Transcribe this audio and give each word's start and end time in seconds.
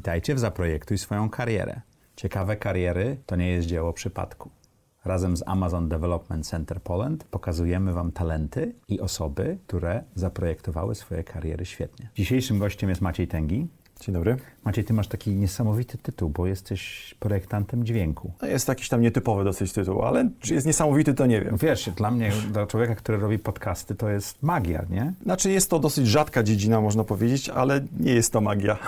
Witajcie 0.00 0.34
w 0.34 0.38
Zaprojektuj 0.38 0.98
swoją 0.98 1.30
karierę. 1.30 1.80
Ciekawe 2.16 2.56
kariery 2.56 3.16
to 3.26 3.36
nie 3.36 3.48
jest 3.48 3.68
dzieło 3.68 3.92
przypadku. 3.92 4.50
Razem 5.04 5.36
z 5.36 5.42
Amazon 5.46 5.88
Development 5.88 6.46
Center 6.46 6.82
Poland 6.82 7.24
pokazujemy 7.24 7.92
Wam 7.92 8.12
talenty 8.12 8.74
i 8.88 9.00
osoby, 9.00 9.58
które 9.66 10.04
zaprojektowały 10.14 10.94
swoje 10.94 11.24
kariery 11.24 11.64
świetnie. 11.64 12.10
Dzisiejszym 12.14 12.58
gościem 12.58 12.88
jest 12.88 13.00
Maciej 13.00 13.28
Tęgi. 13.28 13.68
Dzień 14.00 14.14
dobry. 14.14 14.36
Maciej, 14.64 14.84
ty 14.84 14.92
masz 14.92 15.08
taki 15.08 15.30
niesamowity 15.30 15.98
tytuł, 15.98 16.28
bo 16.30 16.46
jesteś 16.46 17.14
projektantem 17.20 17.84
dźwięku. 17.84 18.32
No 18.42 18.48
jest 18.48 18.68
jakiś 18.68 18.88
tam 18.88 19.00
nietypowy 19.00 19.44
dosyć 19.44 19.72
tytuł, 19.72 20.02
ale 20.02 20.30
czy 20.40 20.54
jest 20.54 20.66
niesamowity, 20.66 21.14
to 21.14 21.26
nie 21.26 21.40
wiem. 21.40 21.56
Wiesz, 21.56 21.90
dla 21.96 22.10
mnie, 22.10 22.32
dla 22.52 22.66
człowieka, 22.66 22.94
który 22.94 23.18
robi 23.18 23.38
podcasty, 23.38 23.94
to 23.94 24.08
jest 24.08 24.42
magia, 24.42 24.84
nie? 24.90 25.12
Znaczy 25.22 25.50
jest 25.50 25.70
to 25.70 25.78
dosyć 25.78 26.06
rzadka 26.06 26.42
dziedzina, 26.42 26.80
można 26.80 27.04
powiedzieć, 27.04 27.48
ale 27.48 27.80
nie 28.00 28.12
jest 28.12 28.32
to 28.32 28.40
magia. 28.40 28.78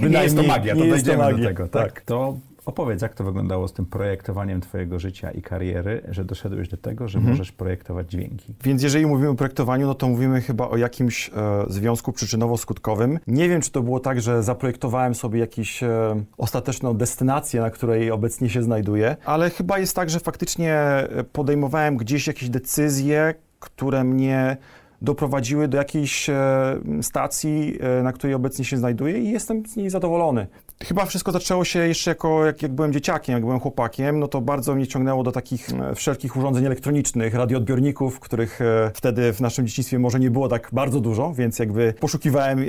Nie 0.00 0.22
jest 0.22 0.36
to 0.36 0.42
magia, 0.42 0.74
to 0.74 0.84
nie 0.84 0.90
dojdziemy 0.90 1.18
magia. 1.18 1.38
do 1.38 1.44
tego, 1.44 1.68
tak? 1.68 1.92
Tak. 1.92 2.00
To 2.00 2.38
opowiedz, 2.66 3.02
jak 3.02 3.14
to 3.14 3.24
wyglądało 3.24 3.68
z 3.68 3.72
tym 3.72 3.86
projektowaniem 3.86 4.60
twojego 4.60 4.98
życia 4.98 5.30
i 5.30 5.42
kariery, 5.42 6.02
że 6.08 6.24
doszedłeś 6.24 6.68
do 6.68 6.76
tego, 6.76 7.08
że 7.08 7.18
Mhm. 7.18 7.34
możesz 7.34 7.52
projektować 7.52 8.10
dźwięki. 8.10 8.54
Więc 8.64 8.82
jeżeli 8.82 9.06
mówimy 9.06 9.28
o 9.28 9.34
projektowaniu, 9.34 9.86
no 9.86 9.94
to 9.94 10.08
mówimy 10.08 10.40
chyba 10.40 10.68
o 10.68 10.76
jakimś 10.76 11.28
e, 11.28 11.32
związku 11.68 12.12
przyczynowo-skutkowym. 12.12 13.18
Nie 13.26 13.48
wiem, 13.48 13.60
czy 13.60 13.70
to 13.70 13.82
było 13.82 14.00
tak, 14.00 14.20
że 14.20 14.42
zaprojektowałem 14.42 15.14
sobie 15.14 15.40
jakąś 15.40 15.82
e, 15.82 16.24
ostateczną 16.38 16.94
destynację, 16.94 17.60
na 17.60 17.70
której 17.70 18.10
obecnie 18.10 18.50
się 18.50 18.62
znajduję, 18.62 19.16
ale 19.24 19.50
chyba 19.50 19.78
jest 19.78 19.96
tak, 19.96 20.10
że 20.10 20.20
faktycznie 20.20 20.74
e, 20.74 21.24
podejmowałem 21.32 21.96
gdzieś 21.96 22.26
jakieś 22.26 22.48
decyzje, 22.48 23.34
które 23.60 24.04
mnie 24.04 24.56
doprowadziły 25.02 25.68
do 25.68 25.78
jakiejś 25.78 26.30
e, 26.30 26.34
stacji, 27.02 27.78
e, 27.80 28.02
na 28.02 28.12
której 28.12 28.34
obecnie 28.34 28.64
się 28.64 28.76
znajduję 28.76 29.18
i 29.18 29.30
jestem 29.30 29.66
z 29.66 29.76
niej 29.76 29.90
zadowolony. 29.90 30.46
Chyba 30.84 31.04
wszystko 31.04 31.32
zaczęło 31.32 31.64
się 31.64 31.78
jeszcze 31.88 32.10
jako, 32.10 32.46
jak, 32.46 32.62
jak 32.62 32.72
byłem 32.72 32.92
dzieciakiem, 32.92 33.32
jak 33.32 33.42
byłem 33.42 33.60
chłopakiem, 33.60 34.18
no 34.18 34.28
to 34.28 34.40
bardzo 34.40 34.74
mnie 34.74 34.86
ciągnęło 34.86 35.22
do 35.22 35.32
takich 35.32 35.68
e, 35.70 35.94
wszelkich 35.94 36.36
urządzeń 36.36 36.64
elektronicznych, 36.66 37.34
radioodbiorników, 37.34 38.20
których 38.20 38.60
e, 38.60 38.90
wtedy 38.94 39.32
w 39.32 39.40
naszym 39.40 39.66
dzieciństwie 39.66 39.98
może 39.98 40.20
nie 40.20 40.30
było 40.30 40.48
tak 40.48 40.68
bardzo 40.72 41.00
dużo, 41.00 41.32
więc 41.34 41.58
jakby 41.58 41.94
poszukiwałem 42.00 42.58
e, 42.58 42.64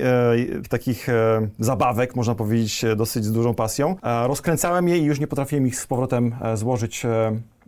takich 0.69 1.07
zabawek, 1.59 2.15
można 2.15 2.35
powiedzieć, 2.35 2.85
dosyć 2.95 3.25
z 3.25 3.31
dużą 3.31 3.53
pasją. 3.53 3.95
Rozkręcałem 4.27 4.87
je 4.87 4.97
i 4.97 5.03
już 5.03 5.19
nie 5.19 5.27
potrafiłem 5.27 5.67
ich 5.67 5.79
z 5.79 5.87
powrotem 5.87 6.35
złożyć 6.53 7.05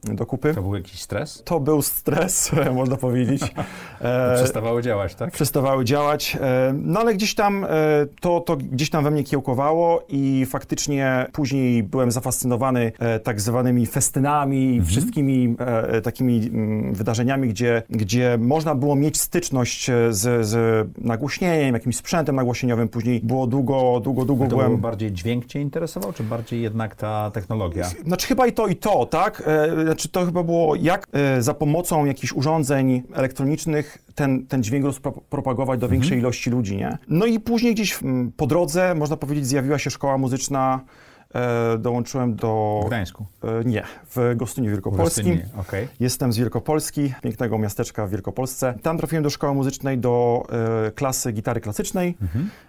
do 0.04 0.26
kupy. 0.26 0.54
To 0.54 0.62
był 0.62 0.76
jakiś 0.76 1.02
stres? 1.02 1.42
To 1.46 1.60
był 1.60 1.82
stres, 1.82 2.52
można 2.74 2.98
powiedzieć. 2.98 3.42
E, 4.02 4.36
Przestawały 4.36 4.82
działać, 4.82 5.16
tak? 5.16 5.32
przestawały 5.32 5.86
działać. 5.86 6.38
e, 6.42 6.74
No 6.84 7.00
ale 7.00 7.14
gdzieś 7.14 7.36
tam 7.36 7.64
e, 7.64 7.68
to, 8.22 8.40
to 8.40 8.58
gdzieś 8.58 8.90
tam 8.90 9.04
we 9.04 9.12
mnie 9.12 9.24
kiełkowało 9.24 10.04
i 10.10 10.46
faktycznie 10.50 11.26
później 11.34 11.84
byłem 11.84 12.12
zafascynowany 12.12 12.92
e, 13.00 13.20
tak 13.20 13.42
zwanymi 13.42 13.86
festynami, 13.86 14.82
wszystkimi 14.86 15.56
e, 15.60 16.02
takimi 16.02 16.48
mm, 16.54 16.94
wydarzeniami, 16.94 17.50
gdzie, 17.50 17.84
gdzie 17.90 18.38
można 18.42 18.76
było 18.76 18.96
mieć 18.96 19.22
styczność 19.22 19.90
e, 19.90 20.14
z, 20.14 20.48
z 20.48 20.88
nagłośnieniem, 20.98 21.74
jakimś 21.74 21.96
sprzętem 21.98 22.36
nagłośnieniowym. 22.36 22.88
Później 22.90 23.20
było 23.24 23.48
długo, 23.48 24.00
długo, 24.04 24.26
długo 24.26 24.44
To 24.44 24.50
byłem... 24.50 24.68
był 24.68 24.78
bardziej 24.78 25.12
dźwięk 25.12 25.46
cię 25.46 25.62
interesował, 25.62 26.14
czy 26.14 26.24
bardziej 26.24 26.62
jednak 26.62 26.96
ta 26.96 27.32
technologia? 27.32 27.86
Znaczy 28.06 28.28
chyba 28.28 28.48
i 28.48 28.54
to, 28.54 28.68
i 28.68 28.76
to, 28.76 29.06
tak? 29.06 29.44
Znaczy 29.86 30.10
to 30.10 30.26
chyba 30.26 30.44
było, 30.44 30.76
jak 30.76 31.08
e, 31.14 31.42
za 31.42 31.54
pomocą 31.54 32.06
jakichś 32.06 32.34
urządzeń 32.34 33.04
elektronicznych 33.14 33.98
ten, 34.16 34.48
ten 34.48 34.64
dźwięk 34.64 34.86
rozpropagować 34.86 35.80
do 35.80 35.90
większej 35.90 36.18
ilości 36.20 36.50
ludzi, 36.50 36.78
nie? 36.78 36.98
No 37.08 37.26
i 37.26 37.40
później 37.40 37.74
gdzieś 37.74 38.00
po 38.38 38.48
drodze, 38.48 38.96
można 38.96 39.18
powiedzieć, 39.18 39.48
zjawiła 39.48 39.80
się 39.80 39.90
szkoła 39.90 40.18
muzyczna, 40.18 40.82
dołączyłem 41.80 42.36
do... 42.36 42.82
W 42.84 42.88
Gdańsku. 42.88 43.26
E, 43.44 43.64
nie, 43.66 43.84
w 44.16 44.34
Gostyniu 44.36 44.72
Wielkopolskim. 44.72 45.24
Gostyninie, 45.24 45.50
Okej. 45.58 45.88
Jestem 46.00 46.34
z 46.34 46.38
Wielkopolski, 46.38 47.14
pięknego 47.24 47.58
miasteczka 47.58 48.08
w 48.08 48.10
Wielkopolsce. 48.10 48.74
Tam 48.82 48.98
trafiłem 48.98 49.24
do 49.24 49.30
szkoły 49.30 49.54
muzycznej 49.54 49.98
do 49.98 50.44
e, 50.88 50.92
klasy 50.92 51.32
gitary 51.32 51.62
klasycznej. 51.62 52.18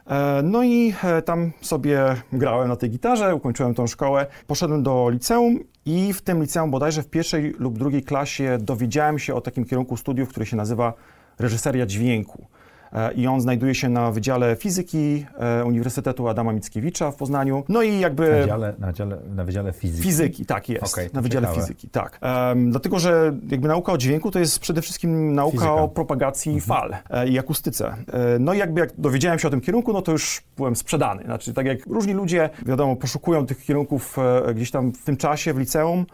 E, 0.06 0.40
no 0.44 0.62
i 0.62 0.94
e, 1.04 1.22
tam 1.22 1.52
sobie 1.60 2.00
grałem 2.32 2.68
na 2.68 2.76
tej 2.76 2.90
gitarze, 2.90 3.34
ukończyłem 3.34 3.74
tą 3.74 3.86
szkołę. 3.86 4.26
Poszedłem 4.46 4.82
do 4.82 5.10
liceum 5.10 5.58
i 5.86 6.12
w 6.12 6.22
tym 6.22 6.42
liceum 6.42 6.70
bodajże 6.70 7.02
w 7.02 7.08
pierwszej 7.08 7.54
lub 7.58 7.78
drugiej 7.78 8.02
klasie 8.02 8.58
dowiedziałem 8.60 9.18
się 9.18 9.34
o 9.34 9.40
takim 9.40 9.64
kierunku 9.64 9.96
studiów, 9.96 10.28
który 10.28 10.46
się 10.46 10.56
nazywa 10.56 10.92
reżyseria 11.38 11.86
dźwięku. 11.86 12.46
E, 12.92 13.12
I 13.12 13.26
on 13.26 13.40
znajduje 13.40 13.74
się 13.74 13.88
na 13.88 14.10
Wydziale 14.10 14.56
Fizyki 14.56 15.26
e, 15.38 15.64
Uniwersytetu 15.64 16.28
Adama 16.28 16.52
Mickiewicza 16.52 17.10
w 17.10 17.16
Poznaniu. 17.16 17.64
No 17.68 17.82
i 17.82 18.00
jakby... 18.00 18.30
Na, 18.30 18.36
wydziale, 18.36 18.74
na, 18.78 18.86
wydziale, 18.86 19.18
na 19.34 19.44
Wydziale 19.44 19.72
Fizyki. 19.72 20.02
Fizyki, 20.02 20.46
tak 20.46 20.68
jest. 20.68 20.94
To 20.94 21.00
na 21.12 21.22
Wydziale 21.22 21.46
ciekawe. 21.46 21.62
Fizyki, 21.62 21.88
tak. 21.88 22.18
Em, 22.20 22.70
dlatego, 22.70 22.98
że 22.98 23.36
jakby 23.50 23.68
nauka 23.68 23.92
o 23.92 23.98
dźwięku 23.98 24.30
to 24.30 24.38
jest 24.38 24.58
przede 24.58 24.82
wszystkim 24.82 25.34
nauka 25.34 25.52
Fizyka. 25.52 25.74
o 25.74 25.88
propagacji 25.88 26.60
fal 26.60 26.96
e, 27.10 27.28
i 27.28 27.38
akustyce. 27.38 27.96
No 28.40 28.54
i 28.54 28.58
jakby 28.58 28.80
jak 28.80 28.90
dowiedziałem 28.98 29.38
się 29.38 29.48
o 29.48 29.50
tym 29.50 29.60
kierunku, 29.60 29.92
no 29.92 30.02
to 30.02 30.12
już 30.12 30.42
byłem 30.56 30.76
sprzedany. 30.76 31.24
Znaczy, 31.24 31.52
tak 31.52 31.66
jak 31.66 31.86
różni 31.86 32.12
ludzie, 32.12 32.50
wiadomo, 32.66 32.96
poszukują 32.96 33.46
tych 33.46 33.64
kierunków 33.64 34.16
gdzieś 34.54 34.70
tam 34.70 34.92
w 34.92 35.04
tym 35.04 35.16
czasie 35.16 35.54
w 35.54 35.58
liceum, 35.58 36.06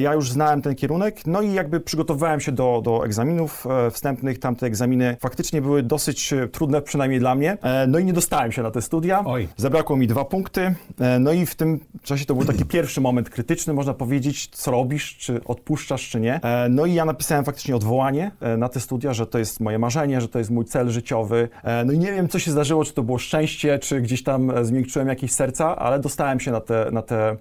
ja 0.00 0.14
już 0.14 0.30
znałem 0.30 0.62
ten 0.62 0.74
kierunek, 0.74 1.26
no 1.26 1.42
i 1.42 1.52
jakby 1.52 1.80
przygotowywałem 1.80 2.40
się 2.40 2.52
do, 2.52 2.80
do 2.84 3.04
egzaminów 3.04 3.66
e, 3.66 3.90
wstępnych. 3.90 4.38
Tamte 4.38 4.66
egzaminy 4.66 5.16
faktycznie 5.20 5.62
były 5.62 5.82
dosyć 5.82 6.32
e, 6.32 6.48
trudne, 6.48 6.82
przynajmniej 6.82 7.20
dla 7.20 7.34
mnie. 7.34 7.58
E, 7.62 7.86
No 7.86 7.98
i 7.98 8.04
nie 8.04 8.12
dostałem 8.12 8.52
się 8.52 8.62
na 8.62 8.70
te 8.70 8.82
studia. 8.82 9.22
Oj. 9.26 9.48
Zabrakło 9.56 9.96
mi 9.96 10.06
dwa 10.06 10.24
punkty. 10.24 10.74
E, 11.00 11.18
No 11.18 11.32
i 11.32 11.46
w 11.46 11.54
tym 11.54 11.80
czasie 12.02 12.24
to 12.24 12.34
był 12.34 12.44
taki 12.44 12.64
pierwszy 12.76 13.00
moment 13.00 13.30
krytyczny, 13.30 13.72
można 13.74 13.94
powiedzieć, 13.94 14.48
co 14.52 14.70
robisz, 14.70 15.16
czy 15.16 15.44
odpuszczasz, 15.44 16.08
czy 16.08 16.20
nie. 16.20 16.40
E, 16.42 16.68
No 16.68 16.86
i 16.86 16.94
ja 16.94 17.04
napisałem 17.04 17.44
faktycznie 17.44 17.76
odwołanie 17.76 18.30
e, 18.40 18.56
na 18.56 18.68
te 18.68 18.80
studia, 18.80 19.12
że 19.12 19.26
to 19.26 19.38
jest 19.38 19.60
moje 19.60 19.78
marzenie, 19.78 20.20
że 20.20 20.28
to 20.28 20.38
jest 20.38 20.50
mój 20.50 20.64
cel 20.64 20.90
życiowy. 20.90 21.48
E, 21.64 21.84
No 21.84 21.92
i 21.92 21.98
nie 21.98 22.12
wiem, 22.12 22.28
co 22.28 22.38
się 22.38 22.50
zdarzyło, 22.50 22.84
czy 22.84 22.92
to 22.92 23.02
było 23.02 23.18
szczęście, 23.18 23.78
czy 23.78 24.00
gdzieś 24.00 24.22
tam 24.22 24.50
e, 24.50 24.64
zmiękczyłem 24.64 25.08
jakieś 25.08 25.32
serca, 25.32 25.76
ale 25.76 25.98
dostałem 26.00 26.40
się 26.40 26.50
na 26.50 26.60
te, 26.60 26.88
na 26.92 27.02
te 27.02 27.30
e, 27.30 27.36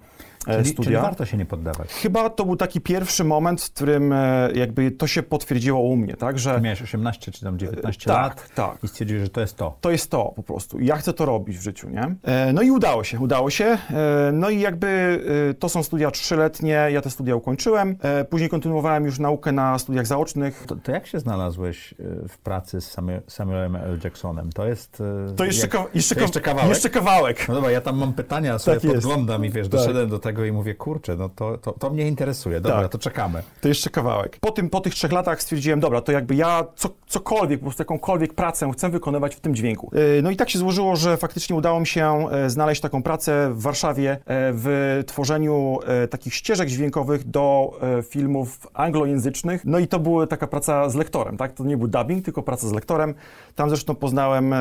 Czyli, 0.58 0.66
studia. 0.70 0.84
czyli 0.84 0.96
warto 1.02 1.26
się 1.26 1.38
nie 1.38 1.46
poddawać. 1.46 1.90
Chyba 1.94 2.30
to 2.30 2.46
był 2.46 2.56
taki 2.56 2.82
pierwszy 2.82 3.24
moment, 3.24 3.62
w 3.62 3.72
którym 3.74 4.14
e, 4.14 4.50
jakby 4.56 4.92
to 4.92 5.08
się 5.08 5.24
potwierdziło 5.24 5.80
u 5.82 5.96
mnie, 5.96 6.16
tak, 6.16 6.40
że 6.40 6.62
Miałeś 6.62 6.82
18 6.82 7.32
czy 7.32 7.42
tam 7.42 7.58
19 7.60 8.06
tak, 8.06 8.18
lat 8.18 8.50
tak. 8.56 8.84
i 8.84 8.88
stwierdziłeś, 8.88 9.24
że 9.24 9.30
to 9.30 9.42
jest 9.42 9.56
to. 9.58 9.78
to 9.82 9.92
jest 9.92 10.12
to 10.12 10.34
po 10.36 10.44
prostu. 10.44 10.80
Ja 10.80 10.98
chcę 10.98 11.14
to 11.14 11.26
robić 11.26 11.58
w 11.58 11.62
życiu, 11.62 11.90
nie? 11.90 12.16
E, 12.24 12.54
No 12.54 12.62
i 12.62 12.72
udało 12.72 13.04
się, 13.04 13.20
udało 13.20 13.50
się. 13.50 13.66
E, 13.66 13.78
No 14.34 14.50
i 14.50 14.60
jakby 14.60 15.20
e, 15.50 15.54
to 15.54 15.70
są 15.70 15.84
studia 15.84 16.12
trzyletnie, 16.12 16.72
ja 16.92 17.02
te 17.02 17.10
studia 17.10 17.36
ukończyłem. 17.36 17.96
E, 18.02 18.26
Później 18.26 18.50
kontynuowałem 18.50 19.06
już 19.06 19.20
naukę 19.20 19.52
na 19.52 19.80
studiach 19.80 20.08
zaocznych. 20.08 20.64
To, 20.68 20.76
to 20.76 20.92
jak 20.92 21.08
się 21.08 21.20
znalazłeś 21.20 21.94
w 22.30 22.38
pracy 22.38 22.82
z 22.82 22.96
Samu- 22.98 23.22
Samuelem 23.28 23.76
L. 23.76 24.00
Jacksonem? 24.04 24.50
To 24.52 24.66
jest... 24.68 25.04
To 25.36 25.46
jeszcze, 25.46 25.68
jak, 25.78 25.96
jeszcze, 25.96 26.16
to 26.16 26.22
jeszcze 26.22 26.42
kawałek? 26.42 26.70
Jeszcze 26.70 26.90
kawałek. 26.90 27.48
No 27.48 27.54
dobra, 27.54 27.72
ja 27.72 27.82
tam 27.82 27.98
mam 27.98 28.14
pytania, 28.14 28.60
sobie 28.60 28.76
Tak 28.78 28.84
jest. 28.84 28.96
podglądam 28.96 29.46
i 29.46 29.50
wiesz, 29.50 29.68
Tak. 29.70 29.72
doszedłem 29.80 30.10
do 30.10 30.20
tego 30.20 30.39
i 30.46 30.52
mówię, 30.52 30.76
kurczę, 30.76 31.16
no 31.16 31.30
to, 31.30 31.58
to, 31.58 31.72
to 31.72 31.90
mnie 31.90 32.08
interesuje, 32.08 32.62
dobra, 32.62 32.82
Tak. 32.82 32.92
to 32.92 32.98
czekamy. 32.98 33.44
To 33.62 33.68
jeszcze 33.68 33.90
kawałek. 33.90 34.38
Po, 34.42 34.52
tym, 34.52 34.70
po 34.70 34.82
tych 34.82 34.94
trzech 34.94 35.12
latach 35.12 35.42
stwierdziłem, 35.42 35.80
dobra, 35.80 36.02
to 36.02 36.12
jakby 36.12 36.36
ja 36.36 36.66
co, 36.76 36.90
cokolwiek, 37.08 37.60
po 37.60 37.66
prostu 37.66 37.82
jakąkolwiek 37.82 38.34
pracę 38.34 38.72
chcę 38.74 38.90
wykonywać 38.90 39.36
w 39.36 39.40
tym 39.40 39.56
dźwięku. 39.56 39.92
E, 39.94 40.22
No 40.22 40.32
i 40.32 40.36
tak 40.36 40.50
się 40.50 40.60
złożyło, 40.60 40.96
że 40.96 41.18
faktycznie 41.18 41.56
udało 41.56 41.80
mi 41.80 41.88
się 41.88 42.30
e, 42.32 42.50
znaleźć 42.50 42.82
taką 42.82 43.04
pracę 43.04 43.50
w 43.54 43.62
Warszawie 43.62 44.12
e, 44.12 44.18
w 44.28 45.04
tworzeniu 45.08 45.80
takich 46.10 46.34
ścieżek 46.34 46.70
dźwiękowych 46.70 47.30
do 47.30 47.72
filmów 48.10 48.68
anglojęzycznych. 48.74 49.62
No 49.66 49.80
i 49.80 49.88
to 49.88 50.00
była 50.00 50.28
taka 50.28 50.48
praca 50.48 50.90
z 50.90 50.96
lektorem, 50.96 51.38
tak? 51.38 51.54
To 51.54 51.64
nie 51.64 51.78
był 51.78 51.88
dubbing, 51.88 52.26
tylko 52.26 52.44
praca 52.44 52.68
z 52.68 52.72
lektorem. 52.72 53.14
Tam 53.56 53.70
zresztą 53.70 53.96
poznałem 53.96 54.54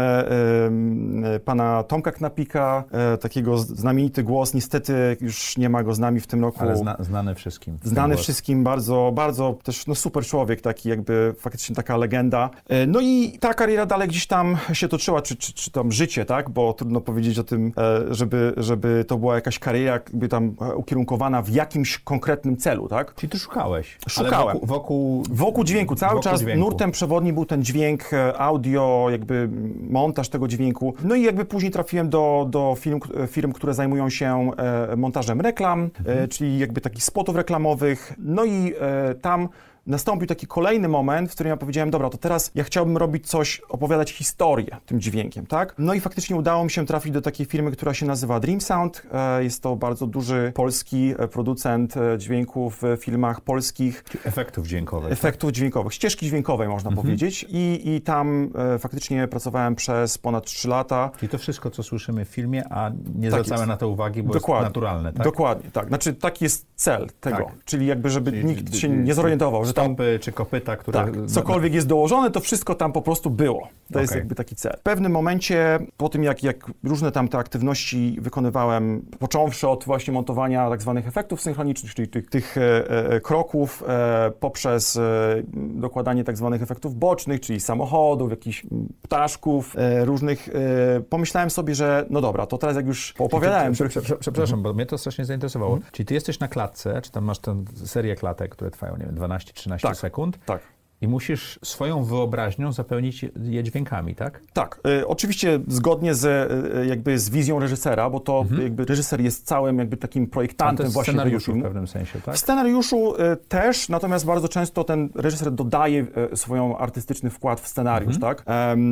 pana 1.45 1.83
Tomka 1.83 2.13
Knapika, 2.13 2.85
takiego 3.21 3.59
znamienity 3.59 4.23
głos. 4.23 4.55
Niestety 4.55 5.17
już 5.21 5.57
nie 5.59 5.69
ma 5.69 5.83
go 5.83 5.95
z 5.95 5.99
nami 5.99 6.21
w 6.21 6.27
tym 6.27 6.43
roku. 6.43 6.59
Ale 6.61 6.77
zna, 6.77 6.97
znany 7.01 7.35
wszystkim. 7.35 7.79
Znany 7.85 8.17
wszystkim, 8.17 8.65
bardzo, 8.65 9.13
bardzo 9.15 9.57
też 9.63 9.87
no, 9.87 9.95
super 9.95 10.25
człowiek, 10.25 10.61
taki 10.61 10.89
jakby 10.89 11.35
faktycznie 11.39 11.77
taka 11.77 11.97
legenda. 11.97 12.51
E, 12.69 12.87
No 12.87 13.01
i 13.01 13.39
ta 13.41 13.55
kariera 13.55 13.87
dalej 13.87 14.09
gdzieś 14.09 14.27
tam 14.27 14.57
się 14.73 14.89
toczyła, 14.89 15.23
czy, 15.23 15.37
czy, 15.37 15.53
czy 15.53 15.71
tam 15.71 15.93
życie, 15.93 16.25
tak? 16.25 16.51
Bo 16.51 16.73
trudno 16.73 17.01
powiedzieć 17.01 17.39
o 17.39 17.45
tym, 17.45 17.73
e, 17.79 18.15
żeby, 18.15 18.53
żeby 18.57 19.05
to 19.09 19.17
była 19.19 19.35
jakaś 19.35 19.59
kariera 19.59 19.93
jakby 19.93 20.29
tam 20.29 20.55
e, 20.61 20.75
ukierunkowana 20.75 21.43
w 21.43 21.49
jakimś 21.49 21.99
konkretnym 21.99 22.57
celu, 22.57 22.89
tak? 22.89 23.15
Czyli 23.15 23.31
ty 23.31 23.39
szukałeś. 23.39 23.99
Szukałem. 24.09 24.55
Wokół, 24.55 24.67
wokół... 24.69 25.23
Wokół 25.31 25.65
dźwięku, 25.65 25.95
cały 25.95 26.11
Wokół 26.11 26.23
czas 26.23 26.41
dźwięku. 26.41 26.61
nurtem 26.65 26.91
przewodnim 26.91 27.35
był 27.35 27.45
ten 27.47 27.63
dźwięk, 27.63 28.11
audio, 28.39 29.07
jakby 29.11 29.49
montaż 29.91 30.29
tego 30.29 30.49
dźwięku. 30.49 30.95
No 31.05 31.15
i 31.15 31.23
jakby 31.23 31.45
później 31.45 31.73
trafiłem 31.73 32.11
do, 32.11 32.47
do 32.51 32.75
firm, 32.79 33.01
firm, 33.29 33.53
które 33.53 33.75
zajmują 33.75 34.11
się 34.11 34.51
montażem 34.97 35.41
reklam, 35.49 35.91
Mhm. 36.01 36.29
czyli 36.29 36.59
jakby 36.59 36.81
takich 36.81 37.05
spotów 37.05 37.37
reklamowych. 37.37 38.13
No 38.19 38.45
i 38.45 38.73
e, 38.81 39.15
tam 39.15 39.49
nastąpił 39.89 40.27
taki 40.27 40.47
kolejny 40.47 40.89
moment, 40.89 41.31
w 41.31 41.35
którym 41.35 41.51
ja 41.51 41.57
powiedziałem, 41.57 41.91
dobra, 41.91 42.11
to 42.11 42.19
teraz 42.19 42.51
ja 42.55 42.65
chciałbym 42.65 42.97
robić 42.97 43.29
coś, 43.29 43.61
opowiadać 43.69 44.13
historię 44.13 44.77
tym 44.87 45.01
dźwiękiem, 45.01 45.47
tak? 45.47 45.75
No 45.79 45.95
i 45.95 46.01
faktycznie 46.01 46.37
udało 46.37 46.65
mi 46.65 46.71
się 46.71 46.87
trafić 46.87 47.13
do 47.13 47.21
takiej 47.21 47.47
firmy, 47.47 47.71
która 47.71 47.95
się 47.95 48.07
nazywa 48.07 48.41
Dream 48.41 48.61
Sound. 48.61 49.03
E, 49.13 49.45
jest 49.45 49.63
to 49.63 49.77
bardzo 49.77 50.07
duży 50.07 50.53
polski 50.55 51.15
e, 51.19 51.29
producent 51.29 51.97
e, 51.97 52.19
dźwięków 52.19 52.83
w 52.83 53.03
filmach 53.03 53.41
polskich. 53.41 54.05
Efektów 54.25 54.67
dźwiękowych. 54.67 55.13
Efektów 55.13 55.49
tak? 55.49 55.55
dźwiękowych, 55.55 55.95
ścieżki 55.95 56.27
dźwiękowej 56.27 56.69
można 56.69 56.91
mhm. 56.91 57.07
powiedzieć. 57.07 57.47
I, 57.49 57.95
I 57.95 58.01
tam 58.01 58.51
faktycznie 58.79 59.29
pracowałem 59.29 59.75
przez 59.75 60.19
ponad 60.19 60.45
3 60.45 60.69
lata. 60.69 61.11
I 61.23 61.29
to 61.29 61.39
wszystko, 61.39 61.71
co 61.71 61.83
słyszymy 61.83 62.25
w 62.25 62.29
filmie, 62.29 62.65
a 62.71 62.91
nie 63.15 63.31
tak 63.31 63.41
zwracamy 63.41 63.61
jest. 63.61 63.69
na 63.69 63.77
to 63.77 63.89
uwagi, 63.89 64.23
bo 64.23 64.33
Dokładnie. 64.33 64.65
jest 64.65 64.69
naturalne, 64.69 65.13
tak? 65.13 65.25
Dokładnie, 65.25 65.71
tak. 65.71 65.89
Znaczy 65.89 66.15
taki 66.15 66.45
jest 66.45 66.67
cel 66.75 67.09
tego, 67.21 67.37
tak. 67.37 67.65
czyli 67.65 67.87
jakby, 67.87 68.11
żeby 68.11 68.31
czyli, 68.31 68.45
nikt 68.45 68.77
się 68.77 68.89
nie 68.89 69.15
zorientował, 69.15 69.65
że 69.65 69.73
tam... 69.81 69.97
czy 70.21 70.33
kopyta, 70.33 70.77
które... 70.77 70.99
Tak, 70.99 71.15
cokolwiek 71.27 71.75
jest 71.75 71.87
dołożone, 71.87 72.31
to 72.31 72.41
wszystko 72.41 72.75
tam 72.75 72.93
po 72.93 73.03
prostu 73.03 73.31
było. 73.31 73.61
To 73.61 73.69
okay. 73.91 74.03
jest 74.03 74.15
jakby 74.15 74.35
taki 74.35 74.57
cel. 74.57 74.77
W 74.79 74.83
pewnym 74.83 75.13
momencie, 75.13 75.79
po 75.97 76.09
tym 76.09 76.25
jak, 76.25 76.43
jak 76.43 76.71
różne 76.85 77.13
tam 77.13 77.29
te 77.29 77.39
aktywności 77.39 78.19
wykonywałem, 78.21 79.03
począwszy 79.19 79.69
od 79.69 79.85
właśnie 79.85 80.13
montowania 80.13 80.71
tak 80.71 80.83
zwanych 80.83 81.09
efektów 81.09 81.41
synchronicznych, 81.41 81.95
czyli 81.95 82.09
tych, 82.09 82.31
tych 82.31 82.59
e, 82.59 82.91
e, 82.91 83.21
kroków, 83.21 83.85
e, 83.89 84.31
poprzez 84.41 84.97
e, 84.97 85.43
dokładanie 85.55 86.25
tak 86.25 86.37
zwanych 86.37 86.63
efektów 86.63 86.95
bocznych, 86.95 87.41
czyli 87.41 87.61
samochodów, 87.61 88.31
jakichś 88.31 88.67
ptaszków, 89.03 89.77
e, 89.77 90.05
różnych, 90.05 90.49
e, 90.49 91.01
pomyślałem 91.01 91.51
sobie, 91.51 91.75
że 91.75 92.07
no 92.11 92.21
dobra, 92.21 92.47
to 92.47 92.59
teraz 92.59 92.77
jak 92.77 92.87
już 92.87 93.15
opowiadałem... 93.19 93.73
Przepraszam, 94.21 94.63
bo 94.63 94.75
mnie 94.75 94.87
to 94.87 94.99
strasznie 94.99 95.25
zainteresowało. 95.25 95.75
Mhm. 95.75 95.93
Czyli 95.93 96.07
ty 96.07 96.15
jesteś 96.15 96.41
na 96.41 96.49
klatce, 96.49 97.03
czy 97.03 97.11
tam 97.11 97.25
masz 97.25 97.39
tę 97.39 97.65
serię 97.85 98.17
klatek, 98.17 98.51
które 98.51 98.71
trwają, 98.71 98.97
nie 98.97 99.05
wiem, 99.07 99.15
12-13 99.15 99.68
tak, 99.77 99.97
sekund. 99.97 100.39
Tak. 100.45 100.63
I 101.01 101.09
musisz 101.09 101.59
swoją 101.65 102.05
wyobraźnią 102.05 102.73
zapełnić 102.73 103.25
je 103.43 103.65
dźwiękami, 103.65 104.15
tak? 104.15 104.41
Tak. 104.53 104.81
Y, 105.01 105.07
oczywiście 105.07 105.61
zgodnie 105.69 106.15
z, 106.15 106.25
y, 106.25 106.87
jakby 106.87 107.19
z 107.19 107.31
wizją 107.31 107.59
reżysera, 107.59 108.11
bo 108.11 108.21
to 108.21 108.41
mhm. 108.41 108.63
jakby 108.63 108.85
reżyser 108.85 109.21
jest 109.21 109.47
całym 109.47 109.79
jakby 109.79 109.97
takim 109.97 110.27
projektantem 110.27 110.91
właśnie 110.91 111.41
filmu. 111.41 111.61
w 111.61 111.65
pewnym 111.65 111.87
sensie, 111.87 112.21
tak? 112.21 112.35
W 112.35 112.39
scenariuszu 112.39 113.15
y, 113.15 113.37
też, 113.49 113.89
natomiast 113.89 114.27
bardzo 114.27 114.49
często 114.49 114.85
ten 114.85 115.11
reżyser 115.15 115.53
dodaje 115.53 116.07
swoją 116.35 116.79
artystyczny 116.79 117.31
wkład 117.31 117.61
w 117.61 117.69
scenariusz, 117.69 118.15
mhm. 118.15 118.37
tak? 118.37 118.45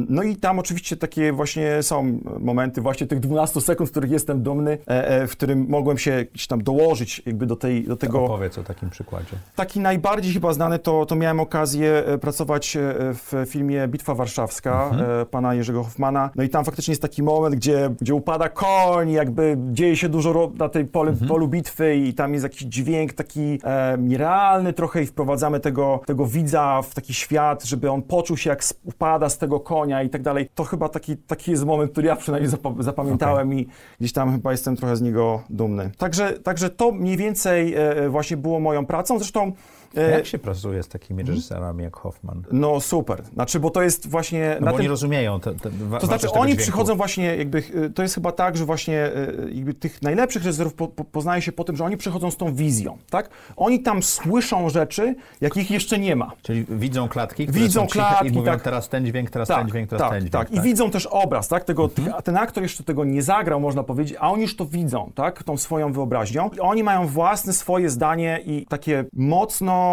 no 0.08 0.22
i 0.22 0.36
tam 0.36 0.58
oczywiście 0.58 0.96
takie 0.96 1.32
właśnie 1.32 1.82
są 1.82 2.20
momenty 2.40 2.80
właśnie 2.80 3.06
tych 3.06 3.20
12 3.20 3.60
sekund, 3.60 3.88
z 3.88 3.90
których 3.90 4.10
jestem 4.10 4.42
dumny, 4.42 4.78
e, 4.88 5.08
e, 5.08 5.26
w 5.26 5.32
którym 5.32 5.66
mogłem 5.68 5.98
się 5.98 6.26
gdzieś 6.32 6.46
tam 6.46 6.62
dołożyć 6.62 7.22
jakby 7.26 7.46
do 7.46 7.56
tej, 7.56 7.84
do 7.84 7.96
tego... 7.96 8.18
To 8.18 8.24
opowiedz 8.24 8.58
o 8.58 8.62
takim 8.62 8.90
przykładzie. 8.90 9.36
Taki 9.56 9.80
najbardziej 9.80 10.32
chyba 10.32 10.52
znany 10.52 10.78
to, 10.78 11.06
to 11.06 11.16
miałem 11.16 11.40
okazję 11.40 11.95
E, 12.06 12.18
pracować 12.18 12.76
e, 12.76 12.80
w 13.14 13.46
filmie 13.46 13.88
Bitwa 13.88 14.14
Warszawska 14.14 14.88
mhm. 14.92 15.20
E, 15.20 15.26
pana 15.26 15.54
Jerzego 15.54 15.84
Hoffmana. 15.84 16.30
No 16.36 16.42
i 16.42 16.48
tam 16.48 16.64
faktycznie 16.64 16.92
jest 16.92 17.02
taki 17.02 17.22
moment, 17.22 17.54
gdzie, 17.54 17.90
gdzie 18.00 18.14
upada 18.14 18.48
koń, 18.48 19.10
jakby 19.10 19.56
dzieje 19.72 19.96
się 19.96 20.08
dużo 20.08 20.52
na 20.58 20.68
tej 20.68 20.84
polu, 20.84 21.10
mhm. 21.10 21.28
polu 21.28 21.48
bitwy 21.48 21.96
i 21.96 22.14
tam 22.14 22.32
jest 22.32 22.42
jakiś 22.42 22.62
dźwięk 22.62 23.12
taki 23.12 23.58
e, 23.64 23.96
nierealny 23.98 24.72
trochę 24.72 25.02
i 25.02 25.06
wprowadzamy 25.06 25.60
tego, 25.60 26.00
tego 26.06 26.26
widza 26.26 26.82
w 26.82 26.94
taki 26.94 27.14
świat, 27.14 27.64
żeby 27.64 27.90
on 27.90 28.02
poczuł 28.02 28.36
się 28.36 28.50
jak 28.50 28.62
upada 28.84 29.28
z 29.28 29.38
tego 29.38 29.60
konia 29.60 30.02
i 30.02 30.10
tak 30.10 30.22
dalej. 30.22 30.48
To 30.54 30.64
chyba 30.64 30.88
taki, 30.88 31.16
taki 31.16 31.50
jest 31.50 31.64
moment, 31.64 31.92
który 31.92 32.06
ja 32.06 32.16
przynajmniej 32.16 32.52
zapamiętałem 32.78 33.48
okay. 33.48 33.60
i 33.60 33.66
gdzieś 34.00 34.12
tam 34.12 34.32
chyba 34.32 34.52
jestem 34.52 34.76
trochę 34.76 34.96
z 34.96 35.02
niego 35.02 35.42
dumny. 35.50 35.90
Także, 35.98 36.32
także 36.32 36.70
to 36.70 36.92
mniej 36.92 37.16
więcej 37.16 37.74
e, 37.74 38.08
właśnie 38.08 38.36
było 38.36 38.60
moją 38.60 38.86
pracą. 38.86 39.18
Zresztą 39.18 39.52
E, 39.96 40.10
jak 40.10 40.26
się 40.26 40.38
pracuje 40.38 40.82
z 40.82 40.88
takimi 40.88 41.20
mhm. 41.20 41.36
reżyserami 41.36 41.84
jak 41.84 41.96
Hoffman? 41.96 42.42
No 42.52 42.80
super. 42.80 43.22
Znaczy, 43.34 43.60
bo 43.60 43.70
to 43.70 43.82
jest 43.82 44.10
właśnie... 44.10 44.56
No 44.60 44.66
bo 44.66 44.72
tym... 44.72 44.76
oni 44.76 44.88
rozumieją 44.88 45.40
te, 45.40 45.54
te 45.54 45.70
To 46.00 46.06
znaczy, 46.06 46.30
oni 46.30 46.42
dźwięku. 46.52 46.62
przychodzą 46.62 46.96
właśnie 46.96 47.36
jakby... 47.36 47.62
E, 47.86 47.90
to 47.90 48.02
jest 48.02 48.14
chyba 48.14 48.32
tak, 48.32 48.56
że 48.56 48.64
właśnie 48.64 48.98
e, 48.98 49.32
jakby 49.52 49.74
tych 49.74 50.02
najlepszych 50.02 50.44
reżyserów 50.44 50.74
po, 50.74 50.88
po, 50.88 51.04
poznaje 51.04 51.42
się 51.42 51.52
po 51.52 51.64
tym, 51.64 51.76
że 51.76 51.84
oni 51.84 51.96
przychodzą 51.96 52.30
z 52.30 52.36
tą 52.36 52.54
wizją, 52.54 52.98
tak? 53.10 53.30
Oni 53.56 53.82
tam 53.82 54.02
słyszą 54.02 54.68
rzeczy, 54.68 55.14
jakich 55.40 55.70
jeszcze 55.70 55.98
nie 55.98 56.16
ma. 56.16 56.32
Czyli 56.42 56.66
widzą 56.68 57.08
klatki, 57.08 57.46
widzą 57.46 57.86
klatki, 57.86 58.28
i 58.28 58.32
mówią 58.32 58.52
tak. 58.52 58.62
teraz 58.62 58.88
ten 58.88 59.06
dźwięk, 59.06 59.30
teraz 59.30 59.48
tak, 59.48 59.58
ten 59.58 59.68
dźwięk, 59.68 59.90
teraz 59.90 60.00
tak, 60.00 60.10
ten 60.10 60.20
dźwięk. 60.20 60.32
Tak, 60.32 60.52
i 60.52 60.54
tak? 60.54 60.64
widzą 60.64 60.90
też 60.90 61.06
obraz, 61.06 61.48
tak? 61.48 61.64
Tego, 61.64 61.90
mhm. 61.98 62.22
Ten 62.22 62.36
aktor 62.36 62.62
jeszcze 62.62 62.84
tego 62.84 63.04
nie 63.04 63.22
zagrał, 63.22 63.60
można 63.60 63.82
powiedzieć, 63.82 64.16
a 64.20 64.30
oni 64.30 64.42
już 64.42 64.56
to 64.56 64.66
widzą, 64.66 65.12
tak? 65.14 65.42
Tą 65.42 65.56
swoją 65.56 65.92
wyobraźnią. 65.92 66.50
I 66.56 66.60
oni 66.60 66.82
mają 66.82 67.06
własne 67.06 67.52
swoje 67.52 67.90
zdanie 67.90 68.40
i 68.46 68.66
takie 68.66 69.04
mocno 69.12 69.85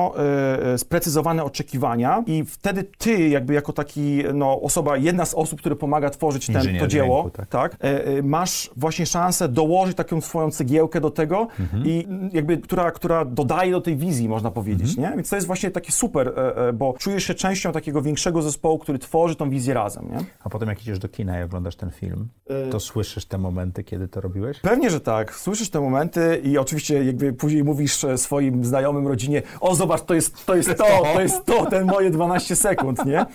sprecyzowane 0.77 1.43
oczekiwania 1.43 2.23
i 2.27 2.43
wtedy 2.45 2.83
ty 2.83 3.29
jakby 3.29 3.53
jako 3.53 3.73
taki 3.73 4.23
no, 4.33 4.61
osoba, 4.61 4.97
jedna 4.97 5.25
z 5.25 5.33
osób, 5.33 5.59
które 5.59 5.75
pomaga 5.75 6.09
tworzyć 6.09 6.47
ten, 6.47 6.79
to 6.79 6.87
dzieło, 6.87 7.21
dźwięku, 7.21 7.29
tak. 7.29 7.47
tak 7.47 7.73
e, 7.73 8.05
e, 8.05 8.21
masz 8.21 8.69
właśnie 8.77 9.05
szansę 9.05 9.49
dołożyć 9.49 9.97
taką 9.97 10.21
swoją 10.21 10.51
cegiełkę 10.51 11.01
do 11.01 11.09
tego 11.09 11.47
mhm. 11.59 11.83
i 11.85 12.07
jakby, 12.33 12.57
która, 12.57 12.91
która 12.91 13.25
dodaje 13.25 13.71
do 13.71 13.81
tej 13.81 13.97
wizji, 13.97 14.29
można 14.29 14.51
powiedzieć, 14.51 14.89
mhm. 14.89 15.09
nie? 15.09 15.15
Więc 15.15 15.29
to 15.29 15.35
jest 15.35 15.47
właśnie 15.47 15.71
takie 15.71 15.91
super, 15.91 16.33
e, 16.35 16.73
bo 16.73 16.93
czujesz 16.99 17.23
się 17.23 17.33
częścią 17.33 17.71
takiego 17.71 18.01
większego 18.01 18.41
zespołu, 18.41 18.79
który 18.79 18.99
tworzy 18.99 19.35
tą 19.35 19.49
wizję 19.49 19.73
razem, 19.73 20.11
nie? 20.11 20.17
A 20.43 20.49
potem 20.49 20.69
jak 20.69 20.81
idziesz 20.81 20.99
do 20.99 21.09
kina 21.09 21.39
i 21.39 21.43
oglądasz 21.43 21.75
ten 21.75 21.91
film, 21.91 22.27
to 22.71 22.79
słyszysz 22.79 23.25
te 23.25 23.37
momenty, 23.37 23.83
kiedy 23.83 24.07
to 24.07 24.21
robiłeś? 24.21 24.59
Pewnie, 24.59 24.89
że 24.89 25.01
tak. 25.01 25.35
Słyszysz 25.35 25.69
te 25.69 25.81
momenty 25.81 26.41
i 26.43 26.57
oczywiście 26.57 27.03
jakby 27.03 27.33
później 27.33 27.63
mówisz 27.63 28.05
swoim 28.15 28.65
znajomym, 28.65 29.07
rodzinie, 29.07 29.41
o 29.59 29.72
zobacz, 29.75 30.01
to 30.01 30.13
jest, 30.13 30.45
to 30.45 30.55
jest 30.55 30.69
to, 30.77 31.03
to 31.13 31.21
jest 31.21 31.45
to, 31.45 31.65
ten 31.65 31.85
moje 31.87 32.09
12 32.09 32.55
sekund, 32.55 33.05
nie? 33.05 33.25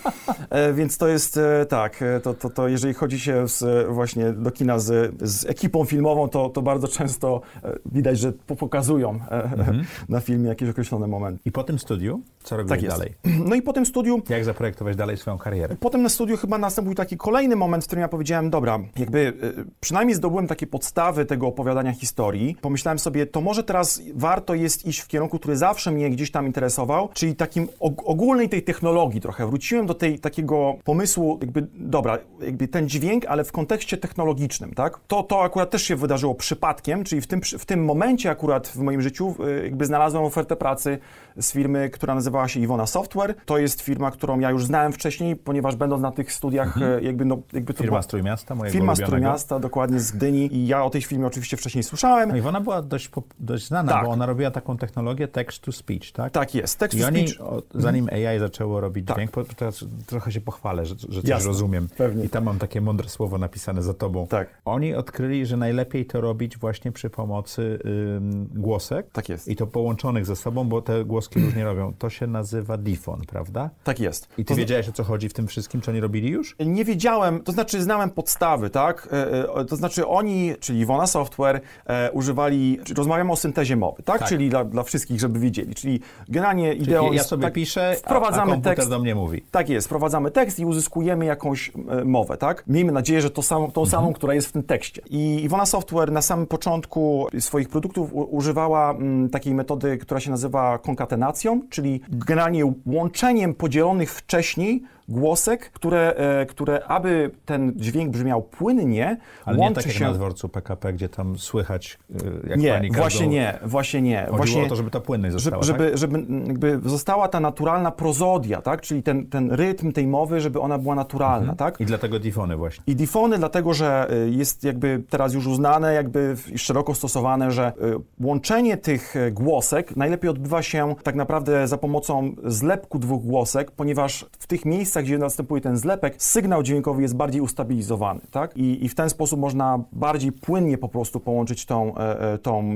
E, 0.51 0.73
więc 0.73 0.99
to 0.99 1.09
jest 1.09 1.37
e, 1.37 1.67
tak, 1.67 2.03
e, 2.03 2.21
to, 2.21 2.35
to, 2.35 2.51
to 2.51 2.69
jeżeli 2.69 2.95
chodzi 2.95 3.21
się 3.21 3.49
z, 3.49 3.89
właśnie 3.89 4.33
do 4.33 4.51
kina 4.51 4.79
z, 4.79 5.15
z 5.23 5.47
ekipą 5.47 5.85
filmową, 5.85 6.29
to, 6.29 6.49
to 6.49 6.63
bardzo 6.63 6.89
często 6.89 7.41
e, 7.65 7.79
widać, 7.93 8.19
że 8.19 8.33
pokazują 8.33 9.21
e, 9.31 9.43
mhm. 9.43 9.85
na 10.09 10.21
filmie 10.21 10.49
jakieś 10.49 10.69
określone 10.69 11.07
momenty. 11.07 11.43
I 11.45 11.53
po 11.53 11.65
tym 11.65 11.79
studiu, 11.79 12.21
co 12.43 12.57
robiłeś 12.57 12.81
tak 12.81 12.91
dalej? 12.91 13.15
No 13.49 13.55
i 13.55 13.63
po 13.63 13.73
tym 13.73 13.87
studiu... 13.87 14.23
Jak 14.29 14.45
zaprojektować 14.45 14.97
dalej 14.97 15.17
swoją 15.17 15.39
karierę? 15.39 15.77
Potem 15.81 16.03
na 16.03 16.09
studiu 16.09 16.37
chyba 16.37 16.59
nastąpił 16.59 16.95
taki 16.95 17.17
kolejny 17.17 17.57
moment, 17.57 17.85
w 17.85 17.87
którym 17.87 18.03
ja 18.03 18.09
powiedziałem, 18.09 18.51
dobra, 18.51 18.79
jakby 18.97 19.33
przynajmniej 19.81 20.15
zdobyłem 20.15 20.47
takie 20.47 20.67
podstawy 20.67 21.25
tego 21.25 21.47
opowiadania 21.47 21.93
historii. 21.93 22.57
Pomyślałem 22.61 22.99
sobie, 22.99 23.27
to 23.27 23.41
może 23.41 23.63
teraz 23.63 24.03
warto 24.15 24.55
jest 24.55 24.87
iść 24.87 25.01
w 25.01 25.09
kierunku, 25.09 25.39
który 25.39 25.57
zawsze 25.57 25.91
mnie 25.91 26.11
gdzieś 26.11 26.28
tam 26.31 26.47
interesował, 26.47 27.09
czyli 27.15 27.37
takim 27.37 27.69
ogólnej 28.05 28.49
tej 28.49 28.63
technologii 28.63 29.21
trochę. 29.21 29.47
Wróciłem 29.47 29.87
do 29.87 29.95
tej 29.95 30.19
takiego 30.19 30.75
pomysłu, 30.85 31.39
jakby, 31.41 31.67
dobra, 31.75 32.19
jakby 32.41 32.69
ten 32.69 32.89
dźwięk, 32.89 33.27
ale 33.27 33.45
w 33.45 33.53
kontekście 33.53 33.97
technologicznym, 33.97 34.75
tak? 34.75 35.01
To, 35.07 35.23
to 35.23 35.43
akurat 35.43 35.71
też 35.71 35.83
się 35.83 35.97
wydarzyło 35.97 36.35
przypadkiem, 36.35 37.05
czyli 37.05 37.21
w 37.21 37.27
tym, 37.27 37.41
w 37.59 37.65
tym 37.65 37.85
momencie 37.85 38.31
akurat 38.31 38.69
w 38.69 38.77
moim 38.77 39.03
życiu 39.03 39.35
jakby 39.65 39.87
znalazłem 39.87 40.25
ofertę 40.25 40.57
pracy 40.57 40.99
z 41.37 41.53
firmy, 41.53 41.91
która 41.91 42.15
nazywała 42.15 42.49
się 42.49 42.61
Iwona 42.61 42.87
Software. 42.87 43.35
To 43.45 43.59
jest 43.59 43.81
firma, 43.81 44.11
którą 44.11 44.41
ja 44.41 44.51
już 44.51 44.67
znałem 44.67 44.93
wcześniej, 44.93 45.37
ponieważ 45.37 45.77
będąc 45.77 46.03
na 46.03 46.11
tych 46.13 46.33
studiach 46.33 46.77
mhm. 46.77 47.05
jakby, 47.05 47.25
no, 47.25 47.39
jakby 47.53 47.75
to 47.75 47.83
Firma 47.83 48.03
z 48.03 48.07
Trójmiasta, 48.07 48.55
mojego 48.55 48.73
Firma 48.73 48.95
z 48.95 48.99
Trójmiasta, 48.99 49.59
dokładnie 49.59 50.01
z 50.01 50.13
Gdyni 50.13 50.55
i 50.57 50.67
ja 50.67 50.85
o 50.85 50.91
tej 50.91 51.03
firmie 51.03 51.27
oczywiście 51.27 51.57
wcześniej 51.57 51.85
słyszałem. 51.85 52.29
No 52.29 52.37
Iwona 52.37 52.61
była 52.61 52.83
dość, 52.83 53.11
dość 53.41 53.67
znana, 53.67 53.93
tak. 53.93 54.05
bo 54.05 54.11
ona 54.11 54.27
robiła 54.27 54.51
taką 54.51 54.77
technologię 54.77 55.29
text 55.29 55.63
to 55.63 55.73
speech, 55.73 56.13
tak? 56.19 56.33
Tak 56.33 56.55
jest, 56.55 56.95
I 56.95 57.05
oni, 57.05 57.29
speech 57.29 57.49
zanim 57.75 58.09
AI 58.13 58.39
zaczęło 58.39 58.81
robić 58.81 59.07
tak. 59.07 59.17
dźwięk, 59.17 59.31
teraz 59.57 59.85
trochę 60.07 60.33
się 60.33 60.41
pochwalę, 60.41 60.87
że, 60.87 60.95
że 61.09 61.21
coś 61.21 61.31
Jasne, 61.31 61.49
rozumiem. 61.49 61.89
Pewnie. 61.97 62.25
I 62.25 62.29
tam 62.29 62.45
mam 62.45 62.59
takie 62.59 62.81
mądre 62.81 63.09
słowo 63.09 63.39
napisane 63.39 63.83
za 63.83 63.95
tobą. 63.95 64.27
Tak. 64.27 64.49
Oni 64.65 64.95
odkryli, 64.95 65.47
że 65.47 65.57
najlepiej 65.57 66.07
to 66.07 66.21
robić 66.21 66.57
właśnie 66.57 66.93
przy 66.93 67.11
pomocy 67.11 67.79
ym, 68.17 68.49
głosek. 68.55 69.07
Tak 69.13 69.29
jest. 69.29 69.49
I 69.49 69.57
to 69.57 69.67
połączonych 69.67 70.27
ze 70.27 70.37
sobą, 70.37 70.65
bo 70.65 70.83
te 70.83 71.05
głoski 71.05 71.41
różnie 71.45 71.65
robią. 71.65 71.93
To 71.99 72.11
się 72.11 72.27
nazywa 72.27 72.77
Difon, 72.77 73.21
prawda? 73.27 73.71
Tak 73.85 74.01
jest. 74.01 74.29
I 74.39 74.45
ty 74.45 74.55
to 74.55 74.59
wiedziałeś, 74.59 74.89
o 74.89 74.93
co 74.93 75.05
chodzi 75.05 75.29
w 75.29 75.33
tym 75.33 75.47
wszystkim, 75.47 75.81
co 75.81 75.91
oni 75.91 76.01
robili 76.01 76.31
już? 76.31 76.57
Nie 76.67 76.85
wiedziałem, 76.85 77.43
to 77.43 77.53
znaczy 77.53 77.83
znałem 77.83 78.11
podstawy, 78.11 78.71
tak? 78.71 79.09
E, 79.13 79.55
e, 79.55 79.65
to 79.65 79.77
znaczy 79.77 80.07
oni, 80.07 80.55
czyli 80.61 80.81
Iwona 80.81 81.07
Software, 81.07 81.61
e, 81.87 82.13
używali, 82.13 82.79
rozmawiamy 82.97 83.33
o 83.33 83.37
syntezie 83.37 83.77
mowy, 83.77 84.03
tak? 84.03 84.19
tak. 84.19 84.29
Czyli 84.29 84.51
dla, 84.51 84.65
dla 84.65 84.83
wszystkich, 84.83 85.21
żeby 85.21 85.39
wiedzieli. 85.39 85.75
Czyli 85.75 86.01
generalnie 86.29 86.75
ideą 86.75 87.13
ja 87.13 87.23
sobie 87.23 87.43
tak, 87.43 87.53
piszę, 87.53 87.97
wprowadzamy 87.99 88.53
a, 88.53 88.57
a 88.57 88.61
tekst 88.61 88.91
do 88.91 88.99
mnie 88.99 89.15
mówi. 89.15 89.43
Tak 89.51 89.69
jest, 89.69 89.87
wprowadzamy 89.87 90.31
tekst 90.31 90.61
i 90.61 90.65
uzyskujemy 90.65 91.25
jakąś 91.25 91.73
e, 91.89 92.05
mowę, 92.05 92.37
tak? 92.37 92.65
Miejmy 92.67 92.93
nadzieję, 92.93 93.21
że 93.21 93.31
to 93.31 93.43
samą, 93.43 93.71
tą 93.71 93.81
mhm. 93.81 93.91
samą, 93.91 94.13
która 94.13 94.35
jest 94.35 94.49
w 94.49 94.53
tym 94.53 94.63
tekście. 94.63 95.03
I 95.11 95.45
Iwona 95.45 95.67
Software 95.67 96.13
na 96.13 96.23
samym 96.23 96.47
początku 96.47 97.27
swoich 97.39 97.69
produktów 97.69 98.13
u, 98.13 98.21
używała 98.21 98.91
m, 98.91 98.97
mm, 98.97 99.31
takiej 99.31 99.55
metody, 99.55 99.99
która 99.99 100.21
się 100.21 100.31
nazywa 100.31 100.79
konkatenacją, 100.79 101.61
czyli 101.71 102.01
generalnie 102.09 102.73
łączeniem 102.87 103.55
podzielonych 103.55 104.15
wcześniej 104.15 104.83
głosek, 105.09 105.71
które, 105.71 106.15
e, 106.17 106.47
które 106.47 106.85
aby 106.85 107.31
ten 107.45 107.73
dźwięk 107.77 108.11
brzmiał 108.11 108.43
płynnie, 108.43 109.17
Ale 109.45 109.57
nie 109.57 109.63
łączy 109.63 109.75
tak 109.75 109.87
jak 109.87 109.95
się... 109.97 110.05
na 110.05 110.13
dworcu 110.13 110.49
PKP, 110.49 110.93
gdzie 110.93 111.09
tam 111.09 111.39
słychać, 111.39 111.99
y, 112.11 112.49
jak 112.49 112.61
Nie, 112.61 112.73
pani 112.73 112.91
właśnie 112.93 113.27
gardło- 113.27 113.31
nie, 113.31 113.59
właśnie 113.63 114.03
nie. 114.03 114.19
Chodziło 114.21 114.37
Właśnie, 114.37 114.63
o 114.63 114.69
to, 114.69 114.77
żeby 114.77 114.91
ta 114.91 115.01
płynność 115.01 115.33
żeby, 115.33 115.43
została, 115.43 115.63
żeby, 115.63 115.91
tak? 115.91 115.99
żeby 115.99 116.25
jakby 116.47 116.81
została 116.85 117.29
ta 117.29 117.41
naturalna 117.41 117.91
prozodia, 117.91 118.63
tak? 118.63 118.81
czyli 118.81 119.03
ten, 119.03 119.27
ten 119.27 119.51
rytm 119.53 119.93
tej 119.93 120.07
mowy, 120.07 120.41
żeby 120.41 120.61
ona 120.61 120.79
była 120.79 120.95
naturalna. 120.95 121.55
Tak? 121.55 121.81
I 121.81 121.85
dlatego 121.85 122.19
difony 122.19 122.57
właśnie. 122.57 122.85
I 122.87 122.97
difony 122.97 123.39
dlatego, 123.39 123.75
że 123.75 124.09
y, 124.27 124.31
jest 124.31 124.65
jakby 124.65 125.03
teraz 125.11 125.35
już 125.35 125.47
uznane, 125.47 125.95
jakby 125.95 126.37
szeroko 126.57 126.95
stosowane, 126.95 127.51
że 127.51 127.73
łączenie 128.21 128.77
tych 128.77 129.15
głosek 129.33 129.97
najlepiej 129.97 130.31
odbywa 130.31 130.63
się 130.63 130.95
tak 131.03 131.15
naprawdę 131.15 131.69
za 131.69 131.79
pomocą 131.79 132.33
zlepku 132.45 132.99
dwóch 132.99 133.23
głosek, 133.23 133.71
ponieważ 133.71 134.27
w 134.39 134.47
tych 134.47 134.65
miejscach, 134.65 134.98
gdzie 135.03 135.19
następuje 135.19 135.61
ten 135.61 135.77
zlepek, 135.77 136.15
sygnał 136.23 136.63
dźwiękowy 136.63 137.03
jest 137.03 137.17
bardziej 137.17 137.41
ustabilizowany, 137.41 138.21
tak? 138.31 138.57
I, 138.57 138.85
i 138.85 138.89
w 138.89 138.95
ten 138.95 139.11
sposób 139.11 139.41
można 139.41 139.81
bardziej 139.93 140.33
płynnie 140.33 140.79
po 140.79 140.89
prostu 140.89 141.21
połączyć 141.21 141.67
tą... 141.67 141.97
e, 141.97 142.21
e, 142.33 142.39
tą 142.39 142.71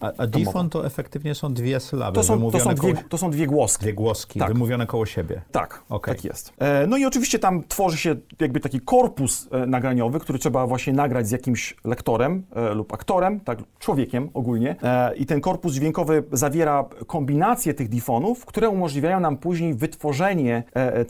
A, 0.00 0.06
a 0.06 0.12
tą 0.12 0.26
difon 0.26 0.70
to 0.70 0.86
efektywnie 0.86 1.34
są 1.34 1.54
dwie 1.54 1.80
sylaby, 1.80 2.14
To 2.14 2.22
są, 2.22 2.50
to, 2.50 2.60
są 2.60 2.74
dwie, 2.74 2.92
koło, 2.92 3.04
to 3.08 3.18
są 3.18 3.30
dwie 3.30 3.46
głoski. 3.46 3.82
dwie 3.84 3.92
głoski, 3.94 4.38
Tak. 4.38 4.48
wymówione 4.48 4.86
koło 4.86 5.06
siebie. 5.06 5.42
Tak, 5.52 5.82
Okej. 5.88 6.14
tak 6.14 6.24
jest. 6.24 6.52
E, 6.58 6.86
No 6.86 6.96
i 6.96 7.04
oczywiście 7.04 7.38
tam 7.38 7.62
tworzy 7.68 7.96
się 7.98 8.16
jakby 8.40 8.60
taki 8.60 8.80
korpus 8.80 9.48
e, 9.50 9.66
nagraniowy, 9.66 10.20
który 10.20 10.38
trzeba 10.38 10.66
właśnie 10.66 10.92
nagrać 10.92 11.28
z 11.28 11.30
jakimś 11.30 11.76
lektorem 11.84 12.42
e, 12.56 12.74
lub 12.74 12.92
aktorem, 12.92 13.40
tak, 13.40 13.58
człowiekiem 13.78 14.28
ogólnie. 14.34 14.76
E, 14.82 15.14
I 15.16 15.26
ten 15.26 15.40
korpus 15.40 15.72
dźwiękowy 15.72 16.24
zawiera 16.32 16.84
kombinację 17.06 17.74
tych 17.74 17.88
difonów, 17.88 18.46
które 18.46 18.68
umożliwiają 18.68 19.20
nam 19.20 19.36
później 19.36 19.74
wytworzenie 19.74 20.62
e, 20.74 21.04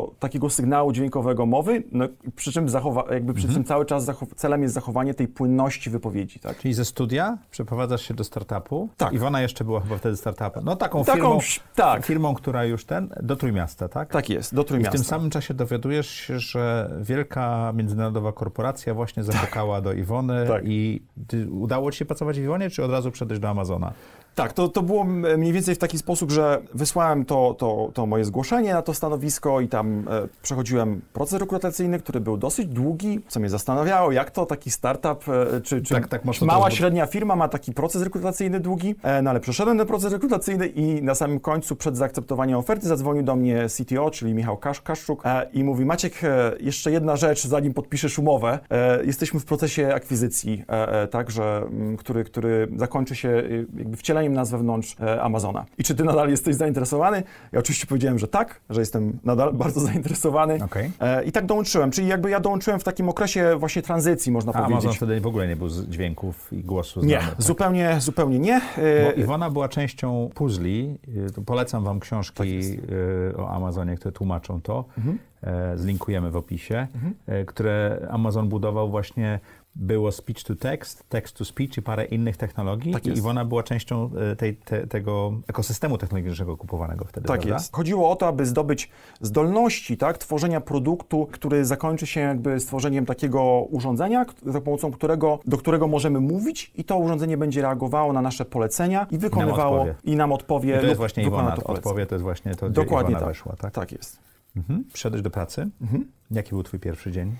takiego, 0.00 0.16
takiego 0.18 0.50
sygnału 0.50 0.92
dźwiękowego 0.92 1.46
mowy, 1.46 1.82
no, 1.92 2.04
przy 2.36 2.52
czym 2.52 2.68
zachowa, 2.68 3.04
jakby 3.14 3.34
przy 3.34 3.48
tym 3.48 3.64
cały 3.64 3.86
czas 3.86 4.10
celem 4.36 4.62
jest 4.62 4.74
zachowanie 4.74 5.14
tej 5.14 5.28
płynności 5.28 5.90
wypowiedzi, 5.90 6.38
tak? 6.40 6.58
Czyli 6.58 6.74
ze 6.74 6.84
studia 6.84 7.38
przeprowadzasz 7.50 8.02
się 8.02 8.14
do 8.14 8.24
startupu. 8.24 8.88
Tak. 8.96 9.12
Iwona 9.12 9.40
jeszcze 9.42 9.64
była 9.64 9.80
chyba 9.80 9.96
wtedy 9.96 10.16
startupem. 10.16 10.64
No 10.64 10.76
taką, 10.76 11.04
Taką, 11.04 11.40
firmą, 11.40 11.62
tak. 11.74 12.06
firmą, 12.06 12.34
która 12.34 12.64
już 12.64 12.84
ten, 12.84 13.08
do 13.22 13.36
Trójmiasta, 13.36 13.88
tak? 13.88 14.08
Tak 14.12 14.30
jest, 14.30 14.54
do 14.54 14.62
I 14.62 14.64
w 14.64 14.68
Trójmiasta. 14.68 14.96
tym 14.98 15.04
samym 15.04 15.30
czasie 15.30 15.54
dowiadujesz 15.54 16.10
się, 16.10 16.38
że 16.38 16.90
wielka 17.00 17.72
międzynarodowa 17.76 18.32
korporacja 18.32 18.94
właśnie 18.94 19.22
zapukała 19.22 19.80
do 19.80 19.92
Iwony 19.92 20.46
Tak. 20.46 20.62
i 20.66 21.02
udało 21.50 21.92
ci 21.92 21.98
się 21.98 22.04
pracować 22.04 22.40
w 22.40 22.42
Iwonie, 22.44 22.70
czy 22.70 22.84
od 22.84 22.90
razu 22.90 23.10
przejść 23.10 23.38
do 23.40 23.48
Amazona? 23.48 23.92
Tak, 24.34 24.52
to, 24.52 24.68
to 24.68 24.82
było 24.82 25.04
mniej 25.38 25.52
więcej 25.52 25.74
w 25.74 25.78
taki 25.78 25.98
sposób, 25.98 26.30
że 26.30 26.62
wysłałem 26.74 27.24
to, 27.24 27.54
to, 27.58 27.90
to 27.94 28.06
moje 28.06 28.24
zgłoszenie 28.24 28.72
na 28.74 28.82
to 28.82 28.94
stanowisko 28.94 29.60
i 29.60 29.68
tam 29.68 30.08
e, 30.10 30.28
przechodziłem 30.42 31.00
proces 31.12 31.40
rekrutacyjny, 31.40 31.98
który 31.98 32.20
był 32.20 32.36
dosyć 32.36 32.66
długi, 32.66 33.20
co 33.28 33.40
mnie 33.40 33.48
zastanawiało, 33.48 34.12
jak 34.12 34.30
to 34.30 34.46
taki 34.46 34.70
startup, 34.70 35.24
e, 35.28 35.60
czy, 35.60 35.82
czy 35.82 35.94
Tak, 35.94 36.08
tak 36.08 36.22
mała, 36.42 36.68
to- 36.70 36.76
średnia 36.76 37.06
firma 37.06 37.36
ma 37.36 37.48
taki 37.48 37.72
proces 37.72 38.02
rekrutacyjny 38.02 38.60
długi, 38.60 38.94
e, 39.02 39.22
no 39.22 39.30
ale 39.30 39.40
przeszedłem 39.40 39.78
ten 39.78 39.86
proces 39.86 40.12
rekrutacyjny 40.12 40.66
i 40.66 41.02
na 41.02 41.14
samym 41.14 41.40
końcu, 41.40 41.76
przed 41.76 41.96
zaakceptowaniem 41.96 42.58
oferty, 42.58 42.86
zadzwonił 42.88 43.22
do 43.22 43.36
mnie 43.36 43.66
CTO, 43.68 44.10
czyli 44.10 44.34
Michał 44.34 44.56
Kasz, 44.56 44.80
Kaszczuk 44.80 45.26
e, 45.26 45.48
i 45.52 45.64
mówi, 45.64 45.84
Maciek, 45.84 46.24
e, 46.24 46.52
jeszcze 46.60 46.90
jedna 46.92 47.16
rzecz, 47.16 47.46
zanim 47.46 47.74
podpiszesz 47.74 48.18
umowę, 48.18 48.58
e, 48.70 49.04
jesteśmy 49.04 49.40
w 49.40 49.44
procesie 49.44 49.94
akwizycji, 49.94 50.64
e, 50.68 51.02
e, 51.02 51.08
tak, 51.08 51.30
że, 51.30 51.62
m, 51.70 51.96
który, 51.96 52.24
który 52.24 52.68
zakończy 52.76 53.16
się 53.16 53.42
jakby 53.76 53.96
wcieleniem 53.96 54.21
nas 54.30 54.50
wewnątrz 54.50 54.96
e, 55.00 55.22
Amazona. 55.22 55.64
I 55.78 55.84
czy 55.84 55.94
ty 55.94 56.04
nadal 56.04 56.30
jesteś 56.30 56.54
zainteresowany? 56.56 57.22
Ja 57.52 57.58
oczywiście 57.58 57.86
powiedziałem, 57.86 58.18
że 58.18 58.28
tak, 58.28 58.60
że 58.70 58.80
jestem 58.80 59.18
nadal 59.24 59.52
bardzo 59.62 59.80
zainteresowany. 59.80 60.58
Okej. 60.64 60.90
E, 61.00 61.24
I 61.24 61.32
tak 61.32 61.46
dołączyłem, 61.46 61.90
czyli 61.90 62.06
jakby 62.08 62.30
ja 62.30 62.40
dołączyłem 62.40 62.80
w 62.80 62.84
takim 62.84 63.08
okresie 63.08 63.56
właśnie 63.58 63.82
tranzycji, 63.82 64.32
można 64.32 64.52
A 64.52 64.56
Amazon 64.56 64.72
powiedzieć. 64.76 64.96
wtedy 64.96 65.20
w 65.20 65.26
ogóle 65.26 65.48
nie 65.48 65.56
był 65.56 65.68
z 65.68 65.88
dźwięków 65.88 66.52
i 66.52 66.62
głosu 66.64 67.00
Nie, 67.00 67.08
znany. 67.08 67.26
tak? 67.36 67.42
zupełnie, 67.42 67.96
zupełnie 68.00 68.38
nie. 68.38 68.56
E, 68.56 68.60
Bo 69.04 69.12
Iwona 69.22 69.50
była 69.50 69.68
częścią 69.68 70.30
puzli. 70.34 70.98
Polecam 71.46 71.84
wam 71.84 72.00
Tak 72.00 72.02
książki 72.08 72.60
y, 73.32 73.36
o 73.36 73.50
Amazonie, 73.50 73.96
które 73.96 74.12
tłumaczą 74.12 74.60
to. 74.60 74.84
Mhm. 74.98 75.18
Zlinkujemy 75.74 76.30
w 76.30 76.36
opisie. 76.36 76.86
e, 77.26 77.44
Które 77.44 78.06
Amazon 78.10 78.48
budował 78.48 78.90
właśnie 78.90 79.40
było 79.76 80.12
speech 80.12 80.44
to 80.44 80.54
text, 80.54 81.04
text 81.08 81.36
to 81.36 81.44
speech 81.44 81.78
i 81.78 81.82
parę 81.82 82.04
innych 82.04 82.36
technologii. 82.36 82.92
Tak 82.92 83.06
I. 83.06 83.18
Iwona 83.18 83.44
była 83.44 83.62
częścią 83.62 84.10
e, 84.32 84.36
tej, 84.36 84.56
te, 84.56 84.86
tego 84.86 85.32
ekosystemu 85.46 85.98
technologicznego 85.98 86.56
kupowanego 86.56 87.04
wtedy, 87.04 87.28
Tak 87.28 87.40
prawda? 87.40 87.54
jest. 87.54 87.72
Chodziło 87.72 88.10
o 88.10 88.16
to, 88.16 88.26
aby 88.26 88.46
zdobyć 88.46 88.90
zdolności 89.20 89.96
tak, 89.96 90.18
tworzenia 90.18 90.60
produktu, 90.60 91.28
który 91.32 91.64
zakończy 91.64 92.06
się 92.06 92.20
jakby 92.20 92.60
stworzeniem 92.60 93.06
takiego 93.06 93.66
urządzenia, 93.70 94.26
za 94.46 94.60
pomocą 94.60 94.92
którego, 94.92 95.38
do 95.46 95.58
którego 95.58 95.88
możemy 95.88 96.20
mówić 96.20 96.72
i 96.74 96.84
to 96.84 96.96
urządzenie 96.96 97.36
będzie 97.36 97.62
reagowało 97.62 98.12
na 98.12 98.22
nasze 98.22 98.44
polecenia 98.44 99.06
i 99.10 99.18
wykonywało 99.18 99.86
i 100.04 100.16
nam 100.16 100.32
odpowie. 100.32 100.76
I 100.76 100.80
to 100.80 100.86
jest 100.86 100.98
właśnie 100.98 101.22
Iwona 101.22 101.56
to 101.56 101.64
odpowie, 101.64 102.06
to 102.06 102.14
jest 102.14 102.22
właśnie 102.22 102.54
to, 102.54 102.70
Dokładnie 102.70 103.10
Iwona 103.10 103.26
tak. 103.26 103.28
weszła, 103.28 103.56
tak? 103.56 103.74
Tak 103.74 103.92
jest. 103.92 104.18
Mhm. 104.56 104.84
Przyszedłeś 104.92 105.22
do 105.22 105.30
pracy. 105.30 105.68
Mhm. 105.80 106.06
Jaki 106.30 106.50
był 106.50 106.62
twój 106.62 106.80
pierwszy 106.80 107.12
dzień? 107.12 107.36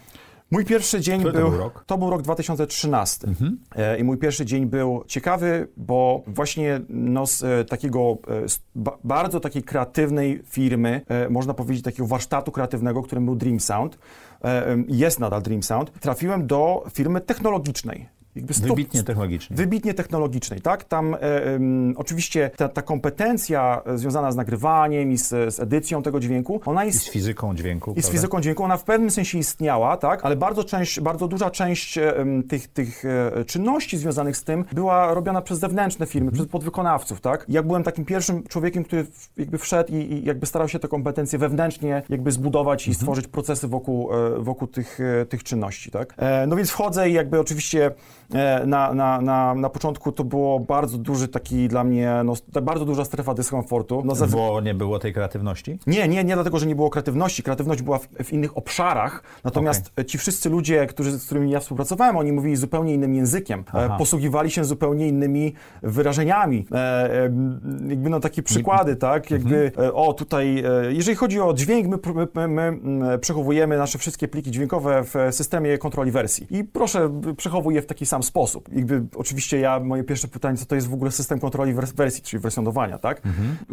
Mój 0.53 0.65
pierwszy 0.65 1.01
dzień 1.01 1.21
Który 1.21 1.33
to 1.33 1.39
był, 1.39 1.51
był 1.51 1.59
rok? 1.59 1.85
to 1.87 1.99
był 1.99 2.11
rok 2.11 2.23
2013. 2.23 3.29
Mhm. 3.29 3.59
E, 3.77 3.99
I 3.99 4.05
mój 4.05 4.19
pierwszy 4.19 4.47
dzień 4.47 4.67
był 4.67 5.05
ciekawy, 5.07 5.69
bo 5.77 6.23
właśnie 6.27 6.81
no, 6.89 7.27
z 7.27 7.43
e, 7.45 7.65
takiego 7.65 8.19
e, 8.45 8.49
z 8.49 8.61
ba, 8.75 8.99
bardzo 9.05 9.41
takiej 9.41 9.63
kreatywnej 9.63 10.43
firmy, 10.47 11.01
e, 11.09 11.29
można 11.29 11.55
powiedzieć 11.55 11.85
takiego 11.85 12.07
warsztatu 12.07 12.53
kreatywnego, 12.53 13.03
którym 13.03 13.25
był 13.25 13.37
Dream 13.37 13.61
Sound, 13.61 13.99
e, 14.45 14.77
jest 14.89 15.21
nadal 15.21 15.43
Dream 15.43 15.63
Sound, 15.63 15.93
trafiłem 16.01 16.47
do 16.47 16.85
firmy 16.93 17.21
technologicznej. 17.21 18.09
Jakby 18.37 18.55
Wybitnie 18.55 19.03
technologicznie. 19.03 19.57
Wybitnie 19.57 19.95
technologicznej, 19.95 20.61
tak? 20.61 20.85
Tam 20.85 21.15
e, 21.15 21.19
oczywiście 21.97 22.51
ta, 22.57 22.69
ta 22.69 22.83
kompetencja 22.83 23.83
e, 23.87 23.99
związana 23.99 24.33
z 24.33 24.37
nagrywaniem 24.37 25.13
i 25.13 25.19
z, 25.19 25.29
z 25.55 25.61
edycją 25.61 26.03
tego 26.03 26.21
dźwięku, 26.21 26.61
ona 26.67 26.85
I 26.85 26.87
jest 26.87 26.99
z 26.99 27.11
fizyką 27.11 27.55
dźwięku, 27.55 27.91
i 27.91 27.95
z 27.95 27.97
prawda? 28.03 28.13
fizyką 28.13 28.41
dźwięku 28.41 28.65
ona 28.65 28.77
w 28.77 28.85
pewnym 28.85 29.11
sensie 29.11 29.39
istniała, 29.39 29.97
tak, 29.97 30.25
ale 30.25 30.37
bardzo, 30.37 30.65
część, 30.65 31.01
bardzo 31.01 31.29
duża 31.29 31.51
część 31.51 31.99
em, 31.99 32.43
tych, 32.43 32.69
tych 32.69 33.05
e, 33.39 33.45
czynności 33.45 33.99
związanych 33.99 34.37
z 34.37 34.45
tym 34.45 34.65
była 34.73 35.15
robiona 35.15 35.43
przez 35.43 35.59
zewnętrzne 35.59 36.07
firmy, 36.07 36.27
Mhm. 36.29 36.35
przez 36.35 36.53
podwykonawców, 36.53 37.21
tak. 37.21 37.45
Ja 37.49 37.63
byłem 37.63 37.83
takim 37.83 38.05
pierwszym 38.05 38.43
człowiekiem, 38.43 38.85
który 38.85 39.05
w- 39.05 39.31
jakby 39.37 39.59
wszedł 39.59 39.93
i, 39.93 39.97
i 39.97 40.25
jakby 40.25 40.47
starał 40.47 40.69
się 40.69 40.79
te 40.79 40.89
kompetencje 40.89 41.39
wewnętrznie 41.39 42.03
jakby 42.09 42.33
zbudować 42.33 42.83
Mhm. 42.83 42.93
i 42.93 42.95
stworzyć 42.95 43.29
procesy 43.29 43.69
wokół, 43.69 44.11
e, 44.15 44.39
wokół 44.39 44.69
tych, 44.69 44.99
e, 45.23 45.27
tych 45.27 45.43
czynności, 45.45 45.91
tak. 45.91 46.15
E, 46.17 46.47
No 46.47 46.57
więc 46.57 46.71
wchodzę 46.71 47.11
i 47.11 47.13
jakby 47.13 47.41
oczywiście 47.41 47.87
e, 47.87 47.93
na, 48.67 48.95
na, 48.95 49.21
na, 49.21 49.55
na 49.55 49.69
początku 49.69 50.13
to 50.13 50.25
było 50.25 50.61
bardzo 50.61 50.99
duży 50.99 51.29
taki 51.29 51.69
dla 51.69 51.85
mnie, 51.85 52.15
no, 52.25 52.35
bardzo 52.63 52.85
duża 52.85 53.05
strefa 53.05 53.35
dyskomfortu. 53.35 54.03
No, 54.05 54.15
Bo 54.27 54.61
nie 54.61 54.75
było 54.75 54.99
tej 54.99 55.13
kreatywności? 55.13 55.79
nie, 55.87 56.09
nie, 56.09 56.25
nie 56.25 56.35
dlatego, 56.35 56.59
że 56.59 56.67
nie 56.67 56.75
było 56.75 56.91
kreatywności. 56.91 57.43
Kreatywność 57.43 57.83
była 57.83 57.99
w, 57.99 58.09
w 58.25 58.33
innych 58.33 58.57
obszarach, 58.57 59.23
natomiast 59.45 59.93
ci 60.07 60.19
wszyscy 60.19 60.51
ludzie, 60.51 60.87
którzy, 60.87 61.11
z 61.19 61.27
którymi 61.27 61.51
ja 61.51 61.61
współpracowałem, 61.61 62.17
oni 62.17 62.33
mówili 62.33 62.57
zupełnie 62.57 62.95
innym 62.95 63.15
językiem, 63.15 63.65
Aha. 63.69 63.95
e, 63.95 63.99
posługiwali 63.99 64.51
się 64.51 64.65
zupełnie 64.65 65.09
innymi 65.09 65.55
wyrażeniami. 65.83 66.67
E, 66.73 66.77
e, 66.77 67.23
jakby 67.89 68.11
no 68.11 68.21
takie 68.21 68.43
przykłady, 68.43 68.97
tak, 68.97 69.31
jakby 69.31 69.73
e, 69.79 69.93
o 69.93 70.13
tutaj, 70.13 70.59
e, 70.59 70.93
jeżeli 70.93 71.17
chodzi 71.17 71.41
o 71.41 71.55
dźwięk, 71.55 71.87
my, 71.89 71.99
my, 72.35 72.49
my 72.49 72.63
mm, 72.63 73.21
przechowujemy 73.21 73.79
nasze 73.79 73.99
wszystkie 73.99 74.29
pliki 74.29 74.51
dźwiękowe 74.51 75.05
w 75.05 75.15
systemie 75.31 75.79
kontroli 75.79 76.11
wersji 76.11 76.47
i 76.51 76.65
proszę, 76.65 77.21
przechowuj 77.37 77.75
je 77.75 77.83
w 77.83 77.87
taki 77.87 78.07
sam 78.07 78.22
sposób. 78.23 78.69
Jakby 78.73 79.03
oczywiście 79.17 79.59
ja, 79.61 79.81
moje 79.81 80.05
pierwsze 80.05 80.29
pytanie, 80.29 80.57
co 80.59 80.67
to 80.67 80.75
jest 80.75 80.89
w 80.89 80.95
ogóle 80.95 81.11
system 81.11 81.41
kontroli 81.41 81.75
wers- 81.75 81.95
wersji, 81.95 82.23
czyli 82.23 82.41
wersjonowania, 82.41 82.99
tak, 82.99 83.23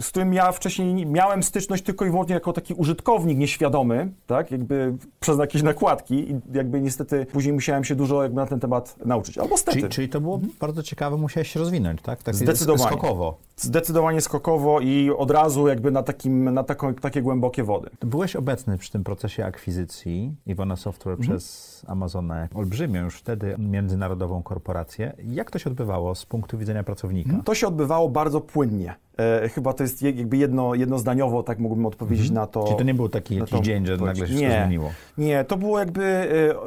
z 0.01 0.07
którym 0.07 0.33
ja 0.33 0.51
wcześniej 0.51 0.93
nie- 0.93 1.05
miałem 1.05 1.43
styczność 1.43 1.83
tylko 1.83 2.05
i 2.05 2.09
wyłącznie 2.09 2.33
jako 2.33 2.53
taki 2.53 2.73
użytkownik 2.73 3.37
nieświadomy, 3.37 4.11
tak, 4.27 4.51
jakby 4.51 4.93
przez 5.19 5.39
jakieś 5.39 5.63
nakładki 5.63 6.31
i 6.31 6.39
jakby 6.53 6.81
niestety 6.81 7.25
później 7.25 7.53
musiałem 7.53 7.83
się 7.83 7.95
dużo 7.95 8.23
jakby 8.23 8.35
na 8.35 8.45
ten 8.45 8.59
temat 8.59 8.95
nauczyć. 9.05 9.37
Albo 9.37 9.57
stety. 9.57 9.77
Czyli, 9.79 9.89
czyli 9.89 10.09
to 10.09 10.21
było 10.21 10.39
bardzo 10.59 10.83
ciekawe, 10.83 11.17
musiałeś 11.17 11.51
się 11.51 11.59
rozwinąć, 11.59 12.01
tak? 12.01 12.23
tak 12.23 12.35
Zdecydowanie. 12.35 12.89
Skokowo. 12.97 13.37
Zdecydowanie 13.57 14.21
skokowo 14.21 14.79
i 14.79 15.09
od 15.09 15.31
razu 15.31 15.67
jakby 15.67 15.91
na, 15.91 16.03
takim, 16.03 16.53
na 16.53 16.63
taką, 16.63 16.93
takie 16.93 17.21
głębokie 17.21 17.63
wody. 17.63 17.89
Byłeś 18.01 18.35
obecny 18.35 18.77
przy 18.77 18.91
tym 18.91 19.03
procesie 19.03 19.45
akwizycji 19.45 20.35
Iwona 20.45 20.75
Software 20.75 21.13
Mhm. 21.13 21.29
przez 21.29 21.69
Amazona, 21.87 22.47
olbrzymią 22.53 23.03
już 23.03 23.15
wtedy 23.15 23.55
międzynarodową 23.57 24.28
międzynarodową 24.29 24.43
korporację. 24.43 25.13
Jak 25.23 25.51
to 25.51 25.59
się 25.59 25.69
odbywało 25.69 26.15
z 26.15 26.25
punktu 26.25 26.57
widzenia 26.57 26.83
pracownika? 26.83 27.41
To 27.45 27.55
się 27.55 27.67
odbywało 27.67 28.09
bardzo 28.09 28.41
płynnie. 28.41 28.95
E, 29.17 29.49
chyba 29.49 29.73
to 29.73 29.83
jest 29.83 30.01
je- 30.01 30.11
jakby 30.11 30.37
jedno, 30.37 30.75
jednozdaniowo, 30.75 31.43
tak 31.43 31.59
mógłbym 31.59 31.85
odpowiedzieć 31.85 32.31
na 32.31 32.47
to. 32.47 32.63
Czyli 32.63 32.77
to 32.77 32.83
nie 32.83 32.93
był 32.93 33.09
taki 33.09 33.35
jakiś 33.35 33.59
dzień, 33.59 33.85
że 33.85 33.97
nagle 33.97 34.27
się 34.27 34.33
Nie. 34.33 34.51
zmieniło? 34.51 34.89
Nie, 35.17 35.43
to 35.43 35.57
było 35.57 35.79
jakby 35.79 36.03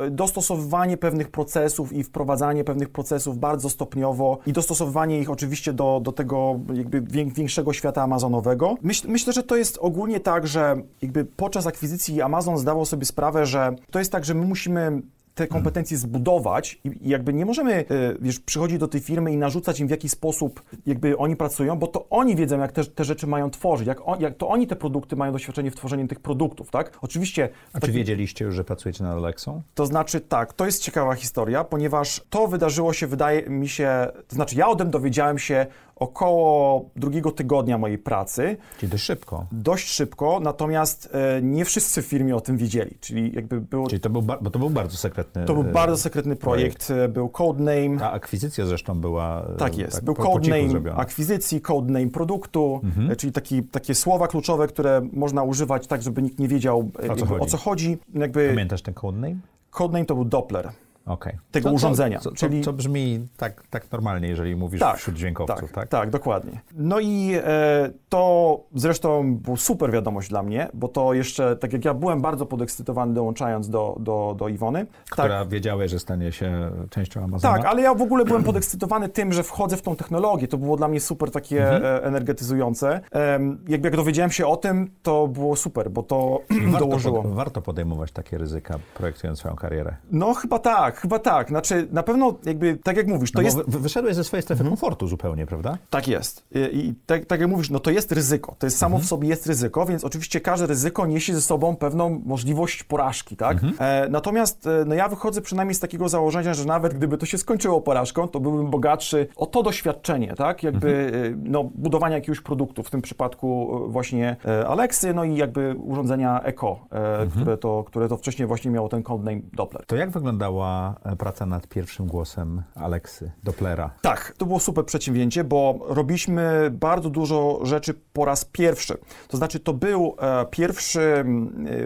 e, 0.07 0.11
dostosowywanie 0.11 0.97
pewnych 0.97 1.31
procesów 1.31 1.93
i 1.93 2.03
wprowadzanie 2.05 2.65
pewnych 2.65 2.89
procesów 2.91 3.39
bardzo 3.39 3.71
stopniowo 3.71 4.39
i 4.47 4.53
dostosowywanie 4.53 5.21
ich 5.21 5.31
oczywiście 5.31 5.73
do, 5.73 6.01
do 6.03 6.13
tego 6.13 6.61
jakby 6.75 7.01
wię- 7.01 7.25
większego 7.33 7.73
świata 7.73 8.03
amazonowego. 8.03 8.77
Myśl, 8.83 9.09
myślę, 9.09 9.33
że 9.33 9.43
to 9.43 9.57
jest 9.57 9.79
ogólnie 9.81 10.21
tak, 10.21 10.47
że 10.47 10.77
jakby 11.03 11.25
podczas 11.25 11.67
akwizycji 11.67 12.23
Amazon 12.23 12.59
zdawał 12.59 12.85
sobie 12.85 13.05
sprawę, 13.07 13.47
że 13.47 13.75
to 13.91 13.99
jest 13.99 14.13
tak, 14.13 14.25
że 14.25 14.35
my 14.35 14.47
musimy 14.47 15.03
te 15.35 15.47
kompetencje 15.47 15.97
zbudować 15.97 16.81
i 16.85 17.09
jakby 17.09 17.33
nie 17.33 17.47
możemy, 17.47 17.75
e, 17.75 17.85
wiesz, 18.21 18.41
przychodzić 18.41 18.79
do 18.79 18.89
tej 18.89 19.01
firmy 19.01 19.33
i 19.33 19.37
narzucać 19.37 19.81
im 19.81 19.89
w 19.89 19.91
jaki 19.91 20.09
sposób 20.09 20.63
jakby 20.87 21.19
oni 21.19 21.37
pracują, 21.37 21.79
bo 21.79 21.87
to 21.87 22.07
oni 22.11 22.37
wiedzą, 22.37 22.59
jak 22.61 22.73
te, 22.73 22.85
te 22.85 23.05
rzeczy 23.05 23.27
mają 23.27 23.51
tworzyć, 23.51 23.87
jak, 23.87 24.09
on, 24.09 24.21
jak 24.21 24.37
to 24.37 24.49
oni 24.49 24.67
te 24.67 24.77
produkty 24.77 25.17
mają 25.17 25.33
doświadczenie 25.33 25.71
w 25.71 25.77
tworzeniu 25.77 26.09
tych 26.09 26.21
produktów, 26.21 26.71
tak? 26.71 26.99
Oczywiście 27.03 27.49
A 27.73 27.81
czy 27.81 27.93
wiedzieliście 27.93 28.45
już, 28.45 28.55
że 28.55 28.65
pracujecie 28.65 29.05
nad 29.05 29.17
Alexą? 29.17 29.63
to 29.75 29.87
znaczy 29.87 30.21
tak, 30.21 30.53
to 30.53 30.67
jest 30.67 30.83
ciekawa 30.83 31.15
historia, 31.15 31.65
ponieważ 31.65 32.21
to 32.31 32.49
wydarzyło 32.49 32.93
się, 32.93 33.07
wydaje 33.07 33.51
mi 33.51 33.69
się, 33.69 34.07
to 34.29 34.35
znaczy 34.35 34.57
ja 34.57 34.69
o 34.69 34.77
tym 34.77 34.91
dowiedziałem 34.91 35.39
się 35.39 35.67
około 35.97 36.85
drugiego 36.97 37.31
tygodnia 37.31 37.79
mojej 37.79 37.99
pracy, 37.99 38.57
Czyli 38.79 38.93
dość 38.93 39.05
szybko. 39.05 39.47
dość 39.53 39.89
szybko, 39.89 40.41
natomiast 40.41 41.09
e, 41.13 41.43
nie 41.43 41.65
wszyscy 41.65 42.03
w 42.03 42.07
firmie 42.07 42.37
o 42.37 42.41
tym 42.41 42.57
wiedzieli, 42.57 42.97
czyli 43.01 43.33
jakby 43.35 43.61
było, 43.61 43.87
Czyli 43.89 44.01
to 44.01 44.11
był, 44.11 44.23
bo 44.23 44.51
to 44.51 44.59
był 44.59 44.71
bardzo 44.71 44.97
sekretny 44.97 45.22
to 45.25 45.55
był 45.55 45.63
e, 45.63 45.73
bardzo 45.73 45.97
sekretny 45.97 46.37
projekt, 46.37 46.91
e, 46.91 47.09
był 47.09 47.29
codename, 47.29 47.99
Ta 47.99 48.13
akwizycja 48.13 48.67
zresztą 48.67 49.01
była 49.01 49.43
e, 49.55 49.57
tak 49.57 49.79
jest, 49.79 50.05
był 50.05 50.15
po, 50.15 50.23
codename 50.23 50.95
akwizycji, 50.95 51.61
codename 51.61 52.11
produktu, 52.11 52.81
e, 53.11 53.17
czyli 53.17 53.33
taki, 53.33 53.63
takie 53.63 53.95
słowa 53.95 54.29
kluczowe, 54.29 54.67
które 54.67 55.03
można 55.13 55.43
używać 55.43 55.87
tak, 55.87 56.03
żeby 56.03 56.23
nikt 56.23 56.39
nie 56.39 56.49
wiedział 56.49 56.91
e, 57.03 57.07
jakby, 57.07 57.27
chodzi? 57.27 57.43
o 57.43 57.47
co 57.47 57.57
chodzi. 57.57 57.99
Jakby 58.15 58.49
Pamiętasz 58.49 58.83
ten 58.83 58.95
codename? 58.95 59.37
codename 59.71 60.05
to 60.05 60.15
był 60.15 60.25
Doppler. 60.25 60.71
Okej. 61.07 61.39
Tego 61.51 61.69
Co- 61.69 61.75
urządzenia, 61.75 62.19
Co, 62.19 62.31
co, 62.31 62.37
czyli- 62.37 62.61
co 62.63 62.73
brzmi 62.73 63.29
tak, 63.37 63.63
tak 63.71 63.93
normalnie, 63.93 64.29
jeżeli 64.29 64.57
mówisz 64.57 64.81
Tak, 64.81 64.97
wśród 64.97 65.17
dźwiękowców, 65.17 65.61
tak? 65.73 65.75
tak, 65.75 65.89
tak, 65.89 66.11
dokładnie. 66.11 66.61
No 66.75 67.01
i 67.01 67.33
e, 67.45 67.91
to 68.09 68.61
zresztą 68.75 69.37
była 69.37 69.57
super 69.57 69.91
wiadomość 69.93 70.29
dla 70.29 70.43
mnie, 70.43 70.69
bo 70.75 70.89
to 70.89 71.15
jeszcze, 71.15 71.57
tak 71.57 71.73
jak 71.73 71.85
ja 71.85 71.95
byłem 71.95 72.21
bardzo 72.21 72.47
podekscytowany 72.47 73.15
dołączając 73.15 73.69
do, 73.69 73.97
do, 74.01 74.35
do 74.39 74.49
Iwony. 74.49 74.87
Która 75.11 75.45
wiedziała, 75.45 75.89
że 75.89 75.99
stanie 75.99 76.33
się 76.33 76.71
częścią 76.91 77.25
Amazona. 77.25 77.57
Tak, 77.57 77.67
ale 77.67 77.83
ja 77.83 77.95
w 77.95 78.03
ogóle 78.03 78.25
byłem 78.25 78.45
podekscytowany 78.45 79.09
tym, 79.09 79.33
że 79.33 79.43
wchodzę 79.43 79.77
w 79.77 79.83
tą 79.83 79.97
technologię. 79.97 80.49
To 80.49 80.59
było 80.59 80.77
dla 80.77 80.89
mnie 80.89 81.01
super 81.01 81.31
takie 81.31 81.63
Mhm. 81.63 81.85
e, 81.85 82.03
energetyzujące. 82.05 83.01
Em, 83.11 83.65
jakby 83.69 83.89
jak 83.89 83.97
dowiedziałem 83.97 84.31
się 84.31 84.47
o 84.47 84.57
tym, 84.57 84.91
to 85.03 85.29
było 85.29 85.57
super, 85.57 85.91
bo 85.91 86.03
to 86.03 86.41
warto, 86.71 86.79
dołożyło. 86.87 87.23
pod, 87.23 87.33
warto 87.33 87.63
podejmować 87.63 88.13
takie 88.13 88.39
ryzyka, 88.39 88.79
projektując 88.95 89.39
swoją 89.39 89.57
karierę. 89.57 89.97
No 90.11 90.35
chyba 90.35 90.59
tak, 90.59 90.92
chyba 90.97 91.19
tak. 91.19 91.49
Znaczy 91.49 91.89
na 91.93 92.03
pewno 92.03 92.35
jakby, 92.45 92.79
tak 92.83 92.97
jak 92.97 93.07
mówisz, 93.07 93.33
to 93.33 93.39
No 93.39 93.45
jest... 93.45 93.59
wyszedłeś 93.69 94.15
ze 94.17 94.25
swojej 94.25 94.43
strefy 94.43 94.65
komfortu 94.65 95.09
zupełnie, 95.09 95.47
prawda? 95.47 95.79
Tak 95.91 96.09
jest. 96.09 96.45
I, 96.73 96.79
i 96.79 96.95
tak, 97.07 97.27
tak 97.27 97.41
jak 97.41 97.51
mówisz, 97.51 97.71
no 97.71 97.81
to 97.81 97.91
jest 97.91 98.13
ryzyko. 98.13 98.55
To 98.59 98.67
jest 98.67 98.79
samo 98.79 98.99
w 98.99 99.05
sobie 99.05 99.29
jest 99.29 99.47
ryzyko, 99.47 99.87
więc 99.87 100.05
oczywiście 100.05 100.41
każde 100.41 100.67
ryzyko 100.67 101.07
niesie 101.07 101.35
ze 101.35 101.41
sobą 101.43 101.77
pewną 101.77 102.23
możliwość 102.25 102.85
porażki, 102.85 103.37
tak? 103.37 103.57
E, 103.79 104.09
natomiast 104.11 104.67
e, 104.67 104.85
no 104.87 104.95
ja 104.95 105.09
wychodzę 105.09 105.41
przynajmniej 105.41 105.75
z 105.75 105.81
takiego 105.81 106.09
założenia, 106.09 106.55
że 106.55 106.65
nawet 106.65 106.95
gdyby 106.95 107.19
to 107.19 107.27
się 107.27 107.39
skończyło 107.39 107.81
porażką, 107.81 108.29
to 108.29 108.41
byłbym 108.41 108.71
bogatszy 108.71 109.27
o 109.37 109.47
to 109.47 109.63
doświadczenie, 109.63 110.35
tak? 110.35 110.63
Jakby 110.63 111.13
e, 111.35 111.51
no, 111.51 111.65
budowania 111.65 112.15
jakiegoś 112.17 112.41
produktu, 112.41 112.83
w 112.83 112.91
tym 112.91 113.03
przypadku 113.03 113.81
e, 113.87 113.89
właśnie 113.93 114.37
Alexy, 114.69 115.15
no 115.15 115.25
i 115.25 115.37
jakby 115.37 115.75
urządzenia 115.85 116.41
Eco, 116.43 116.79
e, 116.91 117.27
które, 117.27 117.57
to, 117.57 117.85
które 117.87 118.09
to 118.09 118.17
wcześniej 118.17 118.49
właśnie 118.49 118.71
miało 118.71 118.89
ten 118.89 119.03
codename 119.03 119.41
Doppler. 119.53 119.87
To 119.87 119.97
jak 119.97 120.11
wyglądała 120.11 120.82
e, 121.05 121.17
praca 121.17 121.47
nad 121.47 121.67
pierwszym 121.67 122.07
głosem 122.07 122.63
Aleksy, 122.75 123.33
Dopplera? 123.43 123.91
Tak, 124.03 124.35
to 124.39 124.47
było 124.47 124.61
super 124.61 124.85
przedsięwzięcie, 124.85 125.45
bo 125.45 125.79
robiliśmy 125.89 126.71
bardzo 126.71 127.11
dużo 127.11 127.61
rzeczy 127.63 127.95
po 128.13 128.25
raz 128.25 128.45
pierwszy. 128.45 128.95
To 129.29 129.37
znaczy, 129.37 129.61
to 129.61 129.73
był 129.73 130.17
e, 130.21 130.47
pierwszy 130.51 131.01
e, 131.01 131.25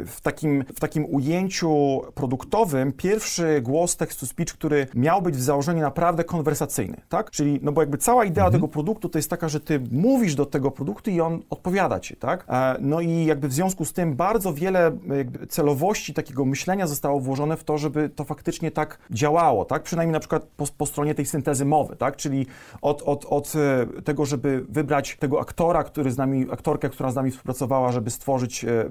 w 0.07 0.21
takim, 0.21 0.65
w 0.75 0.81
takim 0.81 1.07
ujęciu 1.15 2.03
produktowym, 2.15 2.93
pierwszy 2.93 3.61
głos 3.63 3.97
text-to-speech, 3.97 4.53
który 4.53 4.87
miał 4.95 5.23
być 5.23 5.37
w 5.37 5.43
założeniu 5.43 5.83
naprawdę 5.83 6.25
konwersacyjny, 6.25 7.01
tak? 7.09 7.31
Czyli, 7.31 7.61
no 7.63 7.73
bo 7.73 7.83
jakby 7.83 7.99
cała 7.99 8.25
idea 8.25 8.51
tego 8.51 8.69
produktu 8.69 9.09
to 9.09 9.19
jest 9.19 9.31
taka, 9.31 9.49
że 9.49 9.61
ty 9.61 9.81
mówisz 9.93 10.35
do 10.35 10.47
tego 10.47 10.71
produktu 10.71 11.11
i 11.11 11.21
on 11.21 11.43
odpowiada 11.51 12.01
ci, 12.01 12.17
tak? 12.17 12.45
E, 12.49 12.77
no 12.81 13.01
i 13.01 13.25
jakby 13.25 13.49
w 13.49 13.53
związku 13.53 13.85
z 13.85 13.93
tym 13.93 14.17
bardzo 14.17 14.53
wiele 14.55 14.87
e, 14.87 15.47
celowości 15.47 16.15
takiego 16.15 16.45
myślenia 16.45 16.87
zostało 16.87 17.21
włożone 17.21 17.57
w 17.57 17.65
to, 17.65 17.79
żeby 17.79 18.09
to 18.09 18.25
faktycznie 18.25 18.71
tak 18.71 18.86
działało, 19.11 19.65
tak? 19.65 19.83
Przynajmniej 19.83 20.13
na 20.13 20.21
przykład 20.21 20.47
po, 20.57 20.65
po 20.79 20.87
stronie 20.87 21.15
tej 21.15 21.27
syntezy 21.27 21.65
mowy, 21.65 21.97
tak? 21.97 22.17
Czyli 22.17 22.47
od, 22.83 23.03
od, 23.03 23.25
od 23.25 23.53
e, 23.57 24.03
tego, 24.03 24.27
żeby 24.27 24.65
wybrać 24.69 25.17
tego 25.21 25.41
aktora, 25.41 25.85
który 25.85 26.11
z 26.11 26.17
nami, 26.17 26.47
aktorkę, 26.51 26.89
która 26.89 27.11
z 27.11 27.15
nami 27.15 27.31
współpracowała, 27.31 27.93
żeby 27.93 28.11
stworzyć 28.11 28.65
e, 28.65 28.91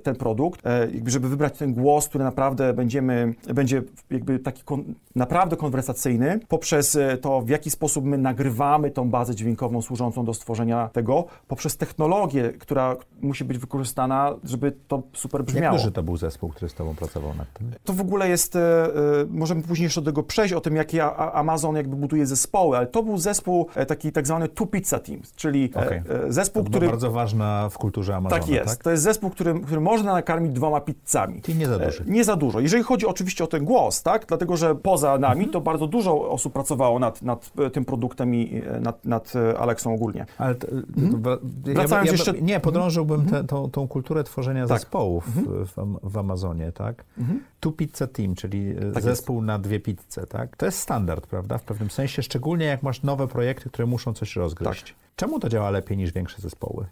ten 0.00 0.16
produkt, 0.16 0.66
e, 0.66 0.90
jakby 0.90 1.10
żeby 1.10 1.28
wybrać 1.28 1.58
ten 1.58 1.74
głos, 1.74 2.08
który 2.08 2.24
naprawdę 2.24 2.72
będziemy, 2.72 3.34
będzie 3.54 3.82
jakby 4.10 4.38
taki 4.38 4.62
kon, 4.62 4.84
naprawdę 5.14 5.56
konwersacyjny, 5.56 6.40
poprzez 6.48 6.98
to, 7.20 7.40
w 7.40 7.48
jaki 7.48 7.70
sposób 7.70 8.04
my 8.04 8.18
nagrywamy 8.18 8.90
tą 8.90 9.10
bazę 9.10 9.34
dźwiękową 9.34 9.82
służącą 9.82 10.24
do 10.24 10.34
stworzenia 10.34 10.88
tego, 10.92 11.24
poprzez 11.48 11.76
technologię, 11.76 12.52
która 12.52 12.96
musi 13.20 13.44
być 13.44 13.58
wykorzystana, 13.58 14.34
żeby 14.44 14.72
to 14.88 15.02
super 15.12 15.40
Jak 15.40 15.46
brzmiało. 15.46 15.76
duży 15.76 15.92
to 15.92 16.02
był 16.02 16.16
zespół, 16.16 16.50
który 16.50 16.68
z 16.68 16.74
tobą 16.74 16.94
pracował 16.94 17.34
nad 17.34 17.52
tym? 17.52 17.70
To 17.84 17.92
w 17.92 18.00
ogóle 18.00 18.28
jest, 18.28 18.58
możemy 19.36 19.62
później 19.62 19.84
jeszcze 19.84 20.00
do 20.00 20.04
tego 20.10 20.22
przejść, 20.22 20.54
o 20.54 20.60
tym, 20.60 20.76
jakie 20.76 21.04
Amazon 21.34 21.76
jakby 21.76 21.96
buduje 21.96 22.26
zespoły, 22.26 22.76
ale 22.76 22.86
to 22.86 23.02
był 23.02 23.18
zespół 23.18 23.66
e, 23.74 23.86
taki 23.86 24.12
tak 24.12 24.26
zwany 24.26 24.48
two 24.48 24.66
pizza 24.66 24.98
teams, 24.98 25.32
czyli 25.34 25.72
e, 25.76 25.86
Okej. 25.86 25.98
e, 25.98 26.32
zespół, 26.32 26.64
To 26.64 26.70
który... 26.70 26.88
bardzo 26.88 27.10
ważna 27.10 27.68
w 27.68 27.78
kulturze 27.78 28.16
Amazona, 28.16 28.40
Tak 28.42 28.50
jest, 28.50 28.82
to 28.82 28.90
jest 28.90 29.02
zespół, 29.02 29.30
który, 29.30 29.60
który 29.60 29.80
można 29.80 30.12
nakarmić 30.12 30.52
dwoma 30.52 30.80
pizzami. 30.80 31.42
Czyli 31.42 31.58
nie 31.58 31.66
za 31.68 31.78
duży. 31.78 32.04
Nie 32.06 32.24
za 32.24 32.36
dużo. 32.36 32.60
Jeżeli 32.60 32.82
chodzi 32.82 33.06
oczywiście 33.06 33.44
o 33.44 33.46
ten 33.46 33.64
głos, 33.64 34.02
tak? 34.02 34.26
Dlatego, 34.28 34.56
że 34.56 34.74
poza 34.74 35.18
nami 35.18 35.34
Mhm. 35.44 35.50
to 35.52 35.60
bardzo 35.60 35.86
dużo 35.86 36.30
osób 36.30 36.52
pracowało 36.52 36.98
nad, 36.98 37.22
nad 37.22 37.50
tym 37.72 37.84
produktem 37.84 38.34
i 38.34 38.62
nad, 38.80 39.04
nad 39.04 39.32
Alexą 39.58 39.94
ogólnie. 39.94 40.26
Ale 40.38 40.54
to, 40.54 40.66
to, 40.66 40.74
ja, 40.74 40.82
Mhm. 41.02 41.42
Wracając 41.64 42.06
ja, 42.06 42.12
jeszcze- 42.12 42.30
Mhm. 42.30 42.46
Nie, 42.46 42.60
podrążyłbym 42.60 43.26
tę 43.26 43.44
tą, 43.44 43.70
tą 43.70 43.88
kulturę 43.88 44.24
tworzenia 44.24 44.66
Tak. 44.66 44.78
zespołów 44.78 45.24
w, 45.66 45.78
Am- 45.78 45.98
w 46.02 46.18
Amazonie, 46.18 46.72
tak? 46.72 47.04
Tu 47.60 47.72
pizza 47.72 48.06
team, 48.06 48.34
czyli 48.34 48.74
Tak 48.94 49.02
zespół 49.02 49.25
na 49.32 49.58
dwie 49.58 49.80
pizze, 49.80 50.26
tak? 50.28 50.56
To 50.56 50.66
jest 50.66 50.78
standard, 50.78 51.26
prawda? 51.26 51.58
W 51.58 51.62
pewnym 51.62 51.90
sensie, 51.90 52.22
szczególnie 52.22 52.66
jak 52.66 52.82
masz 52.82 53.02
nowe 53.02 53.28
projekty, 53.28 53.70
które 53.70 53.86
muszą 53.86 54.14
coś 54.14 54.36
rozgryźć. 54.36 54.84
Tak. 54.84 54.94
Czemu 55.16 55.40
to 55.40 55.48
działa 55.48 55.70
lepiej 55.70 55.96
niż 55.96 56.12
większe 56.12 56.42
zespoły? 56.42 56.86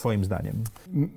Twoim 0.00 0.24
zdaniem? 0.24 0.64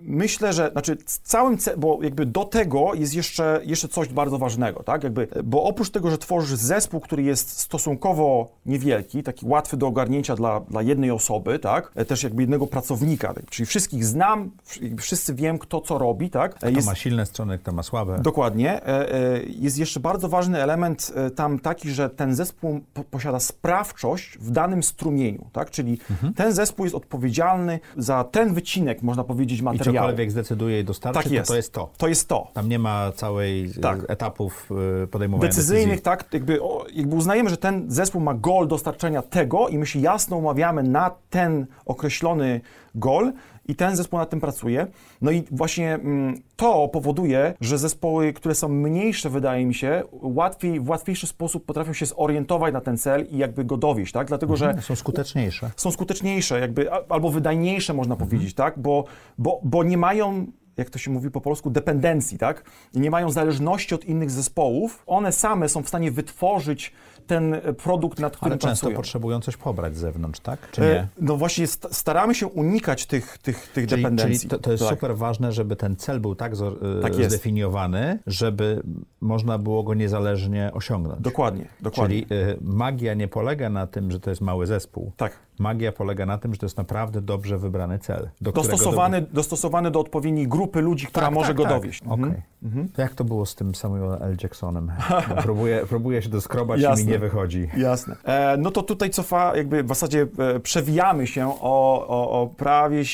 Myślę, 0.03 0.53
że, 0.53 0.69
znaczy 0.71 0.97
całym, 1.23 1.57
bo 1.77 1.99
jakby 2.03 2.25
do 2.25 2.43
tego 2.45 2.93
jest 2.93 3.13
jeszcze, 3.15 3.61
jeszcze 3.65 3.87
coś 3.87 4.07
bardzo 4.09 4.37
ważnego, 4.37 4.83
tak, 4.83 5.03
jakby, 5.03 5.27
bo 5.43 5.63
oprócz 5.63 5.89
tego, 5.89 6.09
że 6.09 6.17
tworzysz 6.17 6.59
zespół, 6.59 6.99
który 6.99 7.23
jest 7.23 7.59
stosunkowo 7.59 8.49
niewielki, 8.65 9.23
taki 9.23 9.45
łatwy 9.45 9.77
do 9.77 9.87
ogarnięcia 9.87 10.35
dla, 10.35 10.59
dla 10.59 10.81
jednej 10.81 11.11
osoby, 11.11 11.59
tak, 11.59 11.91
e, 11.95 12.05
też 12.05 12.23
jakby 12.23 12.41
jednego 12.43 12.67
pracownika, 12.67 13.33
tak, 13.33 13.45
czyli 13.49 13.65
wszystkich 13.65 14.05
znam, 14.05 14.51
wszyscy 14.99 15.33
wiem, 15.33 15.59
kto 15.59 15.81
co 15.81 15.97
robi, 15.97 16.29
tak, 16.29 16.55
Kto 16.55 16.69
jest, 16.69 16.87
ma 16.87 16.95
silne 16.95 17.25
strony, 17.25 17.57
kto 17.59 17.71
ma 17.71 17.83
słabe? 17.83 18.19
Dokładnie. 18.21 18.85
E, 18.85 19.13
e, 19.13 19.43
Jest 19.43 19.77
jeszcze 19.77 19.99
bardzo 19.99 20.29
ważny 20.29 20.61
element 20.63 21.11
e, 21.15 21.29
tam 21.31 21.59
taki, 21.59 21.89
że 21.91 22.09
ten 22.09 22.35
zespół 22.35 22.79
po- 22.93 23.03
posiada 23.03 23.39
sprawczość 23.39 24.37
w 24.37 24.51
danym 24.51 24.83
strumieniu, 24.83 25.45
tak? 25.53 25.71
Czyli 25.71 25.99
Mhm. 26.09 26.33
ten 26.33 26.53
zespół 26.53 26.85
jest 26.85 26.95
odpowiedzialny 26.95 27.79
za 27.97 28.23
ten 28.23 28.53
wycinek, 28.53 28.72
można 29.01 29.23
powiedzieć, 29.23 29.59
I 29.59 29.63
materiału. 29.63 29.97
cokolwiek 29.97 30.31
zdecyduje 30.31 30.79
i 30.79 30.83
dostarczy, 30.83 31.23
Tak 31.23 31.31
jest. 31.31 31.47
to 31.47 31.53
to 31.53 31.57
jest 31.57 31.73
to. 31.73 31.89
To 31.97 32.07
jest 32.07 32.27
to. 32.27 32.47
Tam 32.53 32.69
nie 32.69 32.79
ma 32.79 33.11
całej 33.11 33.65
e, 33.77 33.81
Tak. 33.81 33.99
etapów 34.07 34.69
e, 35.03 35.07
podejmowania 35.07 35.49
Decyzyjnych, 35.49 35.85
decyzji. 35.87 36.03
tak, 36.03 36.25
jakby, 36.33 36.59
jakby 36.93 37.15
uznajemy, 37.15 37.49
że 37.49 37.57
ten 37.57 37.85
zespół 37.91 38.21
ma 38.21 38.33
goal 38.33 38.67
dostarczenia 38.67 39.21
tego 39.21 39.67
i 39.67 39.77
my 39.77 39.85
się 39.85 39.99
jasno 39.99 40.37
umawiamy 40.37 40.83
na 40.83 41.11
ten 41.29 41.65
określony 41.85 42.61
goal 42.95 43.33
i 43.67 43.75
ten 43.75 43.95
zespół 43.95 44.19
nad 44.19 44.29
tym 44.29 44.39
pracuje. 44.39 44.87
No 45.21 45.31
i 45.31 45.43
właśnie 45.51 45.93
mm, 45.93 46.41
to 46.55 46.87
powoduje, 46.87 47.53
że 47.61 47.77
zespoły, 47.77 48.33
które 48.33 48.55
są 48.55 48.67
mniejsze, 48.69 49.29
wydaje 49.29 49.65
mi 49.65 49.73
się, 49.73 50.03
łatwiej, 50.11 50.79
w 50.79 50.89
łatwiejszy 50.89 51.27
sposób 51.27 51.65
potrafią 51.65 51.93
się 51.93 52.05
zorientować 52.05 52.73
na 52.73 52.81
ten 52.81 52.97
cel 52.97 53.27
i 53.31 53.37
jakby 53.37 53.65
go 53.65 53.77
dowieść, 53.77 54.13
tak? 54.13 54.27
Dlatego, 54.27 54.55
że 54.55 54.75
Są 54.81 54.95
skuteczniejsze. 54.95 55.71
są 55.75 55.91
skuteczniejsze, 55.91 56.59
jakby, 56.59 56.91
albo 56.91 57.29
wydajniejsze, 57.29 57.93
można 57.93 58.15
powiedzieć, 58.15 58.53
tak? 58.53 58.79
Bo, 58.79 59.05
bo, 59.37 59.59
bo 59.63 59.83
nie 59.83 59.97
mają 59.97 60.45
jak 60.77 60.89
to 60.89 60.99
się 60.99 61.11
mówi 61.11 61.31
po 61.31 61.41
polsku, 61.41 61.69
dependencji, 61.69 62.37
tak? 62.37 62.63
I 62.93 62.99
nie 62.99 63.11
mają 63.11 63.31
zależności 63.31 63.95
od 63.95 64.05
innych 64.05 64.31
zespołów. 64.31 65.03
One 65.07 65.31
same 65.31 65.69
są 65.69 65.83
w 65.83 65.87
stanie 65.87 66.11
wytworzyć 66.11 66.93
ten 67.27 67.53
e, 67.53 67.73
produkt, 67.73 68.19
nad 68.19 68.35
którym 68.37 68.51
Ale 68.51 68.59
często 68.59 68.81
pracują. 68.81 68.95
potrzebują 68.97 69.39
coś 69.41 69.57
pobrać 69.57 69.95
z 69.95 69.99
zewnątrz, 69.99 70.39
tak? 70.39 70.71
Czy 70.71 70.83
E, 70.83 70.93
nie? 70.93 71.07
No 71.21 71.37
właśnie 71.37 71.67
st- 71.67 71.87
staramy 71.95 72.35
się 72.35 72.47
unikać 72.47 73.05
tych, 73.05 73.37
tych, 73.37 73.67
tych 73.67 73.87
Czyli, 73.87 74.01
dependencji. 74.03 74.39
czyli 74.39 74.49
to, 74.49 74.59
to 74.59 74.71
jest 74.71 74.83
tak. 74.83 74.93
super 74.93 75.17
ważne, 75.17 75.51
żeby 75.51 75.75
ten 75.75 75.95
cel 75.95 76.19
był 76.19 76.35
tak, 76.35 76.53
e, 76.53 77.01
Tak 77.01 77.13
zdefiniowany, 77.13 78.19
żeby 78.27 78.81
można 79.21 79.57
było 79.57 79.83
go 79.83 79.93
niezależnie 79.93 80.71
osiągnąć. 80.73 81.21
Dokładnie, 81.21 81.65
dokładnie. 81.81 82.21
Czyli 82.25 82.39
y, 82.39 82.57
magia 82.61 83.13
nie 83.13 83.27
polega 83.27 83.69
na 83.69 83.87
tym, 83.87 84.11
że 84.11 84.19
to 84.19 84.29
jest 84.29 84.41
mały 84.41 84.67
zespół. 84.67 85.11
Tak. 85.17 85.39
Magia 85.59 85.91
polega 85.91 86.25
na 86.25 86.37
tym, 86.37 86.53
że 86.53 86.59
to 86.59 86.65
jest 86.65 86.77
naprawdę 86.77 87.21
dobrze 87.21 87.57
wybrany 87.57 87.99
cel. 87.99 88.29
Do 88.41 88.51
Dostosowany, 88.51 89.21
dostosowany 89.21 89.91
do 89.91 89.99
odpowiedniej 89.99 90.47
grupy 90.47 90.81
ludzi, 90.81 91.07
która 91.07 91.25
Tak, 91.25 91.35
może 91.35 91.47
tak, 91.47 91.57
go 91.57 91.63
tak. 91.63 91.71
dowieść. 91.73 92.01
Okej. 92.09 92.41
Mhm. 92.63 92.89
To 92.89 93.01
jak 93.01 93.15
to 93.15 93.23
było 93.23 93.45
z 93.45 93.55
tym 93.55 93.75
Samuelem 93.75 94.23
L. 94.23 94.37
Jacksonem? 94.43 94.91
próbuję, 95.43 95.85
próbuję 95.89 96.21
się 96.21 96.29
doskrobać 96.29 96.81
i 97.01 97.05
mi 97.05 97.12
nie 97.13 97.19
wychodzi. 97.19 97.69
Jasne. 97.77 98.15
E, 98.23 98.57
no 98.57 98.71
to 98.71 98.83
tutaj 98.83 99.09
cofa, 99.09 99.57
jakby 99.57 99.83
w 99.83 99.87
zasadzie 99.87 100.27
e, 100.55 100.59
przewijamy 100.59 101.27
się 101.27 101.47
o, 101.61 102.07
o, 102.07 102.41
o 102.41 102.47
prawie 102.47 103.05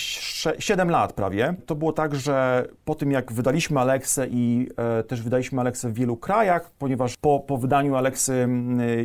7 0.59 0.89
lat 0.89 1.13
prawie. 1.13 1.53
To 1.65 1.75
było 1.75 1.93
tak, 1.93 2.15
że 2.15 2.67
po 2.85 2.95
tym 2.95 3.11
jak 3.11 3.33
wydaliśmy 3.33 3.79
Alexę 3.79 4.27
i 4.27 4.69
e, 4.77 5.03
też 5.03 5.21
wydaliśmy 5.21 5.61
Alexę 5.61 5.89
w 5.89 5.93
wielu 5.93 6.17
krajach, 6.17 6.71
ponieważ 6.79 7.17
po, 7.17 7.39
po 7.39 7.57
wydaniu 7.57 7.95
Alexy 7.95 8.47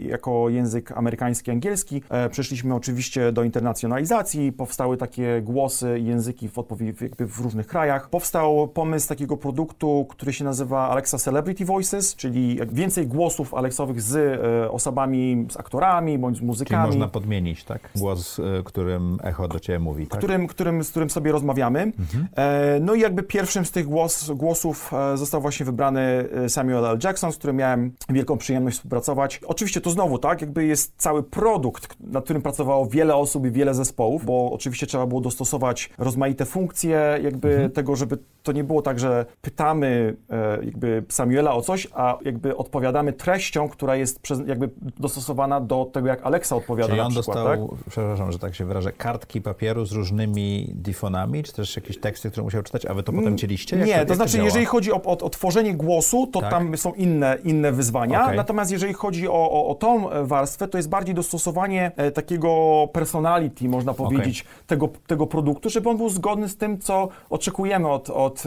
jako 0.03 0.49
język 0.49 0.93
amerykański, 0.93 1.51
angielski, 1.51 2.03
e, 2.11 2.29
przeszliśmy 2.29 2.75
oczywiście 2.75 3.33
do 3.33 3.43
internacjonalizacji, 3.43 4.53
powstały 4.53 4.97
takie 4.97 5.43
głosy 5.43 6.01
języki 6.01 6.49
w, 6.49 7.01
jakby 7.01 7.27
w 7.27 7.41
różnych 7.41 7.67
krajach. 7.67 8.09
Powstał 8.11 8.69
pomysł 8.69 9.09
takiego 9.09 9.37
produktu, 9.37 10.07
który 10.11 10.33
się 10.33 10.45
nazywa 10.45 10.89
Alexa 10.89 11.19
Celebrity 11.19 11.65
Voices, 11.65 12.17
czyli 12.17 12.57
jak 12.57 12.75
więcej 12.75 13.07
głosów 13.07 13.55
Alexowych 13.55 14.03
z 14.03 14.17
e, 14.17 14.71
osobami, 14.85 15.47
z 15.51 15.57
aktorami 15.57 16.19
bądź 16.19 16.37
z 16.37 16.39
Czyli 16.39 16.47
muzykami. 16.47 16.87
można 16.87 17.09
podmienić, 17.09 17.65
tak? 17.65 17.91
Głos, 17.97 18.39
y, 18.39 18.43
którym 18.65 19.19
echo 19.23 19.49
do 19.49 19.61
ciebie 19.61 19.79
mówi, 19.79 20.07
tak? 20.07 20.19
którym, 20.19 20.47
którym, 20.47 20.85
z 20.85 20.91
którym 20.91 21.11
sobie 21.11 21.33
rozmawiamy. 21.33 21.93
E, 22.37 22.79
no 22.81 22.95
i 22.95 23.01
jakby 23.01 23.23
pierwszym 23.23 23.65
z 23.65 23.71
tych 23.71 23.87
głos, 23.87 24.31
głosów 24.31 24.93
e, 24.93 25.17
został 25.17 25.41
właśnie 25.41 25.67
wybrany 25.67 26.01
e, 26.01 26.49
Samuel 26.49 26.85
L. 26.85 26.99
Jackson, 27.05 27.33
z 27.33 27.37
którym 27.37 27.57
miałem 27.57 27.93
wielką 28.09 28.37
przyjemność 28.37 28.77
współpracować. 28.77 29.41
Oczywiście 29.47 29.81
to 29.81 29.91
znowu, 29.91 30.19
tak, 30.19 30.41
jakby 30.41 30.67
jest 30.67 30.93
cały 30.97 31.23
produkt, 31.23 31.97
nad 32.01 32.25
którym 32.25 32.43
pracowało 32.43 32.87
wiele 32.87 33.17
osób 33.17 33.47
i 33.47 33.51
wiele 33.51 33.75
zespołów, 33.75 34.25
bo 34.25 34.53
oczywiście 34.53 34.87
trzeba 34.87 35.07
było 35.07 35.21
dostosować 35.21 35.91
rozmaite 35.99 36.45
funkcje, 36.45 37.19
jakby 37.23 37.71
tego, 37.75 37.97
żeby 37.97 38.19
to 38.43 38.53
nie 38.53 38.65
było 38.65 38.83
tak, 38.83 38.99
że 38.99 39.27
pytamy 39.43 40.17
e, 40.31 40.65
jakby 40.65 41.05
Samuela 41.09 41.55
o 41.55 41.63
coś, 41.63 41.89
a 41.95 42.19
jakby 42.25 42.57
odpowiadamy 42.57 43.13
treścią, 43.13 43.69
która 43.69 43.97
jest 43.97 44.21
przez, 44.21 44.41
jakby 44.47 44.71
dostosowana 45.01 45.61
do 45.61 45.85
tego, 45.93 46.09
jak 46.09 46.27
Alexa 46.27 46.57
odpowiada 46.57 46.89
Czyli 46.89 46.99
na 46.99 47.07
on 47.07 47.13
przykład, 47.13 47.37
dostał, 47.37 47.69
tak? 47.69 47.79
przepraszam, 47.91 48.33
że 48.33 48.39
tak 48.39 48.55
się 48.55 48.65
wyrażę, 48.65 48.93
kartki 48.93 49.41
papieru 49.41 49.87
z 49.87 49.93
różnymi 49.93 50.71
difonami, 50.75 51.43
czy 51.43 51.53
też 51.53 51.77
jakieś 51.77 51.99
teksty, 51.99 52.31
które 52.31 52.45
musiał 52.45 52.63
czytać, 52.63 52.87
a 52.87 52.95
wy 52.95 53.03
to 53.03 53.13
potem 53.13 53.39
cieliście? 53.39 53.77
Jak 53.77 53.87
Nie, 53.87 53.93
jak 53.93 54.09
to 54.09 54.15
znaczy, 54.15 54.33
działa? 54.33 54.45
jeżeli 54.45 54.67
chodzi 54.67 54.93
o, 54.93 55.03
o, 55.03 55.19
o 55.19 55.31
tworzenie 55.31 55.75
głosu, 55.75 56.27
to 56.27 56.41
Tak. 56.41 56.51
tam 56.51 56.77
są 56.77 56.93
inne, 56.93 57.39
inne 57.45 57.73
wyzwania. 57.73 58.25
Okej. 58.25 58.37
Natomiast 58.37 58.71
jeżeli 58.71 58.93
chodzi 58.93 59.29
o, 59.29 59.51
o, 59.51 59.69
o 59.69 59.75
tą 59.75 60.09
warstwę, 60.23 60.69
to 60.69 60.79
jest 60.79 60.89
bardziej 60.89 61.15
dostosowanie 61.15 61.93
e, 61.97 62.11
takiego 62.11 62.89
personality, 62.93 63.69
można 63.69 63.95
powiedzieć, 63.95 64.45
tego, 64.67 64.89
tego 65.07 65.27
produktu, 65.27 65.71
żeby 65.71 65.89
on 65.91 65.97
był 65.97 66.09
zgodny 66.09 66.49
z 66.49 66.57
tym, 66.57 66.79
co 66.79 67.09
oczekujemy 67.31 67.89
od, 67.89 68.11
od 68.11 68.43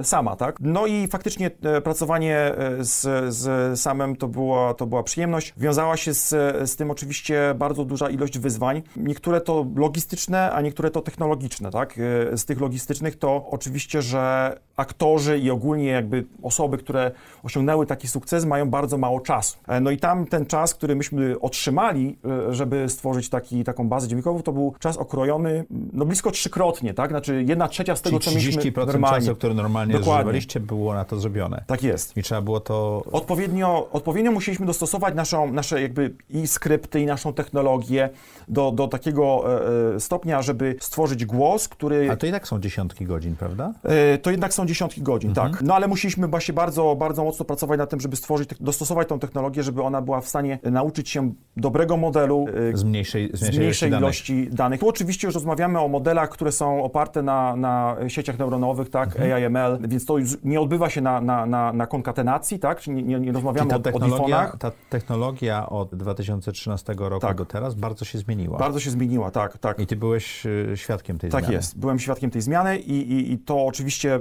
e, 0.00 0.04
sama, 0.04 0.36
tak? 0.36 0.56
No 0.60 0.86
i 0.86 1.08
faktycznie 1.08 1.50
e, 1.62 1.80
pracowanie 1.80 2.54
z, 2.78 3.34
z 3.34 3.80
samem 3.80 4.16
to 4.16 4.28
była, 4.28 4.74
to 4.74 4.86
była 4.86 5.02
przyjemność. 5.02 5.54
Wiązała 5.64 5.96
się 5.96 6.14
z, 6.14 6.28
z 6.70 6.76
tym 6.76 6.90
oczywiście 6.90 7.54
bardzo 7.58 7.84
duża 7.84 8.10
ilość 8.10 8.38
wyzwań. 8.38 8.82
Niektóre 8.96 9.40
to 9.40 9.66
logistyczne, 9.76 10.52
a 10.52 10.60
niektóre 10.60 10.90
to 10.90 11.00
technologiczne, 11.00 11.70
tak? 11.70 11.98
E, 12.32 12.38
Z 12.38 12.44
tych 12.44 12.60
logistycznych 12.60 13.18
to 13.18 13.46
oczywiście, 13.50 14.02
że 14.02 14.56
aktorzy 14.76 15.38
i 15.38 15.50
ogólnie 15.50 15.86
jakby 15.86 16.24
osoby, 16.42 16.78
które 16.78 17.10
osiągnęły 17.42 17.86
taki 17.86 18.08
sukces, 18.08 18.44
mają 18.44 18.70
bardzo 18.70 18.98
mało 18.98 19.20
czasu. 19.20 19.56
E, 19.68 19.80
No 19.80 19.90
i 19.90 19.96
tam 19.98 20.26
ten 20.26 20.46
czas, 20.46 20.74
który 20.74 20.96
myśmy 20.96 21.40
otrzymali, 21.40 22.18
e, 22.48 22.54
żeby 22.54 22.88
stworzyć 22.88 23.28
taki, 23.28 23.64
taką 23.64 23.88
bazę 23.88 24.08
dźwiękową, 24.08 24.42
to 24.42 24.52
był 24.52 24.74
czas 24.78 24.96
okrojony 24.96 25.64
no 25.92 26.04
blisko 26.04 26.30
trzykrotnie, 26.30 26.94
tak? 26.94 27.10
Znaczy 27.10 27.44
jedna 27.48 27.68
trzecia 27.68 27.96
z 27.96 28.02
tego, 28.02 28.18
Czyli 28.18 28.32
co 28.32 28.38
mieliśmy 28.40 28.62
30% 28.62 28.86
normalnie. 28.86 29.26
czasu, 29.26 29.36
który 29.36 29.54
normalnie 29.54 29.92
Dokładnie. 29.94 30.14
zużywaliście, 30.14 30.60
było 30.60 30.94
na 30.94 31.04
to 31.04 31.16
zrobione. 31.16 31.64
Tak 31.66 31.82
jest. 31.82 32.16
I 32.16 32.22
trzeba 32.22 32.40
było 32.40 32.60
to... 32.60 33.02
Odpowiednio, 33.12 33.88
odpowiednio 33.92 34.32
musieliśmy 34.32 34.66
dostosować 34.66 35.14
naszą, 35.14 35.52
nasze 35.54 35.82
jakby 35.82 36.14
i 36.30 36.46
skrypty, 36.46 37.00
i 37.00 37.06
naszą 37.06 37.32
technologię 37.32 38.10
do, 38.48 38.70
do 38.72 38.88
takiego 38.88 39.44
e, 39.92 39.94
e, 39.94 40.00
stopnia, 40.00 40.42
żeby 40.42 40.76
stworzyć 40.80 41.24
głos, 41.24 41.68
który... 41.68 42.10
A 42.10 42.16
to 42.16 42.26
tak 42.30 42.48
są 42.48 42.60
dziesiątki 42.60 43.04
godzin, 43.04 43.36
prawda? 43.36 43.72
E, 43.82 44.18
To 44.18 44.30
jednak 44.30 44.54
są 44.54 44.66
dziesiątki 44.66 45.02
godzin, 45.02 45.30
Mhm. 45.30 45.52
tak. 45.52 45.62
No 45.62 45.74
ale 45.74 45.88
musieliśmy 45.88 46.28
właśnie 46.28 46.54
bardzo, 46.54 46.96
bardzo 46.96 47.24
mocno 47.24 47.44
pracować 47.44 47.78
nad 47.78 47.90
tym, 47.90 48.00
żeby 48.00 48.16
stworzyć, 48.16 48.50
dostosować 48.60 49.08
tą 49.08 49.18
technologię, 49.18 49.62
żeby 49.62 49.82
ona 49.82 50.02
była 50.02 50.20
w 50.20 50.28
stanie 50.28 50.58
nauczyć 50.62 51.08
się 51.10 51.32
dobrego 51.56 51.96
modelu, 51.96 52.46
Z 52.74 52.84
mniejszej, 52.84 53.30
z 53.32 53.38
z 53.38 53.40
mniejszej, 53.42 53.60
mniejszej 53.60 53.90
danych. 53.90 54.02
ilości 54.04 54.48
danych. 54.52 54.80
Tu 54.80 54.88
oczywiście 54.88 55.28
już 55.28 55.34
rozmawiamy 55.34 55.80
o 55.80 55.88
modelach, 55.88 56.28
które 56.30 56.52
są 56.52 56.82
oparte 56.84 57.22
na, 57.22 57.56
na 57.56 57.96
sieciach 58.08 58.38
neuronowych, 58.38 58.90
tak, 58.90 59.04
Mhm. 59.16 59.32
AIML, 59.32 59.88
więc 59.88 60.06
to 60.06 60.18
już 60.18 60.36
nie 60.44 60.60
odbywa 60.60 60.90
się 60.90 61.00
na, 61.00 61.20
na, 61.20 61.46
na, 61.46 61.72
na 61.72 61.86
konkatenacji, 61.86 62.58
tak, 62.58 62.80
czyli 62.80 63.04
nie, 63.04 63.20
nie, 63.20 63.32
rozmawiamy 63.32 63.70
Czyli 63.70 63.80
o, 63.80 63.82
ta 63.82 63.92
o 63.92 63.98
difonach. 64.00 64.56
ta 64.58 64.70
technologia 64.90 65.43
od 65.52 65.94
2013 65.94 66.94
roku 66.98 67.20
Tak. 67.20 67.36
do 67.36 67.44
teraz 67.44 67.74
bardzo 67.74 68.04
się 68.04 68.18
zmieniła. 68.18 68.58
Bardzo 68.58 68.80
się 68.80 68.90
zmieniła, 68.90 69.30
tak, 69.30 69.58
tak. 69.58 69.78
I 69.80 69.86
ty 69.86 69.96
byłeś 69.96 70.46
y, 70.46 70.72
świadkiem 70.74 71.18
tej 71.18 71.30
Tak 71.30 71.40
zmiany. 71.44 71.54
jest, 71.56 71.78
byłem 71.78 71.98
świadkiem 71.98 72.30
tej 72.30 72.42
zmiany 72.42 72.78
i, 72.78 73.12
i, 73.12 73.32
i 73.32 73.38
to 73.38 73.66
oczywiście 73.66 74.14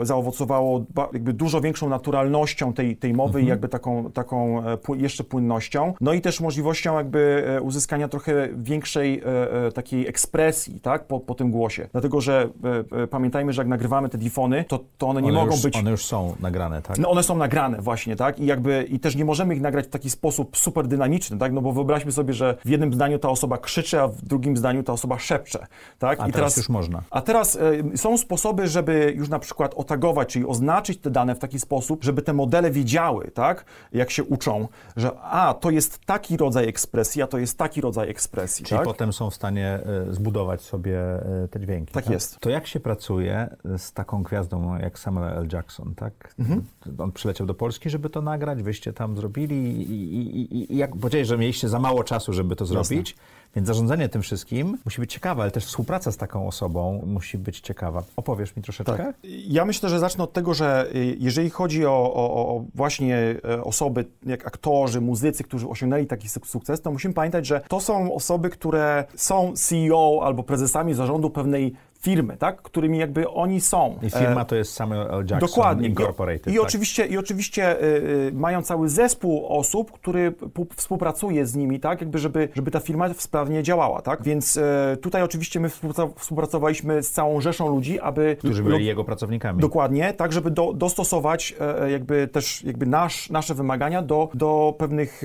e, 0.00 0.06
zaowocowało 0.06 0.84
jakby 1.12 1.32
dużo 1.32 1.60
większą 1.60 1.88
naturalnością 1.88 2.72
tej, 2.72 2.96
tej 2.96 3.12
mowy 3.14 3.26
Mhm. 3.26 3.44
i 3.44 3.48
jakby 3.48 3.68
taką, 3.68 4.10
taką 4.12 4.62
e, 4.66 4.78
jeszcze 4.96 5.24
płynnością, 5.24 5.94
no 6.00 6.12
i 6.12 6.20
też 6.20 6.40
możliwością 6.40 6.96
jakby 6.96 7.44
e, 7.56 7.62
uzyskania 7.62 8.08
trochę 8.08 8.48
większej 8.56 9.20
e, 9.20 9.66
e, 9.66 9.72
takiej 9.72 10.06
ekspresji, 10.08 10.80
tak, 10.80 11.06
po, 11.06 11.20
po 11.20 11.34
tym 11.34 11.50
głosie. 11.50 11.88
Dlatego, 11.92 12.20
że 12.20 12.48
e, 12.94 13.02
e, 13.02 13.06
pamiętajmy, 13.06 13.52
że 13.52 13.60
jak 13.60 13.68
nagrywamy 13.68 14.08
te 14.08 14.18
difony, 14.18 14.64
to, 14.68 14.80
to 14.98 15.08
one 15.08 15.22
nie 15.22 15.28
one 15.28 15.38
mogą 15.40 15.52
już, 15.52 15.62
być... 15.62 15.76
One 15.76 15.90
już 15.90 16.04
są 16.04 16.34
nagrane, 16.40 16.82
tak? 16.82 16.98
No 16.98 17.10
one 17.10 17.22
są 17.22 17.36
nagrane 17.36 17.80
właśnie, 17.82 18.16
tak? 18.16 18.38
I 18.40 18.46
jakby 18.46 18.86
i 18.88 19.00
też 19.00 19.16
nie 19.16 19.24
możemy 19.24 19.54
ich 19.54 19.60
nagrać 19.60 19.86
w 19.86 19.90
taki 19.90 20.10
sposób 20.10 20.55
super 20.58 20.86
dynamiczny, 20.86 21.38
tak? 21.38 21.52
No 21.52 21.60
bo 21.60 21.72
wyobraźmy 21.72 22.12
sobie, 22.12 22.34
że 22.34 22.56
w 22.64 22.68
jednym 22.68 22.94
zdaniu 22.94 23.18
ta 23.18 23.28
osoba 23.28 23.58
krzyczy, 23.58 24.00
a 24.00 24.08
w 24.08 24.22
drugim 24.22 24.56
zdaniu 24.56 24.82
ta 24.82 24.92
osoba 24.92 25.18
szepcze, 25.18 25.66
tak? 25.98 26.20
A 26.20 26.30
teraz 26.30 26.56
już 26.56 26.68
można. 26.68 27.02
A 27.10 27.20
teraz 27.20 27.58
e, 27.92 27.96
są 27.96 28.18
sposoby, 28.18 28.68
żeby 28.68 29.12
już 29.16 29.28
na 29.28 29.38
przykład 29.38 29.74
otagować, 29.74 30.28
czyli 30.28 30.46
oznaczyć 30.46 30.98
te 30.98 31.10
dane 31.10 31.34
w 31.34 31.38
taki 31.38 31.60
sposób, 31.60 32.04
żeby 32.04 32.22
te 32.22 32.32
modele 32.32 32.70
wiedziały, 32.70 33.30
tak? 33.34 33.64
Jak 33.92 34.10
się 34.10 34.24
uczą, 34.24 34.68
że 34.96 35.10
a, 35.20 35.54
to 35.54 35.70
jest 35.70 35.98
taki 35.98 36.36
rodzaj 36.36 36.68
ekspresji, 36.68 37.22
a 37.22 37.26
to 37.26 37.38
jest 37.38 37.58
taki 37.58 37.80
rodzaj 37.80 38.10
ekspresji, 38.10 38.64
Czyli 38.64 38.78
tak? 38.78 38.84
potem 38.84 39.12
są 39.12 39.30
w 39.30 39.34
stanie 39.34 39.80
y, 40.10 40.14
zbudować 40.14 40.62
sobie 40.62 40.98
y, 41.44 41.48
te 41.48 41.60
dźwięki. 41.60 41.94
Tak 41.94 42.10
jest. 42.10 42.40
To 42.40 42.50
jak 42.50 42.66
się 42.66 42.80
pracuje 42.80 43.56
z 43.78 43.92
taką 43.92 44.22
gwiazdą 44.22 44.78
jak 44.78 44.98
Samuel 44.98 45.38
L. 45.38 45.48
Jackson, 45.52 45.94
tak? 45.94 46.34
Mhm. 46.38 46.64
On 46.98 47.12
przyleciał 47.12 47.46
do 47.46 47.54
Polski, 47.54 47.90
żeby 47.90 48.10
to 48.10 48.22
nagrać, 48.22 48.62
wyście 48.62 48.92
tam 48.92 49.16
zrobili 49.16 49.56
i, 49.56 50.26
i, 50.26 50.45
i, 50.54 50.72
i 50.72 50.76
jak 50.76 50.96
powiedziałeś, 50.96 51.28
że 51.28 51.38
mieliście 51.38 51.68
za 51.68 51.78
mało 51.78 52.04
czasu, 52.04 52.32
żeby 52.32 52.56
to 52.56 52.66
zrobić, 52.66 53.16
więc 53.56 53.68
zarządzanie 53.68 54.08
tym 54.08 54.22
wszystkim 54.22 54.78
musi 54.84 55.00
być 55.00 55.12
ciekawe, 55.12 55.42
ale 55.42 55.50
też 55.50 55.66
współpraca 55.66 56.12
z 56.12 56.16
taką 56.16 56.46
osobą 56.48 57.02
musi 57.06 57.38
być 57.38 57.60
ciekawa. 57.60 58.02
Opowiesz 58.16 58.56
mi 58.56 58.62
troszeczkę? 58.62 58.96
Tak. 58.96 59.16
Ja 59.48 59.64
myślę, 59.64 59.88
że 59.88 59.98
zacznę 59.98 60.24
od 60.24 60.32
tego, 60.32 60.54
że 60.54 60.88
y, 60.94 61.16
jeżeli 61.18 61.50
chodzi 61.50 61.86
o, 61.86 62.12
o, 62.14 62.48
o 62.56 62.64
właśnie 62.74 63.36
e, 63.44 63.64
osoby 63.64 64.04
jak 64.26 64.46
aktorzy, 64.46 65.00
muzycy, 65.00 65.44
którzy 65.44 65.68
osiągnęli 65.68 66.06
taki 66.06 66.28
suk- 66.28 66.46
sukces, 66.46 66.80
to 66.80 66.90
musimy 66.90 67.14
pamiętać, 67.14 67.46
że 67.46 67.60
to 67.68 67.80
są 67.80 68.14
osoby, 68.14 68.50
które 68.50 69.04
są 69.14 69.52
CEO 69.56 70.20
albo 70.24 70.42
prezesami 70.42 70.94
zarządu 70.94 71.30
pewnej 71.30 71.74
firmy, 72.10 72.36
tak? 72.36 72.62
którymi 72.62 72.98
jakby 72.98 73.28
oni 73.28 73.60
są. 73.60 73.98
I 74.02 74.10
firma 74.10 74.40
E, 74.40 74.44
to 74.44 74.56
jest 74.56 74.72
Samuel 74.72 75.06
L. 75.10 75.18
Jackson 75.18 75.38
Dokładnie. 75.38 75.88
Incorporated. 75.88 76.46
I, 76.46 76.50
i, 76.50 76.54
tak? 76.54 76.64
oczywiście, 76.64 77.06
I 77.06 77.18
oczywiście 77.18 77.82
y, 77.82 77.84
y, 78.28 78.32
mają 78.34 78.62
cały 78.62 78.88
zespół 78.88 79.46
osób, 79.46 79.92
który 79.92 80.34
współpracuje 80.76 81.46
z 81.46 81.54
nimi, 81.54 81.80
tak, 81.80 82.00
jakby 82.00 82.18
żeby, 82.18 82.48
żeby 82.54 82.70
ta 82.70 82.80
firma 82.80 83.14
sprawnie 83.14 83.62
działała, 83.62 84.02
tak? 84.02 84.22
Więc 84.22 84.56
y, 84.56 84.62
tutaj 85.02 85.22
oczywiście 85.22 85.60
my 85.60 85.68
współpracowaliśmy 86.16 87.02
z 87.02 87.10
całą 87.10 87.40
rzeszą 87.40 87.68
ludzi, 87.68 88.00
aby... 88.00 88.36
Którzy 88.38 88.62
byli 88.62 88.86
jego 88.86 89.04
pracownikami. 89.04 89.60
Dokładnie, 89.60 90.12
tak 90.12 90.32
żeby 90.32 90.50
do, 90.50 90.72
dostosować 90.72 91.54
e, 91.60 91.90
jakby 91.90 92.28
też 92.28 92.64
jakby 92.64 92.86
nasz, 92.86 93.30
nasze 93.30 93.54
wymagania 93.54 94.02
do, 94.02 94.28
do 94.34 94.74
pewnych 94.78 95.22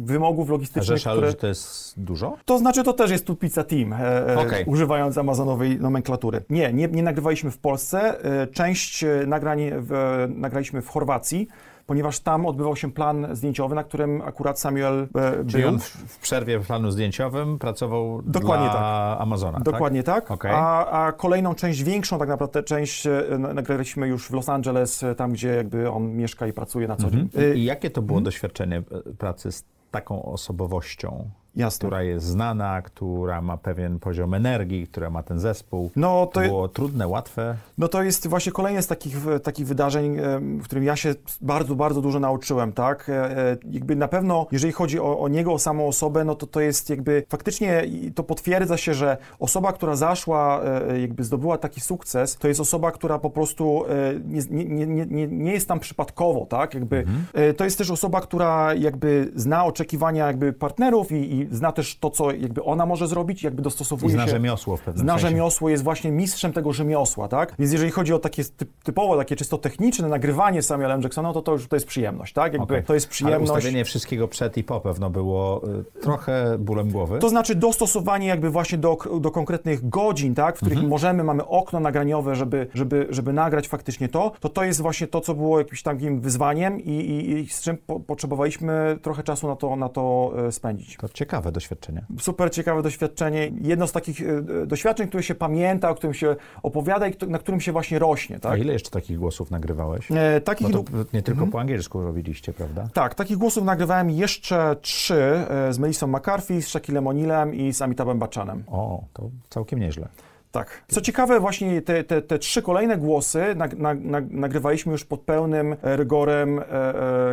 wymogów 0.00 0.48
A 0.48 0.52
logistycznych, 0.52 0.98
rzesza 0.98 1.10
które... 1.10 1.26
ludzi 1.26 1.38
to 1.38 1.46
jest 1.46 2.00
dużo? 2.00 2.36
To 2.44 2.58
znaczy 2.58 2.84
to 2.84 2.92
też 2.92 3.10
jest 3.10 3.26
tu 3.26 3.36
pizza 3.36 3.64
team, 3.64 3.94
Okej. 4.36 4.64
używając 4.64 5.18
amazonowej 5.18 5.80
nomenklatury. 5.80 5.99
Nomenklatury. 6.04 6.42
Nie, 6.50 6.72
nie, 6.72 6.88
nie 6.88 7.02
nagrywaliśmy 7.02 7.50
w 7.50 7.58
Polsce. 7.58 8.24
E, 8.42 8.46
część 8.46 9.04
e, 9.04 9.26
nagrań 9.26 9.60
w, 9.72 10.26
nagraliśmy 10.36 10.82
w 10.82 10.88
Chorwacji, 10.88 11.48
ponieważ 11.86 12.20
tam 12.20 12.46
odbywał 12.46 12.76
się 12.76 12.92
plan 12.92 13.26
zdjęciowy, 13.32 13.74
na 13.74 13.84
którym 13.84 14.22
akurat 14.22 14.60
Samuel 14.60 15.08
e, 15.14 15.44
Czyli 15.46 15.62
był. 15.62 15.72
on 15.72 15.78
w, 15.78 15.84
w 15.86 16.18
przerwie 16.18 16.58
w 16.58 16.66
planu 16.66 16.90
zdjęciowym 16.90 17.58
pracował 17.58 18.22
Dokładnie 18.22 18.66
dla 18.66 18.74
tak. 19.14 19.22
Amazona, 19.22 19.60
Dokładnie 19.60 20.02
tak. 20.02 20.30
Okej. 20.30 20.50
A, 20.54 20.86
a 21.06 21.12
kolejną 21.12 21.54
część, 21.54 21.82
większą 21.82 22.18
tak 22.18 22.28
naprawdę 22.28 22.62
część 22.62 23.06
e, 23.06 23.24
na- 23.38 23.54
nagraliśmy 23.54 24.08
już 24.08 24.28
w 24.28 24.32
Los 24.32 24.48
Angeles, 24.48 25.02
e, 25.02 25.14
tam 25.14 25.32
gdzie 25.32 25.48
jakby 25.48 25.90
on 25.90 26.12
mieszka 26.16 26.46
i 26.46 26.52
pracuje 26.52 26.88
na 26.88 26.96
co 26.96 27.10
dzień. 27.10 27.28
tak? 27.28 27.42
E, 27.42 27.54
I 27.54 27.64
jakie 27.64 27.90
to 27.90 28.02
było 28.02 28.20
doświadczenie 28.20 28.76
e, 28.76 28.82
pracy 29.14 29.52
z 29.52 29.64
taką 29.90 30.22
osobowością, 30.22 31.30
Jasne. 31.56 31.78
która 31.78 32.02
jest 32.02 32.26
znana, 32.26 32.82
która 32.82 33.40
ma 33.42 33.56
pewien 33.56 33.98
poziom 33.98 34.34
energii, 34.34 34.86
która 34.86 35.10
ma 35.10 35.22
ten 35.22 35.38
zespół? 35.38 35.90
No 35.96 36.26
To 36.26 36.40
to, 36.40 36.40
było 36.40 36.68
trudne, 36.68 37.08
łatwe? 37.08 37.56
no 37.78 37.88
to 37.88 38.02
jest 38.02 38.26
właśnie 38.28 38.52
kolejne 38.52 38.82
z 38.82 38.86
takich, 38.86 39.16
takich 39.42 39.66
wydarzeń, 39.66 40.16
w 40.40 40.64
którym 40.64 40.84
ja 40.84 40.96
się 40.96 41.14
bardzo, 41.40 41.74
bardzo 41.74 42.00
dużo 42.00 42.20
nauczyłem, 42.20 42.72
tak? 42.72 43.08
E, 43.08 43.38
e, 43.38 43.56
Jakby 43.70 43.96
na 43.96 44.08
pewno, 44.08 44.46
jeżeli 44.52 44.72
chodzi 44.72 45.00
o, 45.00 45.20
o 45.20 45.28
niego, 45.28 45.52
o 45.52 45.58
samą 45.58 45.88
osobę, 45.88 46.24
no 46.24 46.34
to 46.34 46.46
to 46.46 46.60
jest 46.60 46.90
jakby 46.90 47.24
faktycznie 47.28 47.84
to 48.14 48.22
potwierdza 48.22 48.76
się, 48.76 48.94
że 48.94 49.16
osoba, 49.38 49.72
która 49.72 49.96
zaszła, 49.96 50.62
e, 50.88 51.00
jakby 51.00 51.24
zdobyła 51.24 51.58
taki 51.58 51.80
sukces, 51.80 52.36
to 52.36 52.48
jest 52.48 52.60
osoba, 52.60 52.92
która 52.92 53.18
po 53.18 53.30
prostu 53.30 53.84
nie, 54.24 54.64
nie, 54.64 54.86
nie, 55.06 55.26
nie, 55.26 55.52
jest 55.52 55.68
tam 55.68 55.80
przypadkowo, 55.80 56.46
tak? 56.46 56.74
Jakby 56.74 57.04
e, 57.34 57.54
to 57.54 57.64
jest 57.64 57.78
też 57.78 57.90
osoba, 57.90 58.20
która 58.20 58.74
jakby 58.74 59.32
zna 59.34 59.64
oczekiwania 59.64 60.26
jakby 60.26 60.52
partnerów 60.52 61.12
i, 61.12 61.34
i 61.34 61.39
zna 61.50 61.72
też 61.72 61.98
to, 61.98 62.10
co 62.10 62.32
jakby 62.32 62.62
ona 62.64 62.86
może 62.86 63.06
zrobić, 63.08 63.42
jakby 63.42 63.60
I 63.60 63.64
dostosowuje 63.64 64.12
zna 64.12 64.24
się 64.24 64.30
rzemiosło 64.30 64.76
w 64.76 64.80
pewnym 64.80 65.04
zna 65.04 65.12
sensie. 65.12 65.28
rzemiosło, 65.28 65.68
jest 65.70 65.84
właśnie 65.84 66.10
mistrzem 66.10 66.52
tego 66.52 66.72
rzemiosła, 66.72 67.28
tak? 67.28 67.54
Więc 67.58 67.72
jeżeli 67.72 67.90
chodzi 67.90 68.12
o 68.14 68.18
takie 68.18 68.44
typ, 68.44 68.68
typowo, 68.82 69.16
takie 69.16 69.36
czysto 69.36 69.58
techniczne 69.58 70.08
nagrywanie 70.08 70.62
Samuelem 70.62 71.02
Jacksonem, 71.02 71.32
to 71.32 71.42
to 71.42 71.52
już 71.52 71.68
to 71.68 71.76
jest 71.76 71.86
przyjemność, 71.86 72.32
tak? 72.32 72.52
Jakby 72.52 72.74
Okej. 72.74 72.84
to 72.84 72.94
jest 72.94 73.06
Ale 73.06 73.10
przyjemność. 73.10 73.50
ustawienie 73.52 73.84
wszystkiego 73.84 74.28
przed 74.28 74.56
i 74.56 74.64
po 74.64 74.80
pewno 74.80 75.10
było 75.10 75.62
y, 75.96 76.00
trochę 76.00 76.56
bólem 76.58 76.90
głowy. 76.90 77.18
To 77.18 77.28
znaczy 77.28 77.54
dostosowanie 77.54 78.26
jakby 78.28 78.50
właśnie 78.50 78.78
do, 78.78 78.96
do 79.20 79.30
konkretnych 79.30 79.88
godzin, 79.88 80.34
tak, 80.34 80.54
w 80.54 80.58
których 80.58 80.78
Mhm. 80.78 80.90
możemy, 80.90 81.24
mamy 81.24 81.46
okno 81.46 81.80
nagraniowe, 81.80 82.34
żeby, 82.36 82.66
żeby, 82.74 83.06
żeby 83.10 83.32
nagrać 83.32 83.68
faktycznie 83.68 84.08
to, 84.08 84.32
to 84.40 84.48
to 84.48 84.64
jest 84.64 84.80
właśnie 84.80 85.06
to, 85.06 85.20
co 85.20 85.34
było 85.34 85.58
jakimś 85.58 85.82
takim 85.82 86.20
wyzwaniem 86.20 86.80
i, 86.80 86.90
i, 86.90 87.30
i 87.38 87.48
z 87.48 87.62
czym 87.62 87.76
po, 87.86 88.00
potrzebowaliśmy 88.00 88.98
trochę 89.02 89.22
czasu 89.22 89.48
na 89.48 89.56
to, 89.56 89.76
na 89.76 89.88
to 89.88 90.32
e, 90.46 90.52
spędzić. 90.52 90.96
To 90.96 91.08
ciekawe 91.08 91.29
doświadczenie. 91.52 92.04
super 92.20 92.50
ciekawe 92.52 92.82
doświadczenie. 92.82 93.50
Jedno 93.60 93.86
z 93.86 93.92
takich 93.92 94.20
e, 94.22 94.66
doświadczeń, 94.66 95.08
które 95.08 95.22
się 95.22 95.34
pamięta, 95.34 95.90
o 95.90 95.94
którym 95.94 96.14
się 96.14 96.36
opowiada 96.62 97.08
i 97.08 97.12
na 97.28 97.38
którym 97.38 97.60
się 97.60 97.72
właśnie 97.72 97.98
rośnie, 97.98 98.36
A 98.36 98.38
tak? 98.40 98.60
ile 98.60 98.72
jeszcze 98.72 98.90
takich 98.90 99.18
głosów 99.18 99.50
nagrywałeś? 99.50 100.08
E, 100.12 100.40
takich, 100.40 100.68
Bo 100.70 100.82
to 100.82 100.90
nie 101.12 101.22
tylko 101.22 101.46
po 101.46 101.60
angielsku 101.60 102.02
robiliście, 102.02 102.52
prawda? 102.52 102.88
tak, 102.94 103.14
takich 103.14 103.36
głosów 103.36 103.64
nagrywałem 103.64 104.10
jeszcze 104.10 104.76
trzy 104.80 105.22
e, 105.50 105.72
z 105.72 105.78
Melissą 105.78 106.06
McCarthy, 106.06 106.62
z 106.62 106.68
Shaquillem 106.68 107.04
O'Nealem 107.04 107.54
i 107.54 107.72
z 107.72 107.82
Amitabhem 107.82 108.18
Bachchanem. 108.18 108.64
O, 108.66 109.04
to 109.12 109.30
całkiem 109.50 109.78
nieźle. 109.78 110.08
Tak. 110.52 110.84
Co 110.88 111.00
ciekawe, 111.00 111.40
właśnie 111.40 111.82
te, 111.82 112.04
te, 112.04 112.22
te 112.22 112.38
trzy 112.38 112.62
kolejne 112.62 112.98
głosy 112.98 113.44
nag, 113.56 113.78
nag, 113.78 114.00
nag, 114.00 114.30
nagrywaliśmy 114.30 114.92
już 114.92 115.04
pod 115.04 115.20
pełnym 115.20 115.76
e, 115.82 115.96
rygorem 115.96 116.58
e, 116.58 116.62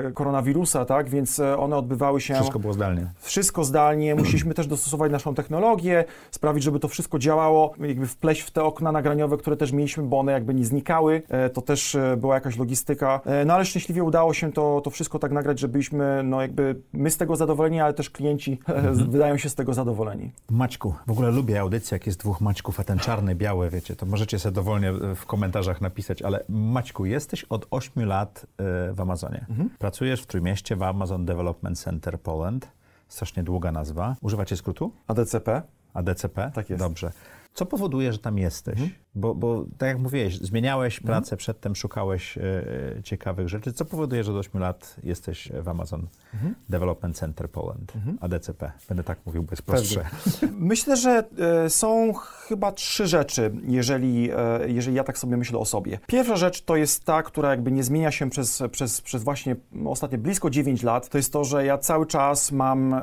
e, 0.08 0.12
koronawirusa, 0.12 0.86
tak? 0.86 1.10
Więc 1.10 1.40
e, 1.40 1.58
one 1.58 1.76
odbywały 1.78 2.22
się 2.22 2.34
Wszystko 2.34 2.60
było 2.60 2.74
zdalnie. 2.74 3.08
wszystko 3.20 3.64
zdalnie. 3.64 4.16
Musieliśmy 4.16 4.54
też 4.54 4.68
dostosować 4.68 5.12
naszą 5.12 5.36
technologię, 5.36 6.06
sprawić, 6.32 6.64
żeby 6.64 6.80
to 6.80 6.88
wszystko 6.88 7.20
działało, 7.20 7.74
jakby 7.80 8.08
wpleść 8.08 8.42
w 8.42 8.52
te 8.52 8.64
okna 8.64 8.92
nagraniowe, 8.92 9.38
które 9.38 9.58
też 9.58 9.72
mieliśmy, 9.72 10.04
bo 10.04 10.20
one 10.20 10.32
jakby 10.32 10.54
nie 10.54 10.66
znikały. 10.66 11.22
E, 11.30 11.50
To 11.50 11.62
też 11.62 11.96
e, 11.96 12.18
była 12.18 12.36
jakaś 12.36 12.58
logistyka. 12.58 13.22
No 13.46 13.54
ale 13.54 13.66
szczęśliwie 13.66 14.04
udało 14.04 14.34
się 14.34 14.52
to, 14.52 14.82
to 14.84 14.90
wszystko 14.90 15.20
tak 15.20 15.32
nagrać, 15.32 15.60
że 15.60 15.68
byliśmy, 15.68 16.22
no 16.24 16.42
jakby 16.42 16.76
my 16.94 17.10
z 17.12 17.18
tego 17.18 17.36
zadowoleni, 17.36 17.80
ale 17.82 17.94
też 17.94 18.10
klienci 18.10 18.60
wydają 19.12 19.38
się 19.38 19.50
z 19.50 19.56
tego 19.56 19.74
zadowoleni. 19.74 20.32
Maćku, 20.50 20.96
w 21.08 21.12
ogóle 21.12 21.32
lubię 21.32 21.60
audycję, 21.62 21.96
jak 21.96 22.06
jest 22.08 22.20
dwóch 22.20 22.42
Maćków, 22.42 22.80
a 22.80 22.84
ten 23.08 23.16
czarny, 23.16 23.36
biały, 23.36 23.70
wiecie, 23.70 23.96
to 23.96 24.06
możecie 24.06 24.40
sobie 24.40 24.56
dowolnie 24.56 24.90
e, 24.90 25.16
w 25.16 25.26
komentarzach 25.26 25.82
napisać, 25.82 26.22
ale 26.22 26.44
Maćku, 26.50 27.06
jesteś 27.06 27.44
od 27.44 27.68
8 27.72 28.06
lat 28.06 28.46
e, 28.58 28.94
w 28.94 29.02
Amazonie. 29.02 29.46
Pracujesz 29.80 30.22
w 30.22 30.26
Trójmieście 30.26 30.76
w 30.76 30.84
Amazon 30.84 31.26
Development 31.26 31.80
Center 31.80 32.22
Poland. 32.22 32.72
Strasznie 33.08 33.44
długa 33.44 33.72
nazwa. 33.72 34.16
Używacie 34.22 34.58
skrótu? 34.58 34.92
ADCP? 35.08 35.62
ADCP? 35.94 36.52
Tak 36.54 36.70
jest. 36.70 36.84
Dobrze. 36.84 37.12
Co 37.54 37.66
powoduje, 37.66 38.14
że 38.14 38.20
tam 38.20 38.38
jesteś? 38.38 38.80
Bo, 39.18 39.36
bo 39.36 39.66
tak 39.78 39.90
jak 39.90 40.00
mówiłeś, 40.00 40.38
zmieniałeś 40.38 41.00
pracę, 41.00 41.38
przedtem 41.38 41.76
szukałeś 41.76 42.38
e, 42.38 42.42
e, 42.98 43.04
ciekawych 43.04 43.50
rzeczy. 43.50 43.74
Co 43.74 43.86
powoduje, 43.86 44.24
że 44.24 44.32
od 44.32 44.38
8 44.38 44.62
lat 44.62 44.96
jesteś 45.04 45.52
w 45.62 45.68
Amazon 45.68 46.08
Development 46.70 47.18
Center 47.18 47.50
Poland, 47.50 47.94
ADCP? 48.22 48.72
Będę 48.88 49.04
tak 49.04 49.20
mówił, 49.26 49.44
bo 49.44 49.52
jest 49.52 49.62
prostsze. 49.62 50.06
Myślę, 50.52 50.98
że 50.98 51.24
e, 51.66 51.70
są 51.70 52.14
chyba 52.48 52.72
trzy 52.72 53.08
rzeczy, 53.08 53.52
jeżeli, 53.64 54.30
jeżeli 54.68 54.96
ja 54.96 55.04
tak 55.04 55.18
sobie 55.18 55.38
myślę 55.38 55.60
o 55.60 55.66
sobie. 55.66 56.00
Pierwsza 56.08 56.36
rzecz 56.36 56.62
to 56.62 56.76
jest 56.76 57.06
ta, 57.06 57.24
która 57.24 57.50
jakby 57.50 57.72
nie 57.72 57.84
zmienia 57.84 58.12
się 58.12 58.30
przez, 58.30 58.64
przez, 58.72 59.02
przez 59.02 59.24
właśnie 59.24 59.56
ostatnie 59.86 60.18
blisko 60.18 60.50
9 60.50 60.84
lat. 60.84 61.10
To 61.10 61.18
jest 61.18 61.34
to, 61.34 61.44
że 61.44 61.66
ja 61.66 61.78
cały 61.78 62.06
czas 62.06 62.52
mam 62.52 62.96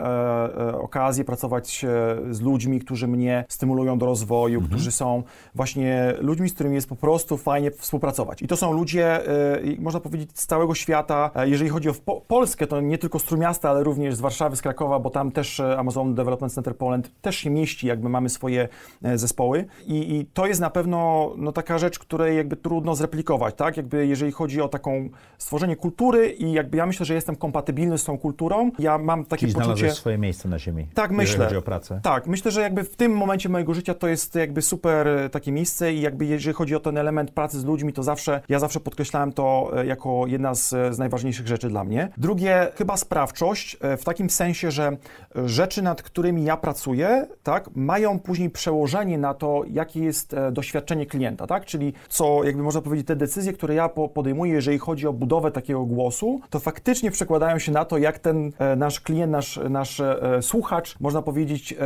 okazję 0.72 1.24
pracować 1.24 1.84
z 2.30 2.40
ludźmi, 2.40 2.80
którzy 2.80 3.08
mnie 3.08 3.44
stymulują 3.48 3.98
do 3.98 4.06
rozwoju, 4.06 4.62
którzy 4.62 4.92
są 4.92 5.22
właśnie 5.54 6.03
ludźmi, 6.20 6.48
z 6.48 6.54
którymi 6.54 6.74
jest 6.74 6.88
po 6.88 6.96
prostu 6.96 7.36
fajnie 7.36 7.70
współpracować. 7.70 8.42
I 8.42 8.48
to 8.48 8.56
są 8.56 8.72
ludzie, 8.72 9.20
i 9.64 9.76
można 9.80 10.00
powiedzieć, 10.00 10.30
z 10.34 10.46
całego 10.46 10.74
świata. 10.74 11.30
E, 11.34 11.48
Jeżeli 11.48 11.70
chodzi 11.70 11.88
o 11.88 11.94
po 12.04 12.20
Polskę, 12.20 12.66
to 12.66 12.80
nie 12.80 12.98
tylko 12.98 13.18
z 13.18 13.24
Trójmiasta, 13.24 13.70
ale 13.70 13.84
również 13.84 14.14
z 14.14 14.20
Warszawy, 14.20 14.56
z 14.56 14.62
Krakowa, 14.62 14.98
bo 14.98 15.10
tam 15.10 15.32
też 15.32 15.60
e, 15.60 15.78
Amazon 15.78 16.14
Development 16.14 16.52
Center 16.54 16.76
Poland 16.76 17.10
też 17.22 17.36
się 17.36 17.50
mieści, 17.50 17.86
jakby 17.86 18.08
mamy 18.08 18.28
swoje 18.28 18.68
e, 19.02 19.18
zespoły. 19.18 19.64
I, 19.86 20.16
i 20.16 20.26
to 20.26 20.46
jest 20.46 20.60
na 20.60 20.70
pewno 20.70 21.30
no, 21.36 21.52
taka 21.52 21.78
rzecz, 21.78 21.98
której 21.98 22.36
jakby 22.36 22.56
trudno 22.56 22.94
zreplikować, 22.94 23.54
tak? 23.54 23.76
Jakby 23.76 24.06
jeżeli 24.06 24.32
chodzi 24.32 24.60
o 24.60 24.68
taką 24.68 25.08
stworzenie 25.38 25.76
kultury 25.76 26.30
i 26.30 26.52
jakby 26.52 26.76
ja 26.76 26.86
myślę, 26.86 27.06
że 27.06 27.14
jestem 27.14 27.36
kompatybilny 27.36 27.98
z 27.98 28.04
tą 28.04 28.18
kulturą. 28.18 28.70
Ja 28.78 28.98
mam 28.98 29.24
takie 29.24 29.46
Czyli 29.46 29.54
poczucie... 29.54 29.90
swoje 29.90 30.18
miejsce 30.18 30.48
na 30.48 30.58
ziemi. 30.58 30.86
Tak, 30.94 31.10
jeżeli 31.10 31.16
myślę. 31.16 31.44
chodzi 31.44 31.56
o 31.56 31.62
pracę. 31.62 32.00
Tak, 32.02 32.26
myślę, 32.26 32.50
że 32.50 32.60
jakby 32.60 32.84
w 32.84 32.96
tym 32.96 33.12
momencie 33.16 33.48
mojego 33.48 33.74
życia 33.74 33.94
to 33.94 34.08
jest 34.08 34.34
jakby 34.34 34.62
super 34.62 35.08
takie 35.30 35.52
miejsce 35.52 35.93
i 35.94 36.00
jakby 36.00 36.26
jeżeli 36.26 36.54
chodzi 36.54 36.76
o 36.76 36.80
ten 36.80 36.98
element 36.98 37.30
pracy 37.30 37.60
z 37.60 37.64
ludźmi, 37.64 37.92
to 37.92 38.02
zawsze, 38.02 38.40
ja 38.48 38.58
zawsze 38.58 38.80
podkreślałem 38.80 39.32
to 39.32 39.70
e, 39.76 39.86
jako 39.86 40.26
jedna 40.26 40.54
z, 40.54 40.68
z 40.68 40.98
najważniejszych 40.98 41.46
rzeczy 41.46 41.68
dla 41.68 41.84
mnie. 41.84 42.08
Drugie, 42.16 42.68
chyba 42.74 42.96
sprawczość, 42.96 43.76
e, 43.80 43.96
w 43.96 44.04
takim 44.04 44.30
sensie, 44.30 44.70
że 44.70 44.96
e, 45.36 45.48
rzeczy, 45.48 45.82
nad 45.82 46.02
którymi 46.02 46.44
ja 46.44 46.56
pracuję, 46.56 47.26
tak, 47.42 47.70
mają 47.74 48.18
później 48.18 48.50
przełożenie 48.50 49.18
na 49.18 49.34
to, 49.34 49.62
jakie 49.70 50.00
jest 50.00 50.34
e, 50.34 50.52
doświadczenie 50.52 51.06
klienta, 51.06 51.46
tak, 51.46 51.64
czyli 51.64 51.92
co, 52.08 52.44
jakby 52.44 52.62
można 52.62 52.80
powiedzieć, 52.80 53.06
te 53.06 53.16
decyzje, 53.16 53.52
które 53.52 53.74
ja 53.74 53.88
po- 53.88 54.08
podejmuję, 54.08 54.52
jeżeli 54.52 54.78
chodzi 54.78 55.06
o 55.06 55.12
budowę 55.12 55.50
takiego 55.50 55.84
głosu, 55.84 56.40
to 56.50 56.60
faktycznie 56.60 57.10
przekładają 57.10 57.58
się 57.58 57.72
na 57.72 57.84
to, 57.84 57.98
jak 57.98 58.18
ten 58.18 58.52
e, 58.58 58.76
nasz 58.76 59.00
klient, 59.00 59.32
nasz, 59.32 59.60
nasz 59.70 60.00
e, 60.00 60.38
słuchacz, 60.42 60.96
można 61.00 61.22
powiedzieć, 61.22 61.72
e, 61.72 61.78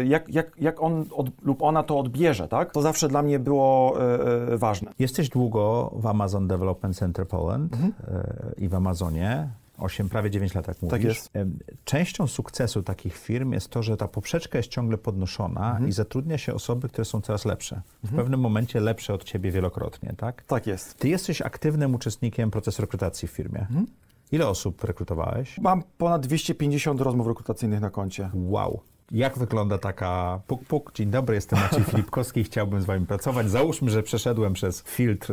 e, 0.00 0.04
jak, 0.04 0.28
jak, 0.28 0.52
jak 0.60 0.82
on 0.82 1.04
od, 1.12 1.26
lub 1.42 1.62
ona 1.62 1.82
to 1.82 1.98
odbierze, 1.98 2.48
tak? 2.48 2.72
To 2.72 2.82
zawsze 2.82 3.08
dla 3.08 3.22
mnie 3.22 3.38
było 3.50 3.96
e, 4.00 4.52
e, 4.52 4.58
ważne. 4.58 4.92
Jesteś 4.98 5.28
długo 5.28 5.92
w 5.96 6.06
Amazon 6.06 6.48
Development 6.48 6.96
Center 6.96 7.28
Poland 7.28 7.72
Mhm. 7.74 7.92
e, 8.08 8.52
i 8.58 8.68
w 8.68 8.74
Amazonie. 8.74 9.48
8, 9.78 10.08
prawie 10.08 10.30
9 10.30 10.54
lat, 10.54 10.68
jak 10.68 10.82
mówisz. 10.82 11.04
jest. 11.04 11.30
Em, 11.36 11.58
Częścią 11.84 12.26
sukcesu 12.26 12.82
takich 12.82 13.16
firm 13.16 13.52
jest 13.52 13.68
to, 13.68 13.82
że 13.82 13.96
ta 13.96 14.08
poprzeczka 14.08 14.58
jest 14.58 14.70
ciągle 14.70 14.98
podnoszona 14.98 15.70
Mhm. 15.70 15.88
i 15.88 15.92
zatrudnia 15.92 16.38
się 16.38 16.54
osoby, 16.54 16.88
które 16.88 17.04
są 17.04 17.20
coraz 17.20 17.44
lepsze. 17.44 17.80
W 18.04 18.16
pewnym 18.16 18.40
momencie 18.40 18.80
lepsze 18.80 19.14
od 19.14 19.24
ciebie 19.24 19.50
wielokrotnie, 19.50 20.14
tak? 20.16 20.42
Tak 20.42 20.66
jest. 20.66 20.94
Ty 20.98 21.08
jesteś 21.08 21.42
aktywnym 21.42 21.94
uczestnikiem 21.94 22.50
procesu 22.50 22.82
rekrutacji 22.82 23.28
w 23.28 23.30
firmie. 23.30 23.60
Mhm. 23.60 23.86
Ile 24.32 24.48
osób 24.48 24.84
rekrutowałeś? 24.84 25.58
Mam 25.58 25.82
ponad 25.98 26.22
250 26.26 27.00
rozmów 27.00 27.26
rekrutacyjnych 27.26 27.80
na 27.80 27.90
koncie. 27.90 28.30
Wow. 28.34 28.80
Jak 29.12 29.38
wygląda 29.38 29.78
taka 29.78 30.40
puk 30.46 30.64
puk? 30.64 30.92
Dzień 30.94 31.10
dobry, 31.10 31.34
jestem 31.34 31.58
Maciej 31.58 31.84
Filipkowski, 31.84 32.44
chciałbym 32.44 32.82
z 32.82 32.84
wami 32.84 33.06
pracować. 33.06 33.50
Załóżmy, 33.50 33.90
że 33.90 34.02
przeszedłem 34.02 34.52
przez 34.52 34.82
filtr 34.82 35.32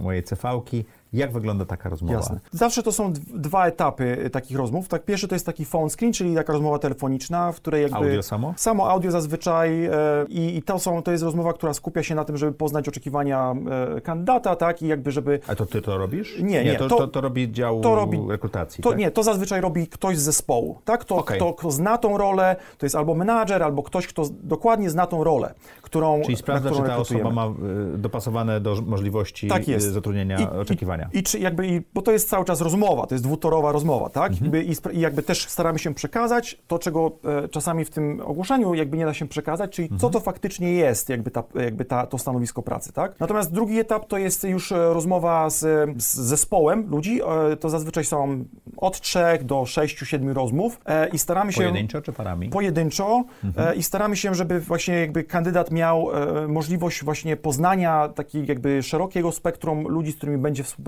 mojej 0.00 0.22
CV-ki. 0.22 0.84
Jak 1.12 1.32
wygląda 1.32 1.64
taka 1.64 1.88
rozmowa? 1.88 2.14
Jasne. 2.14 2.40
Zawsze 2.52 2.82
to 2.82 2.92
są 2.92 3.12
dwa 3.34 3.66
etapy 3.66 4.18
y, 4.26 4.30
takich 4.30 4.56
rozmów. 4.56 4.88
Tak, 4.88 5.04
pierwszy 5.04 5.28
to 5.28 5.34
jest 5.34 5.46
taki 5.46 5.64
phone 5.64 5.90
screen, 5.90 6.12
czyli 6.12 6.34
taka 6.34 6.52
rozmowa 6.52 6.78
telefoniczna, 6.78 7.52
w 7.52 7.56
której 7.56 7.82
jakby... 7.82 7.96
Audio 7.96 8.22
samo? 8.22 8.54
Samo 8.56 8.90
audio 8.90 9.10
zazwyczaj 9.10 9.84
e, 9.84 9.90
i, 10.28 10.62
to, 10.62 10.78
są, 10.78 11.02
to 11.02 11.12
jest 11.12 11.24
rozmowa, 11.24 11.52
która 11.52 11.74
skupia 11.74 12.02
się 12.02 12.14
na 12.14 12.24
tym, 12.24 12.36
żeby 12.36 12.52
poznać 12.52 12.88
oczekiwania 12.88 13.54
e, 13.96 14.00
kandydata, 14.00 14.56
tak, 14.56 14.82
i 14.82 14.86
jakby 14.86 15.10
żeby... 15.12 15.40
A 15.46 15.54
to 15.54 15.66
ty 15.66 15.82
to 15.82 15.98
robisz? 15.98 16.38
Nie, 16.42 16.64
nie, 16.64 16.74
to, 16.76 16.88
to- 16.88 16.96
to, 16.96 17.08
to 17.08 17.20
robi 17.20 17.52
dział 17.52 17.80
to 17.80 17.94
robi- 17.96 18.30
rekrutacji, 18.30 18.82
To 18.82 18.90
tak? 18.90 18.98
nie, 18.98 19.10
to 19.10 19.22
zazwyczaj 19.22 19.60
robi 19.60 19.86
ktoś 19.86 20.18
z 20.18 20.22
zespołu, 20.22 20.78
tak? 20.84 21.04
To, 21.04 21.16
Okej. 21.16 21.36
kto, 21.36 21.52
kto 21.54 21.70
zna 21.70 21.98
tą 21.98 22.18
rolę, 22.18 22.56
to 22.78 22.86
jest 22.86 22.96
albo 22.96 23.14
menadżer, 23.14 23.62
albo 23.62 23.82
ktoś, 23.82 24.06
kto 24.06 24.22
dokładnie 24.42 24.90
zna 24.90 25.06
tą 25.06 25.24
rolę, 25.24 25.54
którą 25.82 26.22
Czyli 26.24 26.36
sprawdza, 26.36 26.70
na 26.70 26.76
czy 26.76 26.82
którą 26.82 26.94
ta 26.94 27.00
osoba 27.00 27.30
ma 27.30 27.46
y, 27.94 27.98
dopasowane 27.98 28.60
do 28.60 28.76
możliwości 28.86 29.48
Tak 29.48 29.68
jest. 29.68 29.86
y, 29.86 29.90
zatrudnienia 29.90 30.38
I- 30.40 30.46
oczekiwania. 30.58 30.95
I, 31.12 31.18
i 31.18 31.22
czy 31.22 31.38
jakby, 31.38 31.66
i, 31.66 31.80
bo 31.94 32.02
to 32.02 32.12
jest 32.12 32.28
cały 32.28 32.44
czas 32.44 32.60
rozmowa, 32.60 33.06
to 33.06 33.14
jest 33.14 33.24
dwutorowa 33.24 33.72
rozmowa, 33.72 34.08
tak? 34.10 34.32
Mhm. 34.32 34.44
Jakby, 34.54 34.72
i, 34.72 34.96
I 34.96 35.00
jakby 35.00 35.22
też 35.22 35.48
staramy 35.48 35.78
się 35.78 35.94
przekazać 35.94 36.58
to, 36.66 36.78
czego 36.78 37.12
e, 37.44 37.48
czasami 37.48 37.84
w 37.84 37.90
tym 37.90 38.20
ogłoszeniu 38.24 38.74
jakby 38.74 38.96
nie 38.96 39.04
da 39.06 39.14
się 39.14 39.28
przekazać, 39.28 39.70
czyli 39.70 39.86
Mhm. 39.86 40.00
co 40.00 40.10
to 40.10 40.20
faktycznie 40.20 40.72
jest, 40.72 41.08
jakby, 41.08 41.30
ta, 41.30 41.42
jakby 41.54 41.84
ta, 41.84 42.06
to 42.06 42.18
stanowisko 42.18 42.62
pracy, 42.62 42.92
tak? 42.92 43.20
Natomiast 43.20 43.52
drugi 43.52 43.78
etap 43.80 44.06
to 44.06 44.18
jest 44.18 44.44
już 44.44 44.72
e, 44.72 44.76
rozmowa 44.76 45.50
z, 45.50 45.58
z 46.02 46.14
zespołem 46.14 46.90
ludzi, 46.90 47.20
e, 47.52 47.56
to 47.56 47.70
zazwyczaj 47.70 48.04
są 48.04 48.44
od 48.76 49.00
trzech 49.00 49.44
do 49.44 49.66
sześciu, 49.66 50.06
siedmiu 50.06 50.34
rozmów 50.34 50.80
e, 50.86 51.08
i 51.08 51.18
staramy 51.18 51.52
się... 51.52 51.60
Pojedynczo 51.60 52.02
czy 52.02 52.12
parami? 52.12 52.48
pojedynczo 52.48 53.24
Mhm. 53.44 53.68
e, 53.68 53.74
i 53.74 53.82
staramy 53.82 54.16
się, 54.16 54.34
żeby 54.34 54.60
właśnie 54.60 54.94
jakby 54.94 55.24
kandydat 55.24 55.70
miał 55.70 56.10
e, 56.12 56.48
możliwość 56.48 57.04
właśnie 57.04 57.36
poznania 57.36 58.08
takiego 58.08 58.46
jakby 58.48 58.82
szerokiego 58.82 59.32
spektrum 59.32 59.88
ludzi, 59.88 60.12
z 60.12 60.16
którymi 60.16 60.38
będzie 60.38 60.62
współpracował. 60.62 60.85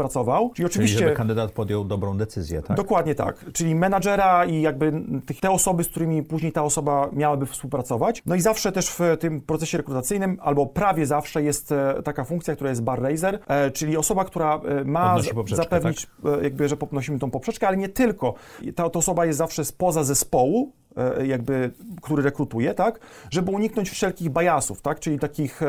Czyli 0.48 0.54
Czyli 0.54 0.66
oczywiście 0.66 0.98
żeby 0.98 1.12
kandydat 1.12 1.52
podjął 1.52 1.84
dobrą 1.84 2.16
decyzję, 2.16 2.62
tak? 2.62 2.76
Dokładnie 2.76 3.14
tak. 3.14 3.44
Czyli 3.52 3.74
menadżera 3.74 4.44
i 4.44 4.60
jakby 4.60 4.92
te 5.40 5.50
osoby, 5.50 5.84
z 5.84 5.88
którymi 5.88 6.22
później 6.22 6.52
ta 6.52 6.62
osoba 6.62 7.08
miałaby 7.12 7.46
współpracować. 7.46 8.22
No 8.26 8.34
i 8.34 8.40
zawsze 8.40 8.72
też 8.72 8.90
w 8.90 9.00
tym 9.20 9.40
procesie 9.40 9.78
rekrutacyjnym, 9.78 10.38
albo 10.42 10.66
prawie 10.66 11.06
zawsze 11.06 11.42
jest 11.42 11.72
e, 11.72 12.02
taka 12.04 12.24
funkcja, 12.24 12.54
która 12.54 12.70
jest 12.70 12.82
bar 12.82 13.02
raiser, 13.02 13.38
e, 13.48 13.70
czyli 13.70 13.96
osoba, 13.96 14.24
która 14.24 14.60
e, 14.64 14.84
ma 14.84 15.16
zapewnić, 15.54 16.06
e, 16.24 16.42
jakby, 16.42 16.68
że 16.68 16.76
podnosimy 16.76 17.18
tą 17.18 17.30
poprzeczkę, 17.30 17.68
ale 17.68 17.76
nie 17.76 17.88
tylko. 17.88 18.34
Ta, 18.74 18.90
ta 18.90 18.98
osoba 18.98 19.26
jest 19.26 19.38
zawsze 19.38 19.64
spoza 19.64 20.04
zespołu, 20.04 20.72
jakby, 21.24 21.70
który 22.02 22.22
rekrutuje, 22.22 22.74
tak, 22.74 23.00
żeby 23.30 23.50
uniknąć 23.50 23.90
wszelkich 23.90 24.30
bajasów, 24.30 24.82
tak, 24.82 25.00
czyli 25.00 25.18
takich, 25.18 25.60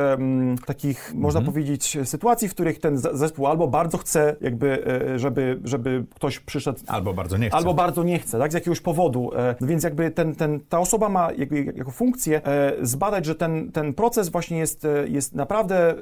takich 0.66 1.14
można 1.16 1.42
powiedzieć, 1.42 1.98
sytuacji, 2.04 2.50
w 2.50 2.54
których 2.54 2.80
ten 2.80 2.98
zespół 2.98 3.48
albo 3.48 3.68
bardzo 3.68 3.98
chce, 3.98 4.36
jakby, 4.42 4.86
e, 5.14 5.20
żeby, 5.20 5.60
żeby 5.64 6.06
ktoś 6.16 6.40
przyszedł 6.40 6.80
Albo 6.88 7.14
bardzo 7.14 7.38
nie 7.38 7.48
chce. 7.48 7.58
Albo 7.58 7.74
bardzo 7.74 8.04
nie 8.04 8.20
chce, 8.20 8.40
tak, 8.40 8.52
z 8.52 8.54
jakiegoś 8.54 8.82
powodu. 8.82 9.32
E, 9.36 9.56
no 9.62 9.68
więc 9.68 9.84
jakby 9.84 10.12
ten, 10.12 10.36
ten, 10.36 10.60
ta 10.70 10.80
osoba 10.80 11.10
ma 11.10 11.32
jakby, 11.38 11.64
jako 11.64 11.92
funkcję 11.92 12.42
e, 12.46 12.74
zbadać, 12.82 13.26
że 13.26 13.36
ten, 13.36 13.72
ten 13.72 13.94
proces 13.94 14.30
właśnie 14.30 14.58
jest, 14.58 14.86
e, 14.86 15.08
jest 15.08 15.36
naprawdę, 15.36 15.90
e, 15.90 15.96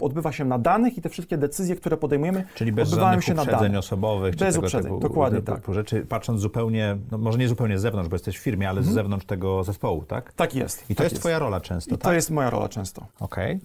odbywa 0.00 0.32
się 0.32 0.44
na 0.44 0.58
danych 0.58 0.98
i 0.98 1.02
te 1.02 1.08
wszystkie 1.08 1.36
decyzje, 1.38 1.76
które 1.76 1.96
podejmujemy, 1.96 2.44
Czyli 2.54 2.72
bez 2.72 2.88
odbywają 2.88 3.20
się 3.20 3.34
na 3.34 3.42
uprzedzeń 3.42 3.62
danych. 3.62 3.78
osobowych. 3.78 4.36
czy 4.36 4.44
Bez 4.44 4.56
uprzedzeń, 4.56 4.82
typu, 4.82 5.00
dokładnie 5.00 5.40
typu 5.40 5.52
tak. 5.52 5.74
Rzeczy, 5.74 6.06
patrząc 6.08 6.40
zupełnie, 6.40 6.96
no 7.10 7.18
może 7.18 7.38
nie 7.38 7.48
zupełnie 7.48 7.78
z 7.78 7.82
zewnątrz, 7.82 8.08
bo 8.08 8.14
jesteś 8.14 8.38
w 8.38 8.42
firmie, 8.42 8.63
ale 8.66 8.82
z 8.82 8.86
zewnątrz 8.86 9.26
tego 9.26 9.64
zespołu, 9.64 10.04
tak? 10.04 10.32
Tak 10.32 10.54
jest. 10.54 10.90
I 10.90 10.94
to 10.94 11.02
tak 11.02 11.12
jest 11.12 11.20
twoja 11.22 11.38
rola 11.38 11.60
często, 11.60 11.94
I 11.94 11.98
tak? 11.98 12.02
to 12.04 12.12
jest 12.12 12.30
moja 12.30 12.50
rola 12.50 12.68
często. 12.68 13.06
Okej. 13.20 13.60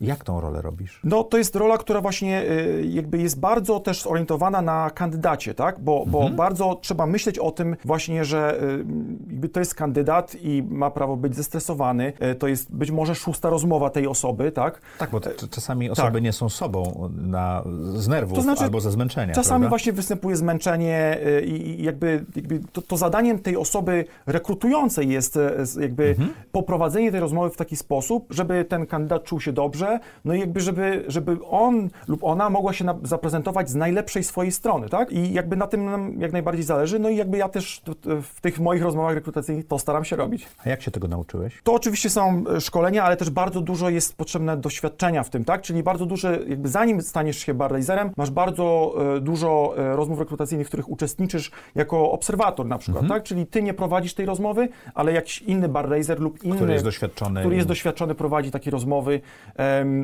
Jak 0.00 0.24
tą 0.24 0.40
rolę 0.40 0.62
robisz? 0.62 1.00
No 1.04 1.24
to 1.24 1.38
jest 1.38 1.56
rola, 1.56 1.78
która 1.78 2.00
właśnie 2.00 2.42
y, 2.42 2.84
jakby 2.88 3.18
jest 3.18 3.40
bardzo 3.40 3.80
też 3.80 4.02
zorientowana 4.02 4.62
na 4.62 4.90
kandydacie, 4.90 5.54
tak? 5.54 5.80
Bo, 5.80 6.04
bo 6.06 6.18
Mhm. 6.18 6.36
bardzo 6.36 6.74
trzeba 6.82 7.06
myśleć 7.06 7.38
o 7.38 7.50
tym 7.50 7.76
właśnie, 7.84 8.24
że 8.24 8.62
y, 8.62 8.84
jakby 9.30 9.48
to 9.48 9.60
jest 9.60 9.74
kandydat 9.74 10.36
i 10.42 10.62
ma 10.70 10.90
prawo 10.90 11.16
być 11.16 11.36
zestresowany. 11.36 12.12
Y, 12.32 12.34
To 12.34 12.48
jest 12.48 12.72
być 12.74 12.90
może 12.90 13.14
szósta 13.14 13.50
rozmowa 13.50 13.90
tej 13.90 14.06
osoby, 14.06 14.52
tak? 14.52 14.80
Tak, 14.98 15.10
bo 15.10 15.20
czasami 15.50 15.90
osoby 15.90 16.20
nie 16.22 16.32
są 16.32 16.48
sobą 16.48 17.10
na, 17.16 17.62
z 17.94 18.08
nerwów 18.08 18.36
To 18.36 18.42
znaczy, 18.42 18.64
albo 18.64 18.80
ze 18.80 18.90
zmęczenia, 18.90 19.34
Czasami 19.34 19.48
prawda? 19.60 19.68
właśnie 19.68 19.92
występuje 19.92 20.36
zmęczenie 20.36 21.18
i 21.46 21.82
jakby, 21.82 22.24
jakby 22.36 22.60
to, 22.72 22.82
to 22.82 22.96
zadaniem 22.96 23.38
tej 23.38 23.56
osoby 23.56 24.04
rekrutującej 24.26 25.08
jest 25.08 25.38
jakby 25.80 26.08
Mhm. 26.08 26.28
poprowadzenie 26.52 27.10
tej 27.10 27.20
rozmowy 27.20 27.50
w 27.50 27.56
taki 27.56 27.76
sposób, 27.76 28.26
żeby 28.30 28.64
ten 28.64 28.86
kandydat 28.86 29.24
czuł 29.24 29.40
się 29.40 29.52
dobrze, 29.52 29.85
no 30.24 30.34
i 30.34 30.40
jakby 30.40 30.60
żeby, 30.60 31.04
żeby 31.08 31.36
on 31.50 31.90
lub 32.08 32.24
ona 32.24 32.50
mogła 32.50 32.72
się 32.72 32.84
na, 32.84 32.94
zaprezentować 33.02 33.70
z 33.70 33.74
najlepszej 33.74 34.24
swojej 34.24 34.52
strony, 34.52 34.88
tak? 34.88 35.12
I 35.12 35.32
jakby 35.32 35.56
na 35.56 35.66
tym 35.66 35.84
nam 35.84 36.20
jak 36.20 36.32
najbardziej 36.32 36.64
zależy, 36.64 36.98
no 36.98 37.08
i 37.08 37.16
jakby 37.16 37.38
ja 37.38 37.48
też 37.48 37.82
w 38.22 38.40
tych 38.40 38.60
moich 38.60 38.82
rozmowach 38.82 39.14
rekrutacyjnych 39.14 39.66
to 39.66 39.78
staram 39.78 40.04
się 40.04 40.16
robić. 40.16 40.46
A 40.64 40.68
jak 40.68 40.82
się 40.82 40.90
tego 40.90 41.08
nauczyłeś? 41.08 41.60
To 41.62 41.74
oczywiście 41.74 42.10
są 42.10 42.44
e, 42.56 42.60
szkolenia, 42.60 43.04
ale 43.04 43.16
też 43.16 43.30
bardzo 43.30 43.60
dużo 43.60 43.90
jest 43.90 44.16
potrzebne 44.16 44.56
doświadczenia 44.56 45.22
w 45.22 45.30
tym, 45.30 45.44
tak? 45.44 45.62
Czyli 45.62 45.82
bardzo 45.82 46.06
duże, 46.06 46.38
jakby 46.48 46.68
zanim 46.68 47.02
staniesz 47.02 47.38
się 47.38 47.54
barraiserem, 47.54 48.10
masz 48.16 48.30
bardzo 48.30 48.94
e, 49.16 49.20
dużo 49.20 49.74
e, 49.78 49.96
rozmów 49.96 50.18
rekrutacyjnych, 50.18 50.66
w 50.66 50.70
których 50.70 50.88
uczestniczysz 50.88 51.50
jako 51.74 52.10
obserwator 52.10 52.66
na 52.66 52.78
przykład, 52.78 53.08
tak? 53.08 53.22
Czyli 53.22 53.46
ty 53.46 53.62
nie 53.62 53.74
prowadzisz 53.74 54.14
tej 54.14 54.26
rozmowy, 54.26 54.68
ale 54.94 55.12
jakiś 55.12 55.42
inny 55.42 55.68
barraiser 55.68 56.20
lub 56.20 56.44
inny... 56.44 56.56
Który 56.56 56.72
jest 56.72 56.84
doświadczony. 56.84 57.40
który 57.40 57.56
jest 57.56 57.68
doświadczony, 57.68 58.14
prowadzi 58.14 58.50
takie 58.50 58.70
rozmowy, 58.70 59.20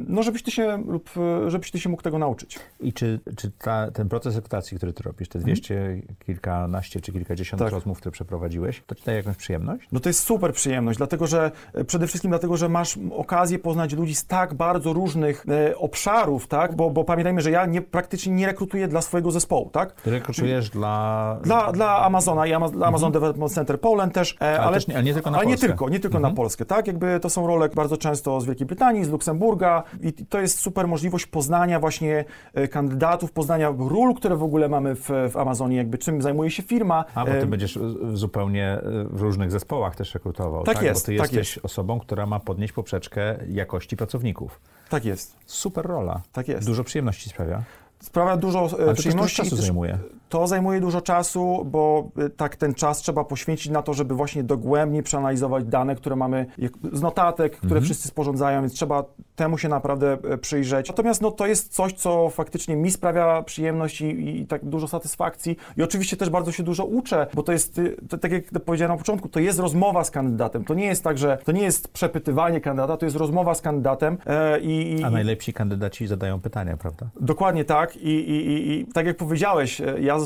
no 0.09 0.23
żebyś 0.23 0.43
ty 0.43 0.51
się, 0.51 0.83
lub 0.87 1.11
e, 1.47 1.51
żebyś 1.51 1.71
ty 1.71 1.81
się 1.81 1.89
mógł 1.89 2.03
tego 2.03 2.19
nauczyć. 2.19 2.59
I 2.81 2.93
czy, 2.93 3.21
czy 3.37 3.51
ta, 3.51 3.91
ten 3.91 4.09
proces 4.09 4.35
rekrutacji, 4.37 4.77
który 4.77 4.93
ty 4.93 5.03
robisz, 5.03 5.29
te 5.29 5.39
dwieście 5.39 6.03
kilkanaście 6.27 7.01
czy 7.01 7.13
kilkadziesiąt 7.13 7.53
Mhm. 7.63 7.71
Tak. 7.71 7.75
rozmów, 7.75 7.99
które 7.99 8.13
przeprowadziłeś, 8.13 8.83
to 8.87 8.95
ci 8.95 9.05
daje 9.05 9.19
jakąś 9.19 9.37
przyjemność? 9.37 9.89
No 9.93 10.01
to 10.01 10.09
jest 10.09 10.21
super 10.25 10.53
przyjemność, 10.53 10.99
dlatego 10.99 11.27
że 11.27 11.51
e, 11.75 11.85
przede 11.85 12.07
wszystkim 12.07 12.31
dlatego, 12.31 12.57
że 12.57 12.69
masz 12.69 12.99
okazję 13.17 13.59
poznać 13.59 13.93
ludzi 13.93 14.15
z 14.15 14.27
tak 14.27 14.55
bardzo 14.55 14.93
różnych 14.93 15.45
e, 15.49 15.77
obszarów, 15.77 16.47
tak? 16.47 16.77
Bo, 16.77 16.91
bo 16.91 17.05
pamiętajmy, 17.05 17.41
że 17.41 17.51
ja 17.51 17.67
nie, 17.67 17.83
praktycznie 17.83 18.33
nie 18.33 18.47
rekrutuję 18.47 18.89
dla 18.89 19.03
swojego 19.03 19.31
zespołu, 19.31 19.71
tak? 19.71 19.93
Ty 19.93 20.11
rekrutujesz 20.11 20.71
dla... 20.71 21.39
Dla, 21.43 21.73
dla 21.73 21.99
Amazona 22.05 22.47
i 22.47 22.53
Ama, 22.53 22.69
dla 22.69 22.87
Amazon 22.87 23.13
Development 23.13 23.53
Center 23.53 23.81
Poland 23.81 24.15
też, 24.15 24.37
e, 24.41 24.45
Ale 24.45 24.59
ale, 24.61 24.75
też 24.75 24.87
nie- 24.89 24.95
ale 24.95 25.05
nie 25.05 25.15
tylko 25.15 25.31
na 25.31 25.37
ale 25.39 25.47
nie 25.47 25.53
Polskę. 25.53 25.67
tylko, 25.69 25.89
nie 25.89 26.01
tylko 26.01 26.21
na 26.21 26.31
Polskę, 26.31 26.65
tak? 26.65 26.87
Jakby 26.87 27.21
to 27.21 27.31
są 27.31 27.47
role 27.47 27.69
bardzo 27.69 27.97
często 27.97 28.41
z 28.41 28.45
Wielkiej 28.45 28.67
Brytanii, 28.67 29.05
z 29.05 29.09
Luksemburga 29.09 29.62
i 30.01 30.13
to 30.13 30.41
jest 30.41 30.59
super 30.59 30.89
możliwość 30.89 31.27
poznania 31.27 31.81
właśnie 31.81 32.25
e, 32.55 32.69
kandydatów, 32.69 33.33
poznania 33.33 33.75
ról, 33.79 34.15
które 34.15 34.37
w 34.37 34.43
ogóle 34.43 34.69
mamy 34.69 34.95
w, 34.95 35.09
w 35.33 35.37
Amazonie, 35.37 35.77
jakby 35.77 35.99
czym 35.99 36.23
zajmuje 36.23 36.51
się 36.51 36.63
firma. 36.63 37.05
A, 37.15 37.25
bo 37.25 37.31
ty 37.33 37.47
będziesz 37.47 37.79
zupełnie 38.13 38.65
e, 38.67 38.81
w 39.11 39.21
różnych 39.23 39.51
zespołach 39.51 39.97
też 39.97 40.15
rekrutował, 40.15 40.65
Tak 40.65 40.75
tak? 40.75 40.85
jest, 40.85 41.03
Bo 41.07 41.07
ty 41.13 41.19
tak 41.19 41.33
jesteś 41.33 41.59
osobą, 41.59 42.01
która 42.01 42.27
ma 42.27 42.41
podnieść 42.41 42.73
poprzeczkę 42.73 43.37
jakości 43.49 43.97
pracowników. 43.97 44.61
Tak 44.89 45.05
jest, 45.05 45.37
Super 45.47 45.87
rola. 45.87 46.21
tak 46.33 46.49
jest. 46.49 46.67
Dużo 46.67 46.85
przyjemności 46.85 47.31
sprawia. 47.31 47.63
Sprawia 48.01 48.37
dużo 48.37 48.65
e, 48.65 48.69
też 48.69 48.79
dużo 48.79 48.95
przyjemności. 48.95 49.43
i 49.43 49.45
czasu 49.45 49.57
też- 49.57 49.65
zajmuje. 49.65 49.99
To 50.33 50.47
zajmuje 50.47 50.81
dużo 50.81 51.01
czasu, 51.01 51.63
bo 51.65 52.11
y, 52.27 52.31
tak 52.31 52.57
ten 52.57 52.75
czas 52.75 52.99
trzeba 52.99 53.25
poświęcić 53.25 53.73
na 53.73 53.83
to, 53.83 53.95
żeby 53.95 54.15
właśnie 54.15 54.43
dogłębnie 54.43 55.03
przeanalizować 55.03 55.65
dane, 55.65 55.95
które 55.95 56.17
mamy 56.17 56.47
z 56.93 57.03
notatek, 57.03 57.53
które 57.53 57.69
Mhm. 57.69 57.85
wszyscy 57.85 58.09
sporządzają, 58.09 58.61
więc 58.61 58.73
trzeba 58.73 59.05
temu 59.37 59.59
się 59.59 59.69
naprawdę 59.69 60.19
e, 60.31 60.39
przyjrzeć. 60.39 60.89
Natomiast 60.89 61.23
no, 61.23 61.31
to 61.31 61.47
jest 61.47 61.75
coś, 61.75 61.93
co 61.93 62.31
faktycznie 62.31 62.77
mi 62.77 62.91
sprawia 62.91 63.43
przyjemność 63.43 64.01
i, 64.01 64.41
i 64.41 64.47
tak 64.47 64.65
dużo 64.65 64.89
satysfakcji. 64.89 65.57
I 65.77 65.83
oczywiście 65.83 66.17
też 66.17 66.31
bardzo 66.31 66.53
się 66.53 66.63
dużo 66.63 66.85
uczę, 66.85 67.27
bo 67.35 67.43
to 67.43 67.53
jest, 67.53 67.79
y, 67.79 67.97
to, 68.09 68.19
tak 68.19 68.33
jak 68.33 68.45
powiedziałem 68.65 68.93
na 68.93 68.99
początku, 68.99 69.29
to 69.29 69.41
jest 69.41 69.59
rozmowa 69.59 70.05
z 70.05 70.11
kandydatem. 70.11 70.65
To 70.65 70.75
nie 70.75 70.87
jest 70.87 71.05
tak, 71.05 71.19
że 71.19 71.39
to 71.45 71.53
nie 71.53 71.63
jest 71.63 71.89
przepytywanie 71.89 72.61
kandydata, 72.61 72.97
to 72.97 73.07
jest 73.07 73.17
rozmowa 73.17 73.55
z 73.55 73.61
kandydatem 73.61 74.19
e, 74.27 74.61
i, 74.61 75.01
i, 75.01 75.05
A 75.05 75.11
najlepsi 75.11 75.53
kandydaci 75.53 76.07
zadają 76.07 76.41
pytania, 76.41 76.77
prawda? 76.77 77.07
Dokładnie 77.21 77.65
tak. 77.65 77.97
I, 77.97 78.31
i, 78.31 78.87
tak 78.95 79.07
jak 79.07 79.17
powiedziałeś, 79.17 79.81
e, 79.81 80.01
ja 80.01 80.22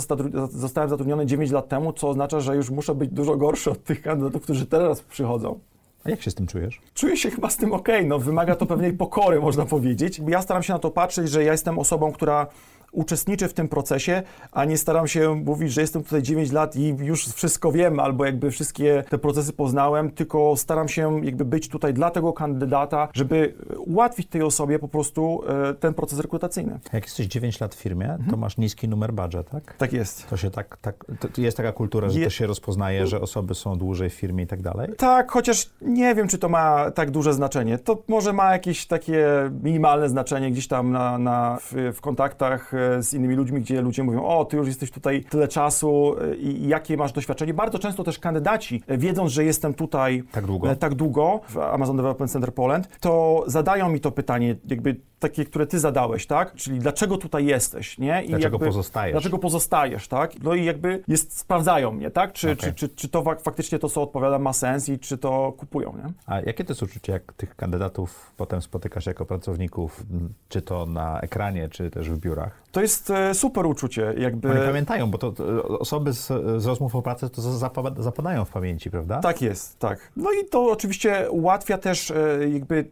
zostałem 0.50 0.90
zatrudniony 0.90 1.26
9 1.26 1.50
lat 1.50 1.68
temu, 1.68 1.92
co 1.92 2.08
oznacza, 2.08 2.40
że 2.40 2.56
już 2.56 2.70
muszę 2.70 2.94
być 2.94 3.10
dużo 3.10 3.36
gorszy 3.36 3.70
od 3.70 3.84
tych 3.84 4.02
kandydatów, 4.02 4.42
którzy 4.42 4.66
teraz 4.66 5.00
przychodzą. 5.00 5.58
A 6.04 6.10
jak 6.10 6.22
się 6.22 6.30
z 6.30 6.34
tym 6.34 6.46
czujesz? 6.46 6.80
Czuję 6.94 7.16
się 7.16 7.30
chyba 7.30 7.50
z 7.50 7.56
tym 7.56 7.72
ok, 7.72 7.88
no 8.04 8.18
wymaga 8.18 8.54
to 8.54 8.66
pewnej 8.66 8.92
pokory, 8.92 9.40
można 9.40 9.66
powiedzieć. 9.66 10.20
Ja 10.28 10.42
staram 10.42 10.62
się 10.62 10.72
na 10.72 10.78
to 10.78 10.90
patrzeć, 10.90 11.28
że 11.30 11.44
ja 11.44 11.52
jestem 11.52 11.78
osobą, 11.78 12.12
która 12.12 12.46
uczestniczy 12.92 13.48
w 13.48 13.54
tym 13.54 13.68
procesie, 13.68 14.22
a 14.52 14.64
nie 14.64 14.78
staram 14.78 15.06
się 15.08 15.34
mówić, 15.34 15.72
że 15.72 15.80
jestem 15.80 16.02
tutaj 16.04 16.22
9 16.22 16.52
lat 16.52 16.76
i 16.76 16.88
już 16.98 17.26
wszystko 17.26 17.72
wiem, 17.72 18.00
albo 18.00 18.24
jakby 18.24 18.50
wszystkie 18.50 19.04
te 19.10 19.18
procesy 19.18 19.52
poznałem, 19.52 20.10
tylko 20.10 20.56
staram 20.56 20.88
się 20.88 21.24
jakby 21.24 21.44
być 21.44 21.68
tutaj 21.68 21.94
dla 21.94 22.10
tego 22.10 22.32
kandydata, 22.32 23.08
żeby 23.14 23.54
ułatwić 23.78 24.26
tej 24.28 24.42
osobie 24.42 24.78
po 24.78 24.88
prostu 24.88 25.40
e, 25.70 25.74
ten 25.74 25.94
proces 25.94 26.18
rekrutacyjny. 26.20 26.78
Jak 26.92 27.04
jesteś 27.04 27.26
9 27.26 27.60
lat 27.60 27.74
w 27.74 27.78
firmie, 27.78 28.06
Mhm. 28.12 28.30
to 28.30 28.36
masz 28.36 28.56
niski 28.56 28.88
numer 28.88 29.12
badża, 29.12 29.42
tak? 29.42 29.74
Tak 29.78 29.92
jest. 29.92 30.28
To 30.28 30.36
się 30.36 30.50
tak, 30.50 30.76
tak 30.76 31.04
to 31.34 31.40
jest 31.40 31.56
taka 31.56 31.72
kultura, 31.72 32.08
że 32.08 32.18
Je- 32.18 32.24
to 32.24 32.30
się 32.30 32.46
rozpoznaje, 32.46 33.06
że 33.06 33.20
osoby 33.20 33.54
są 33.54 33.78
dłużej 33.78 34.10
w 34.10 34.14
firmie 34.14 34.44
i 34.44 34.46
tak 34.46 34.62
dalej? 34.62 34.88
Tak, 34.98 35.30
chociaż 35.32 35.70
nie 35.82 36.14
wiem, 36.14 36.28
czy 36.28 36.38
to 36.38 36.48
ma 36.48 36.90
tak 36.90 37.10
duże 37.10 37.34
znaczenie. 37.34 37.78
To 37.78 38.02
może 38.08 38.32
ma 38.32 38.52
jakieś 38.52 38.86
takie 38.86 39.26
minimalne 39.62 40.08
znaczenie 40.08 40.50
gdzieś 40.50 40.68
tam 40.68 40.90
na, 40.92 41.18
na, 41.18 41.58
w, 41.60 41.92
w 41.96 42.00
kontaktach 42.00 42.72
z 43.00 43.14
innymi 43.14 43.34
ludźmi, 43.34 43.60
gdzie 43.60 43.80
ludzie 43.82 44.02
mówią, 44.04 44.24
o, 44.24 44.44
ty 44.44 44.56
już 44.56 44.66
jesteś 44.66 44.90
tutaj 44.90 45.24
tyle 45.30 45.48
czasu 45.48 46.16
e, 46.32 46.36
i 46.36 46.68
jakie 46.68 46.96
masz 46.96 47.12
doświadczenie. 47.12 47.54
Bardzo 47.54 47.78
często 47.78 48.04
też 48.04 48.18
kandydaci, 48.18 48.82
e, 48.86 48.98
wiedząc, 48.98 49.32
że 49.32 49.44
jestem 49.44 49.74
tutaj 49.74 50.22
Tak 50.32 50.46
długo? 50.46 50.76
tak 50.76 50.94
długo 50.94 51.40
w 51.48 51.58
Amazon 51.58 51.96
Development 51.96 52.32
Center 52.32 52.54
Poland, 52.54 52.88
to 53.00 53.44
zadają 53.46 53.88
mi 53.88 54.00
to 54.00 54.10
pytanie, 54.10 54.56
jakby 54.68 54.96
takie, 55.18 55.44
które 55.44 55.66
ty 55.66 55.78
zadałeś, 55.78 56.26
tak? 56.26 56.54
Czyli 56.54 56.78
dlaczego 56.78 57.18
tutaj 57.18 57.46
jesteś, 57.46 57.98
nie? 57.98 58.24
I 58.24 58.28
Dlaczego 58.28 58.54
jakby, 58.54 58.66
pozostajesz? 58.66 59.12
Dlaczego 59.12 59.38
pozostajesz, 59.38 60.08
tak? 60.08 60.32
No 60.42 60.54
i 60.54 60.64
jakby 60.64 61.02
jest, 61.08 61.38
sprawdzają 61.38 61.92
mnie, 61.92 62.10
tak? 62.10 62.32
Czy, 62.32 62.52
Okej. 62.52 62.72
czy, 62.72 62.72
czy, 62.74 62.88
czy 62.96 63.08
to 63.08 63.22
fak- 63.22 63.42
faktycznie 63.42 63.78
to, 63.78 63.88
co 63.88 64.02
odpowiadam, 64.02 64.42
ma 64.42 64.52
sens 64.52 64.88
i 64.88 64.98
czy 64.98 65.18
to 65.18 65.52
kupują, 65.58 65.94
nie? 65.96 66.12
A 66.26 66.40
jakie 66.40 66.64
to 66.64 66.70
jest 66.72 66.82
uczucie, 66.82 67.12
jak 67.12 67.32
tych 67.32 67.56
kandydatów 67.56 68.32
potem 68.36 68.62
spotykasz 68.62 69.06
jako 69.06 69.24
pracowników, 69.26 70.04
czy 70.48 70.62
to 70.62 70.86
na 70.86 71.20
ekranie, 71.20 71.68
czy 71.68 71.90
też 71.90 72.10
w 72.10 72.18
biurach? 72.18 72.62
To 72.72 72.82
jest 72.82 73.10
e, 73.10 73.34
super 73.34 73.66
uczucie, 73.66 74.14
jakby... 74.18 74.50
Oni 74.50 74.60
pamiętają, 74.66 75.10
bo 75.10 75.18
to, 75.18 75.32
to 75.32 75.64
osoby 75.78 76.12
z, 76.12 76.26
z 76.62 76.66
rozmów 76.66 76.96
o 76.96 77.02
pracy 77.02 77.30
to 77.30 77.42
zapa- 77.42 78.02
zapadają 78.02 78.44
w 78.44 78.50
pamięci, 78.50 78.90
prawda? 78.90 79.20
Tak 79.20 79.42
jest, 79.42 79.78
tak. 79.78 80.12
No 80.16 80.30
i 80.32 80.44
to 80.44 80.70
oczywiście 80.70 81.30
ułatwia 81.30 81.78
też 81.78 82.10
e, 82.10 82.48
jakby 82.48 82.88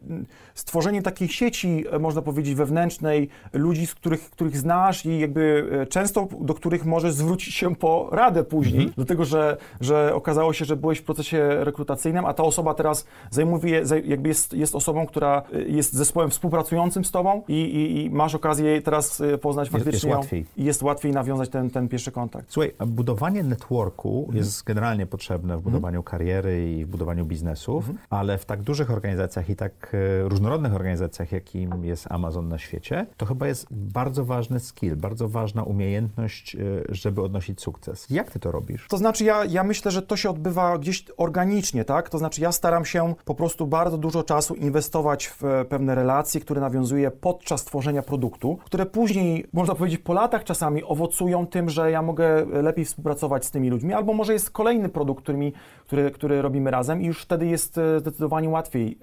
stworzenie 0.54 1.02
takiej 1.02 1.28
sieci, 1.28 1.84
e, 1.90 1.98
można 2.14 2.22
powiedzieć, 2.22 2.54
wewnętrznej, 2.54 3.28
ludzi, 3.52 3.86
z 3.86 3.94
których, 3.94 4.30
których 4.30 4.56
znasz 4.56 5.06
i 5.06 5.18
jakby 5.18 5.68
e, 5.82 5.86
często 5.86 6.28
do 6.40 6.54
których 6.54 6.84
możesz 6.84 7.12
zwrócić 7.14 7.54
się 7.54 7.76
po 7.76 8.08
radę 8.12 8.44
później, 8.44 8.92
dlatego 8.96 9.24
że, 9.24 9.56
że 9.80 10.14
okazało 10.14 10.52
się, 10.52 10.64
że 10.64 10.76
byłeś 10.76 10.98
w 10.98 11.02
procesie 11.04 11.48
rekrutacyjnym, 11.64 12.24
a 12.24 12.34
ta 12.34 12.42
osoba 12.42 12.74
teraz 12.74 13.06
zajmuje, 13.30 13.84
zaj- 13.86 14.04
jakby 14.06 14.28
jest, 14.28 14.52
jest 14.52 14.74
osobą, 14.74 15.06
która 15.06 15.42
e, 15.52 15.62
jest 15.62 15.92
zespołem 15.92 16.30
współpracującym 16.30 17.04
z 17.04 17.10
tobą 17.10 17.42
i, 17.48 17.52
i, 17.54 18.04
i 18.04 18.10
masz 18.10 18.34
okazję 18.34 18.82
teraz 18.82 19.20
e, 19.20 19.38
poznać 19.38 19.68
jest 19.72 19.84
faktycznie 19.84 20.10
ją 20.10 20.16
łatwiej. 20.18 20.46
i 20.56 20.64
jest 20.64 20.82
łatwiej 20.82 21.12
nawiązać 21.12 21.48
ten, 21.48 21.70
ten 21.70 21.88
pierwszy 21.88 22.12
kontakt. 22.12 22.46
Słuchaj, 22.52 22.72
a 22.78 22.86
budowanie 22.86 23.42
networku 23.42 24.18
Mhm. 24.18 24.36
jest 24.36 24.64
generalnie 24.64 25.06
potrzebne 25.06 25.56
w 25.58 25.60
budowaniu 25.62 26.02
kariery 26.02 26.72
i 26.72 26.84
w 26.84 26.88
budowaniu 26.88 27.24
biznesów, 27.26 27.88
Mhm. 27.88 27.98
ale 28.10 28.38
w 28.38 28.44
tak 28.44 28.62
dużych 28.62 28.90
organizacjach 28.90 29.50
i 29.50 29.56
tak 29.56 29.96
różnorodnych 30.24 30.74
organizacjach, 30.74 31.32
jakim 31.32 31.84
jest 31.84 32.03
Amazon 32.10 32.48
na 32.48 32.58
świecie, 32.58 33.06
to 33.16 33.26
chyba 33.26 33.46
jest 33.46 33.66
bardzo 33.70 34.24
ważny 34.24 34.60
skill, 34.60 34.96
bardzo 34.96 35.28
ważna 35.28 35.62
umiejętność, 35.62 36.56
e, 36.56 36.58
żeby 36.88 37.22
odnosić 37.22 37.60
sukces. 37.60 38.10
Jak 38.10 38.30
ty 38.30 38.38
to 38.38 38.52
robisz? 38.52 38.86
To 38.88 38.96
znaczy, 38.98 39.24
ja, 39.24 39.44
ja 39.44 39.64
myślę, 39.64 39.90
że 39.90 40.02
to 40.02 40.16
się 40.16 40.30
odbywa 40.30 40.78
gdzieś 40.78 41.04
organicznie, 41.16 41.84
tak? 41.84 42.08
To 42.08 42.18
znaczy, 42.18 42.40
ja 42.40 42.52
staram 42.52 42.84
się 42.84 43.14
po 43.24 43.34
prostu 43.34 43.66
bardzo 43.66 43.98
dużo 43.98 44.22
czasu 44.22 44.54
inwestować 44.54 45.26
w 45.28 45.44
e, 45.44 45.64
pewne 45.64 45.94
relacje, 45.94 46.40
które 46.40 46.60
nawiązuję 46.60 47.10
podczas 47.10 47.64
tworzenia 47.64 48.02
produktu, 48.02 48.58
które 48.64 48.86
później, 48.86 49.46
można 49.52 49.74
powiedzieć, 49.74 50.00
po 50.00 50.12
latach 50.12 50.44
czasami 50.44 50.84
owocują 50.84 51.46
tym, 51.46 51.70
że 51.70 51.90
ja 51.90 52.02
mogę 52.02 52.46
lepiej 52.46 52.84
współpracować 52.84 53.44
z 53.44 53.50
tymi 53.50 53.70
ludźmi, 53.70 53.92
albo 53.92 54.14
może 54.14 54.32
jest 54.32 54.50
kolejny 54.50 54.88
produkt, 54.88 55.22
którymi, 55.22 55.52
który, 55.86 56.10
który 56.10 56.42
robimy 56.42 56.70
razem 56.70 57.02
i 57.02 57.06
już 57.06 57.22
wtedy 57.22 57.46
jest 57.46 57.78
e, 57.78 58.00
zdecydowanie 58.00 58.48
łatwiej 58.48 58.98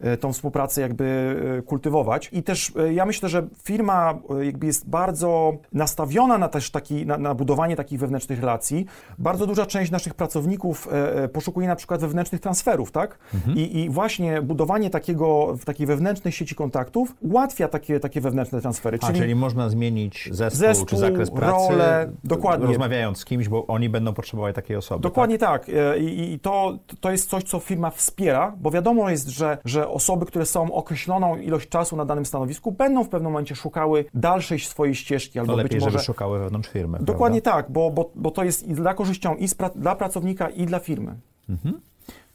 e, 0.00 0.16
tą 0.16 0.32
współpracę 0.32 0.80
jakby 0.80 1.36
e, 1.58 1.62
I 2.32 2.42
też 2.42 2.72
e, 2.76 2.92
ja 2.92 3.06
myślę, 3.06 3.28
że 3.28 3.46
firma 3.62 4.18
e, 4.40 4.46
jakby 4.46 4.66
jest 4.66 4.88
bardzo 4.88 5.52
nastawiona 5.72 6.38
na 6.38 6.48
też 6.48 6.70
taki, 6.70 7.06
na, 7.06 7.18
na 7.18 7.34
budowanie 7.34 7.76
takich 7.76 8.00
wewnętrznych 8.00 8.40
relacji. 8.40 8.86
Bardzo 9.18 9.46
duża 9.46 9.66
część 9.66 9.90
naszych 9.90 10.14
pracowników 10.14 10.88
e, 10.92 11.28
poszukuje 11.28 11.68
na 11.68 11.76
przykład 11.76 12.00
wewnętrznych 12.00 12.40
transferów, 12.40 12.92
tak? 12.92 13.18
I, 13.54 13.80
I 13.80 13.90
właśnie 13.90 14.42
budowanie 14.42 14.90
takiego, 14.90 15.56
w 15.56 15.64
takiej 15.64 15.86
wewnętrznej 15.86 16.32
sieci 16.32 16.54
kontaktów 16.54 17.14
ułatwia 17.20 17.68
takie, 17.68 18.00
takie 18.00 18.20
wewnętrzne 18.20 18.60
transfery. 18.60 18.98
A, 19.02 19.12
czyli, 19.12 19.34
można 19.34 19.68
zmienić 19.68 20.28
zespół, 20.32 20.58
Zespół, 20.58 20.86
czy 20.86 20.96
zakres 20.96 21.30
pracy, 21.30 21.70
rolę, 21.70 22.12
dokładnie. 22.24 22.66
rozmawiając 22.66 23.18
z 23.18 23.24
kimś, 23.24 23.48
bo 23.48 23.66
oni 23.66 23.88
będą 23.88 24.14
potrzebować 24.14 24.54
takiej 24.54 24.76
osoby. 24.76 25.02
Dokładnie 25.02 25.38
tak. 25.38 25.68
E, 25.68 25.98
I, 25.98 26.32
i 26.32 26.38
to, 26.38 26.78
to 27.00 27.10
jest 27.10 27.30
coś, 27.30 27.44
co 27.44 27.58
firma 27.58 27.90
wspiera, 27.90 28.52
bo 28.60 28.70
wiadomo 28.70 29.10
jest, 29.10 29.28
że, 29.28 29.58
że 29.64 29.88
osoby, 29.88 30.26
które 30.26 30.46
są 30.46 30.72
określoną 30.72 31.36
ilość 31.36 31.68
czasu 31.68 31.96
na 31.96 32.04
danym 32.18 32.26
stanowisku, 32.26 32.72
będą 32.72 33.04
w 33.04 33.08
pewnym 33.08 33.32
momencie 33.32 33.56
szukały 33.56 34.04
dalszej 34.14 34.58
swojej 34.60 34.94
ścieżki, 34.94 35.38
albo 35.38 35.52
To 35.52 35.56
być 35.56 35.64
lepiej, 35.64 35.80
może... 35.80 35.90
żeby 35.90 36.04
szukały 36.04 36.38
wewnątrz 36.38 36.68
firmy. 36.68 36.98
Dokładnie 37.00 37.42
prawda? 37.42 37.62
tak, 37.62 37.72
bo, 37.72 37.90
bo, 37.90 38.10
bo 38.14 38.30
to 38.30 38.44
jest 38.44 38.68
i 38.68 38.74
dla 38.74 38.94
korzyścią 38.94 39.34
i 39.34 39.46
pra- 39.46 39.78
dla 39.78 39.96
pracownika, 39.96 40.48
i 40.50 40.66
dla 40.66 40.78
firmy. 40.78 41.16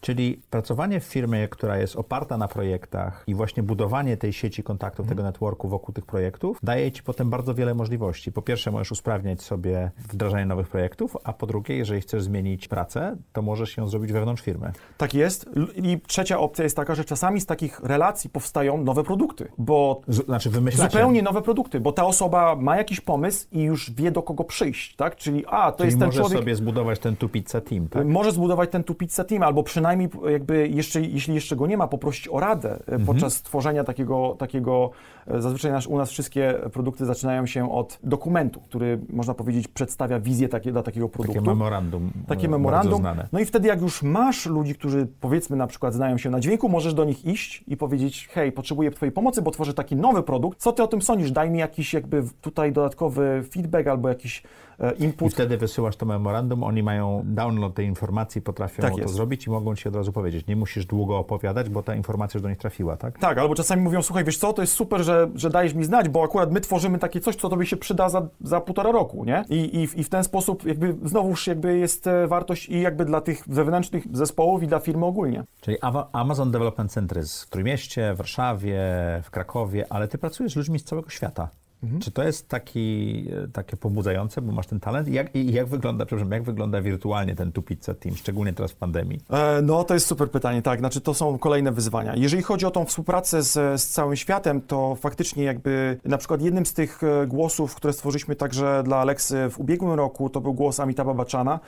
Czyli 0.04 0.41
pracowanie 0.49 0.99
w 0.99 1.04
firmie, 1.04 1.47
która 1.47 1.78
jest 1.78 1.95
oparta 1.95 2.38
na 2.38 2.47
projektach 2.47 3.24
i 3.28 3.36
właśnie 3.36 3.64
budowanie 3.64 4.18
tej 4.18 4.34
sieci 4.34 4.64
kontaktów, 4.64 5.08
tego 5.08 5.24
networku 5.24 5.70
wokół 5.70 5.93
tych 5.93 6.06
projektów, 6.06 6.58
daje 6.64 6.91
ci 6.91 7.04
potem 7.04 7.30
bardzo 7.30 7.54
wiele 7.54 7.74
możliwości. 7.74 8.32
Po 8.32 8.41
pierwsze, 8.41 8.72
możesz 8.72 8.91
usprawniać 8.91 9.41
sobie 9.41 9.91
wdrażanie 9.97 10.45
nowych 10.45 10.68
projektów, 10.68 11.18
a 11.24 11.34
po 11.34 11.47
drugie, 11.47 11.78
jeżeli 11.78 12.01
chcesz 12.01 12.24
zmienić 12.24 12.68
pracę, 12.68 13.16
to 13.34 13.41
możesz 13.41 13.78
ją 13.78 13.88
zrobić 13.88 14.12
wewnątrz 14.12 14.43
firmy. 14.43 14.72
Tak 14.97 15.14
jest. 15.14 15.49
I 15.76 15.99
trzecia 16.08 16.39
opcja 16.39 16.64
jest 16.64 16.76
taka, 16.76 16.95
że 16.95 17.06
czasami 17.06 17.41
z 17.41 17.45
takich 17.45 17.80
relacji 17.80 18.30
powstają 18.30 18.84
nowe 18.84 19.04
produkty, 19.04 19.47
bo 19.58 20.01
Z, 20.08 20.26
znaczy 20.26 20.49
wymyślacie. 20.49 20.91
Zupełnie 20.91 21.22
nowe 21.22 21.41
produkty, 21.41 21.80
bo 21.80 21.91
ta 21.91 22.06
osoba 22.06 22.56
ma 22.56 22.78
jakiś 22.78 23.01
pomysł 23.01 23.47
i 23.51 23.62
już 23.62 23.91
wie 23.91 24.12
do 24.12 24.24
kogo 24.24 24.43
przyjść, 24.43 24.95
tak? 24.95 25.16
Czyli 25.16 25.43
a, 25.47 25.72
to 25.72 25.78
Czyli 25.78 25.88
jest 25.88 25.99
ten 25.99 26.08
możesz 26.08 26.22
człowiek, 26.22 26.39
sobie 26.39 26.56
zbudować 26.56 26.99
ten 26.99 27.16
tu 27.16 27.30
pizza 27.30 27.62
team, 27.62 27.88
tak? 27.88 28.08
może 28.08 28.32
zbudować 28.32 28.70
ten 28.70 28.84
tu 28.84 28.95
pizza 28.95 29.24
team, 29.24 29.43
albo 29.43 29.64
przynajmniej 29.64 29.93
jakby 30.32 30.68
jeszcze, 30.68 31.02
jeśli 31.02 31.36
jeszcze 31.36 31.56
go 31.56 31.68
nie 31.68 31.78
ma, 31.78 31.88
poprosić 31.88 32.28
o 32.28 32.39
radę 32.39 32.70
e, 32.72 32.80
Mhm. 32.80 33.06
podczas 33.06 33.41
tworzenia 33.41 33.84
takiego, 33.84 34.36
takiego 34.39 34.91
e, 35.28 35.41
zazwyczaj 35.41 35.72
nasz, 35.72 35.88
u 35.88 35.98
nas 35.98 36.10
wszystkie 36.10 36.54
produkty 36.74 37.06
zaczynają 37.06 37.46
się 37.46 37.72
od 37.72 38.00
dokumentu, 38.04 38.62
który 38.62 39.00
można 39.10 39.34
powiedzieć 39.34 39.68
przedstawia 39.68 40.20
wizję 40.20 40.50
takie, 40.50 40.72
dla 40.72 40.84
takiego 40.84 41.10
produktu. 41.10 41.34
Takie 41.41 41.48
memorandum. 41.48 42.12
Takie 42.28 42.48
e, 42.48 42.50
memorandum. 42.50 43.04
No 43.32 43.39
i 43.39 43.46
wtedy, 43.46 43.68
jak 43.68 43.82
już 43.82 44.04
masz 44.04 44.46
ludzi, 44.46 44.76
którzy 44.76 45.08
powiedzmy 45.22 45.58
na 45.58 45.68
przykład 45.68 45.94
znają 45.94 46.18
się 46.18 46.30
na 46.30 46.39
dźwięku, 46.39 46.70
możesz 46.70 46.94
do 46.94 47.06
nich 47.06 47.26
iść 47.26 47.64
i 47.68 47.78
powiedzieć: 47.78 48.30
Hej, 48.32 48.52
potrzebuję 48.52 48.91
Twojej 48.91 49.12
pomocy, 49.12 49.41
bo 49.41 49.52
tworzę 49.52 49.74
taki 49.74 49.96
nowy 49.96 50.24
produkt. 50.24 50.60
Co 50.60 50.72
Ty 50.72 50.84
o 50.84 50.88
tym 50.88 51.02
sądzisz? 51.02 51.32
Daj 51.32 51.50
mi 51.52 51.60
jakiś 51.60 51.94
jakby 51.94 52.24
tutaj 52.41 52.72
dodatkowy 52.74 53.44
feedback 53.52 53.88
albo 53.88 54.10
jakiś 54.10 54.44
e, 54.80 54.94
I 54.94 55.04
input. 55.04 55.34
wtedy 55.34 55.58
wysyłasz 55.58 55.96
to 55.96 56.06
memorandum, 56.06 56.64
oni 56.64 56.84
mają 56.84 57.22
download 57.26 57.74
tej 57.74 57.86
informacji, 57.88 58.41
potrafią 58.41 58.82
Tak 58.82 58.94
to 59.02 59.08
zrobić 59.08 59.48
i 59.48 59.50
mogą 59.50 59.76
ci 59.76 59.83
od 59.90 59.96
razu 59.96 60.12
powiedzieć. 60.14 60.48
Nie 60.48 60.56
musisz 60.56 60.86
długo 60.86 61.18
opowiadać, 61.18 61.70
bo 61.70 61.84
ta 61.84 61.96
informacja 61.96 62.38
już 62.38 62.44
do 62.44 62.50
nich 62.50 62.58
trafiła, 62.58 62.98
tak? 62.98 63.20
Tak, 63.20 63.38
albo 63.38 63.56
czasami 63.56 63.82
mówią, 63.82 64.02
słuchaj, 64.02 64.24
wiesz 64.24 64.38
co, 64.38 64.54
to 64.54 64.62
jest 64.62 64.74
super, 64.74 65.04
że, 65.04 65.30
że 65.36 65.50
dajesz 65.50 65.74
mi 65.74 65.84
znać, 65.86 66.10
bo 66.10 66.24
akurat 66.24 66.52
my 66.52 66.62
tworzymy 66.62 67.00
takie 67.00 67.20
coś, 67.20 67.36
co 67.36 67.50
tobie 67.50 67.66
się 67.66 67.78
przyda 67.78 68.10
za, 68.10 68.28
za 68.42 68.62
półtora 68.62 68.92
roku, 68.92 69.26
nie? 69.26 69.46
I, 69.50 69.82
i, 69.82 69.88
w- 69.88 69.98
I 69.98 70.04
w 70.04 70.10
ten 70.10 70.24
sposób 70.24 70.66
jakby 70.66 70.96
znowuż 71.06 71.48
jakby 71.48 71.78
jest 71.78 72.08
e, 72.08 72.28
wartość 72.28 72.70
i 72.70 72.82
jakby 72.82 73.06
dla 73.06 73.22
tych 73.22 73.44
wewnętrznych 73.48 74.04
zespołów 74.18 74.64
i 74.64 74.68
dla 74.68 74.80
firmy 74.80 75.06
ogólnie. 75.06 75.44
Czyli 75.62 75.78
Amazon 76.14 76.52
Development 76.52 76.92
Center 76.92 77.18
jest 77.18 77.44
w 77.44 77.50
Trójmieście, 77.50 78.14
w 78.14 78.18
Warszawie, 78.18 78.80
w 79.24 79.30
Krakowie, 79.32 79.86
ale 79.90 80.08
ty 80.08 80.18
pracujesz 80.18 80.54
z 80.54 80.56
ludźmi 80.56 80.80
z 80.80 80.84
całego 80.84 81.10
świata. 81.10 81.50
Mhm. 81.84 82.02
Czy 82.02 82.12
to 82.12 82.24
jest 82.24 82.48
taki, 82.50 83.28
e, 83.44 83.48
takie 83.48 83.78
pobudzające, 83.78 84.42
bo 84.42 84.52
masz 84.52 84.68
ten 84.68 84.80
talent? 84.80 85.08
I 85.08 85.14
Jak, 85.14 85.36
i 85.36 85.54
jak 85.54 85.68
wygląda, 85.68 86.06
przepraszam, 86.06 86.32
jak 86.32 86.44
wygląda 86.44 86.82
wirtualnie 86.82 87.36
ten 87.36 87.52
Tu 87.52 87.62
Pizza 87.62 87.94
Team, 87.94 88.16
szczególnie 88.16 88.54
teraz 88.54 88.72
w 88.72 88.76
pandemii? 88.76 89.20
E, 89.30 89.62
No, 89.62 89.84
to 89.84 89.94
jest 89.94 90.06
super 90.08 90.32
pytanie, 90.32 90.62
tak. 90.62 90.80
Znaczy, 90.80 91.02
to 91.02 91.14
są 91.14 91.38
kolejne 91.38 91.72
wyzwania. 91.72 92.16
Jeżeli 92.16 92.44
chodzi 92.44 92.66
o 92.66 92.72
tą 92.72 92.86
współpracę 92.86 93.44
z, 93.44 93.82
z 93.82 93.88
całym 93.88 94.16
światem, 94.16 94.62
to 94.62 94.96
faktycznie 94.96 95.44
jakby 95.44 95.98
na 96.06 96.18
przykład 96.18 96.42
jednym 96.42 96.66
z 96.66 96.74
tych 96.74 97.04
e, 97.04 97.28
głosów, 97.28 97.76
które 97.76 97.94
stworzyliśmy 97.94 98.36
także 98.36 98.82
dla 98.86 98.98
Alexy 98.98 99.50
w 99.50 99.60
ubiegłym 99.60 99.94
roku, 99.94 100.30
to 100.30 100.42
był 100.42 100.54
głos 100.54 100.80
Amitabha 100.80 101.14
Bachchana, 101.14 101.60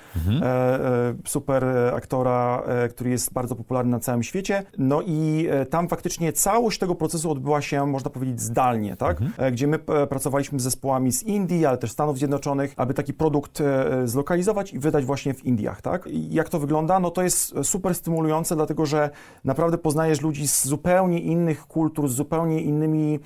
e, 0.42 0.46
e, 0.46 1.16
super 1.28 1.66
aktora, 1.96 2.64
który 2.90 3.10
jest 3.10 3.34
bardzo 3.34 3.56
popularny 3.56 3.92
na 3.92 4.00
całym 4.00 4.24
świecie. 4.24 4.64
No 4.78 5.02
i 5.06 5.48
tam 5.70 5.88
faktycznie 5.88 6.34
całość 6.34 6.80
tego 6.80 6.96
procesu 6.96 7.32
odbyła 7.32 7.62
się, 7.62 7.86
można 7.88 8.10
powiedzieć, 8.10 8.42
zdalnie, 8.42 8.96
tak? 8.96 9.18
E, 9.38 9.52
Gdzie 9.52 9.68
my 9.68 9.80
pracowaliśmy 10.08 10.60
z 10.60 10.64
zespołami 10.64 11.12
z 11.12 11.24
Indii, 11.24 11.66
ale 11.66 11.78
też 11.78 11.92
Stanów 11.92 12.18
Zjednoczonych, 12.18 12.74
aby 12.78 12.94
taki 12.94 13.14
produkt 13.14 13.62
e, 13.62 14.08
zlokalizować 14.08 14.74
i 14.74 14.80
wydać 14.80 15.06
właśnie 15.06 15.34
w 15.34 15.46
Indiach, 15.46 15.82
tak? 15.82 16.08
I 16.08 16.34
jak 16.34 16.50
to 16.50 16.60
wygląda? 16.60 17.00
No 17.00 17.12
to 17.12 17.24
jest 17.24 17.56
super 17.64 17.96
stymulujące, 17.96 18.56
dlatego 18.56 18.86
że 18.86 19.10
naprawdę 19.44 19.78
poznajesz 19.78 20.22
ludzi 20.22 20.48
z 20.48 20.66
zupełnie 20.66 21.20
innych 21.20 21.68
kultur, 21.68 22.10
z 22.10 22.16
zupełnie 22.16 22.62
innymi 22.62 23.16
e, 23.16 23.20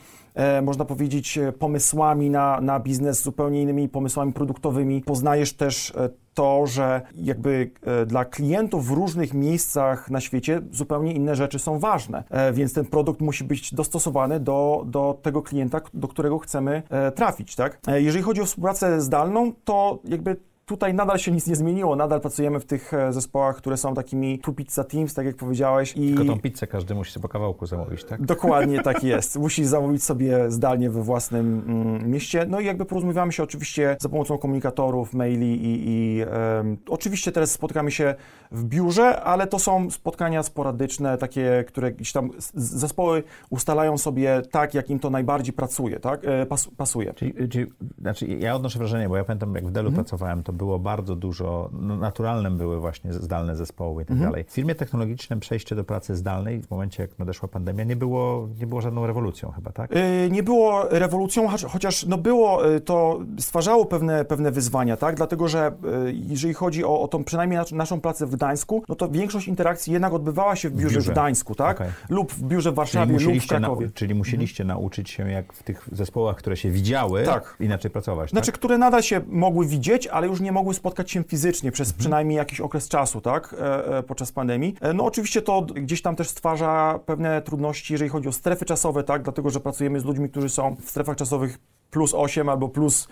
można 0.61 0.85
powiedzieć, 0.85 1.37
e, 1.37 1.51
pomysłami 1.51 2.29
na, 2.29 2.61
na 2.61 2.79
biznes, 2.79 3.23
zupełnie 3.23 3.61
innymi 3.61 3.89
pomysłami 3.89 4.33
produktowymi. 4.33 5.01
Poznajesz 5.01 5.53
też 5.53 5.93
e, 5.95 6.09
to, 6.33 6.67
że 6.67 7.01
jakby 7.15 7.71
e, 7.83 8.05
dla 8.05 8.25
klientów 8.25 8.87
w 8.87 8.91
różnych 8.91 9.33
miejscach 9.33 10.09
na 10.11 10.21
świecie 10.21 10.61
zupełnie 10.71 11.13
inne 11.13 11.35
rzeczy 11.35 11.59
są 11.59 11.79
ważne, 11.79 12.23
e, 12.29 12.53
więc 12.53 12.73
ten 12.73 12.85
produkt 12.85 13.21
musi 13.21 13.43
być 13.43 13.73
dostosowany 13.73 14.39
do, 14.39 14.83
do 14.85 15.19
tego 15.21 15.41
klienta, 15.41 15.81
do 15.93 16.07
którego 16.07 16.39
chcemy 16.39 16.83
e, 16.89 17.11
trafić, 17.11 17.55
tak? 17.55 17.79
E, 17.87 18.01
Jeżeli 18.01 18.23
chodzi 18.23 18.41
o 18.41 18.45
współpracę 18.45 19.01
zdalną, 19.01 19.53
to 19.63 19.99
jakby 20.03 20.37
tutaj 20.69 20.93
nadal 20.93 21.17
się 21.17 21.31
nic 21.31 21.47
nie 21.47 21.55
zmieniło, 21.55 21.95
nadal 21.95 22.21
pracujemy 22.21 22.59
w 22.59 22.65
tych 22.65 22.93
e, 22.93 23.13
zespołach, 23.13 23.55
które 23.55 23.77
są 23.77 23.93
takimi 23.93 24.39
two 24.39 24.53
pizza 24.53 24.83
teams, 24.83 25.13
tak 25.13 25.25
jak 25.25 25.35
powiedziałeś. 25.35 25.93
I 25.97 26.07
Tylko 26.07 26.25
tą 26.25 26.39
pizzę 26.39 26.67
każdy 26.67 26.95
musi 26.95 27.11
sobie 27.11 27.21
po 27.21 27.29
kawałku 27.29 27.65
zamówić, 27.65 28.03
tak? 28.03 28.25
Dokładnie 28.25 28.81
tak 28.89 29.03
jest. 29.03 29.39
Musisz 29.39 29.67
zamówić 29.67 30.03
sobie 30.03 30.51
zdalnie 30.51 30.89
we 30.89 31.03
własnym 31.03 31.63
mm, 31.67 32.11
mieście. 32.11 32.45
No 32.49 32.59
i 32.59 32.65
jakby 32.65 32.85
porozumiewamy 32.85 33.31
się 33.31 33.43
oczywiście 33.43 33.97
za 33.99 34.09
pomocą 34.09 34.37
komunikatorów, 34.37 35.13
maili 35.13 35.65
i, 35.65 35.89
i 35.89 36.21
em, 36.21 36.77
oczywiście 36.89 37.31
teraz 37.31 37.51
spotykamy 37.51 37.91
się 37.91 38.15
w 38.51 38.63
biurze, 38.63 39.21
ale 39.21 39.47
to 39.47 39.59
są 39.59 39.91
spotkania 39.91 40.43
sporadyczne, 40.43 41.17
takie, 41.17 41.63
które 41.67 41.91
gdzieś 41.91 42.11
tam 42.11 42.29
zespoły 42.53 43.23
ustalają 43.49 43.97
sobie 43.97 44.41
tak, 44.51 44.73
jak 44.73 44.89
im 44.89 44.99
to 44.99 45.09
najbardziej 45.09 45.53
pracuje, 45.53 45.99
tak? 45.99 46.25
E, 46.25 46.45
Pas, 46.45 46.67
pasuje. 46.77 47.13
Czyli, 47.13 47.49
czyli, 47.49 47.65
znaczy 48.01 48.27
ja 48.27 48.55
odnoszę 48.55 48.79
wrażenie, 48.79 49.09
bo 49.09 49.17
ja 49.17 49.23
pamiętam, 49.23 49.55
jak 49.55 49.67
w 49.67 49.71
Delu 49.71 49.91
pracowałem, 49.91 50.43
to 50.43 50.53
było 50.59 50.79
bardzo 50.79 51.15
dużo, 51.15 51.69
no, 51.73 51.97
naturalnym 51.97 52.57
były 52.57 52.79
właśnie 52.79 53.13
zdalne 53.13 53.55
zespoły 53.55 54.03
i 54.03 54.05
tak 54.05 54.17
dalej. 54.19 54.43
W 54.43 54.49
firmie 54.51 54.75
technologicznym 54.75 55.39
przejście 55.39 55.75
do 55.75 55.83
pracy 55.83 56.15
zdalnej 56.15 56.61
w 56.61 56.71
momencie, 56.71 57.03
jak 57.03 57.19
nadeszła 57.19 57.47
pandemia, 57.49 57.83
nie 57.83 57.95
było, 57.95 58.47
nie 58.59 58.67
było 58.67 58.81
żadną 58.81 59.07
rewolucją 59.07 59.51
chyba, 59.51 59.71
tak? 59.71 59.91
Y, 59.95 60.29
Nie 60.31 60.43
było 60.43 60.83
rewolucją, 60.89 61.47
chociaż 61.67 62.05
no 62.05 62.17
było, 62.17 62.69
y, 62.75 62.81
to 62.81 63.19
stwarzało 63.39 63.85
pewne, 63.85 64.25
pewne 64.25 64.51
wyzwania, 64.51 64.97
tak? 64.97 65.15
Dlatego, 65.15 65.47
że 65.47 65.71
y, 66.07 66.13
jeżeli 66.13 66.53
chodzi 66.53 66.85
o, 66.85 67.01
o 67.01 67.07
tą 67.07 67.23
przynajmniej 67.23 67.59
nas- 67.59 67.71
naszą 67.71 68.01
pracę 68.01 68.25
w 68.25 68.35
Gdańsku, 68.35 68.83
no 68.89 68.95
to 68.95 69.09
większość 69.09 69.47
interakcji 69.47 69.93
jednak 69.93 70.13
odbywała 70.13 70.55
się 70.55 70.69
w 70.69 70.73
biurze 70.73 70.89
w, 70.89 70.93
biurze. 70.93 71.11
Gdańsku, 71.11 71.55
tak? 71.55 71.77
Okej. 71.81 71.91
Lub 72.09 72.31
w 72.33 72.43
biurze 72.43 72.71
w 72.71 72.75
Warszawie, 72.75 73.13
lub 73.19 73.43
w 73.43 73.47
Krakowie. 73.47 73.87
nau- 73.87 73.93
czyli 73.93 74.15
musieliście 74.15 74.63
nauczyć 74.63 75.09
się, 75.09 75.29
jak 75.31 75.53
w 75.53 75.63
tych 75.63 75.89
zespołach, 75.91 76.35
które 76.35 76.57
się 76.57 76.71
widziały, 76.71 77.23
Tak. 77.23 77.55
inaczej 77.59 77.91
pracować, 77.91 78.29
Znaczy, 78.29 78.51
tak? 78.51 78.55
które 78.59 78.77
nadal 78.77 79.01
się 79.01 79.21
mogły 79.27 79.65
widzieć, 79.67 80.07
ale 80.07 80.27
już 80.27 80.41
nie 80.41 80.48
mogły 80.51 80.73
spotkać 80.73 81.11
się 81.11 81.23
fizycznie 81.23 81.71
przez 81.71 81.87
Mhm. 81.87 81.99
przynajmniej 81.99 82.37
jakiś 82.37 82.61
okres 82.61 82.87
czasu, 82.89 83.21
tak, 83.21 83.55
e, 83.59 83.97
e, 83.97 84.03
podczas 84.03 84.31
pandemii. 84.31 84.75
E, 84.81 84.93
No 84.93 85.05
oczywiście 85.05 85.41
to 85.41 85.61
gdzieś 85.61 86.01
tam 86.01 86.15
też 86.15 86.29
stwarza 86.29 86.99
pewne 87.05 87.41
trudności, 87.41 87.93
jeżeli 87.93 88.09
chodzi 88.09 88.27
o 88.29 88.31
strefy 88.31 88.65
czasowe, 88.65 89.03
tak, 89.03 89.23
dlatego, 89.23 89.49
że 89.49 89.59
pracujemy 89.59 89.99
z 89.99 90.05
ludźmi, 90.05 90.29
którzy 90.29 90.49
są 90.49 90.75
w 90.81 90.89
strefach 90.89 91.15
czasowych 91.17 91.57
plus 91.91 92.13
8 92.13 92.49
albo 92.49 92.69
plus 92.69 93.07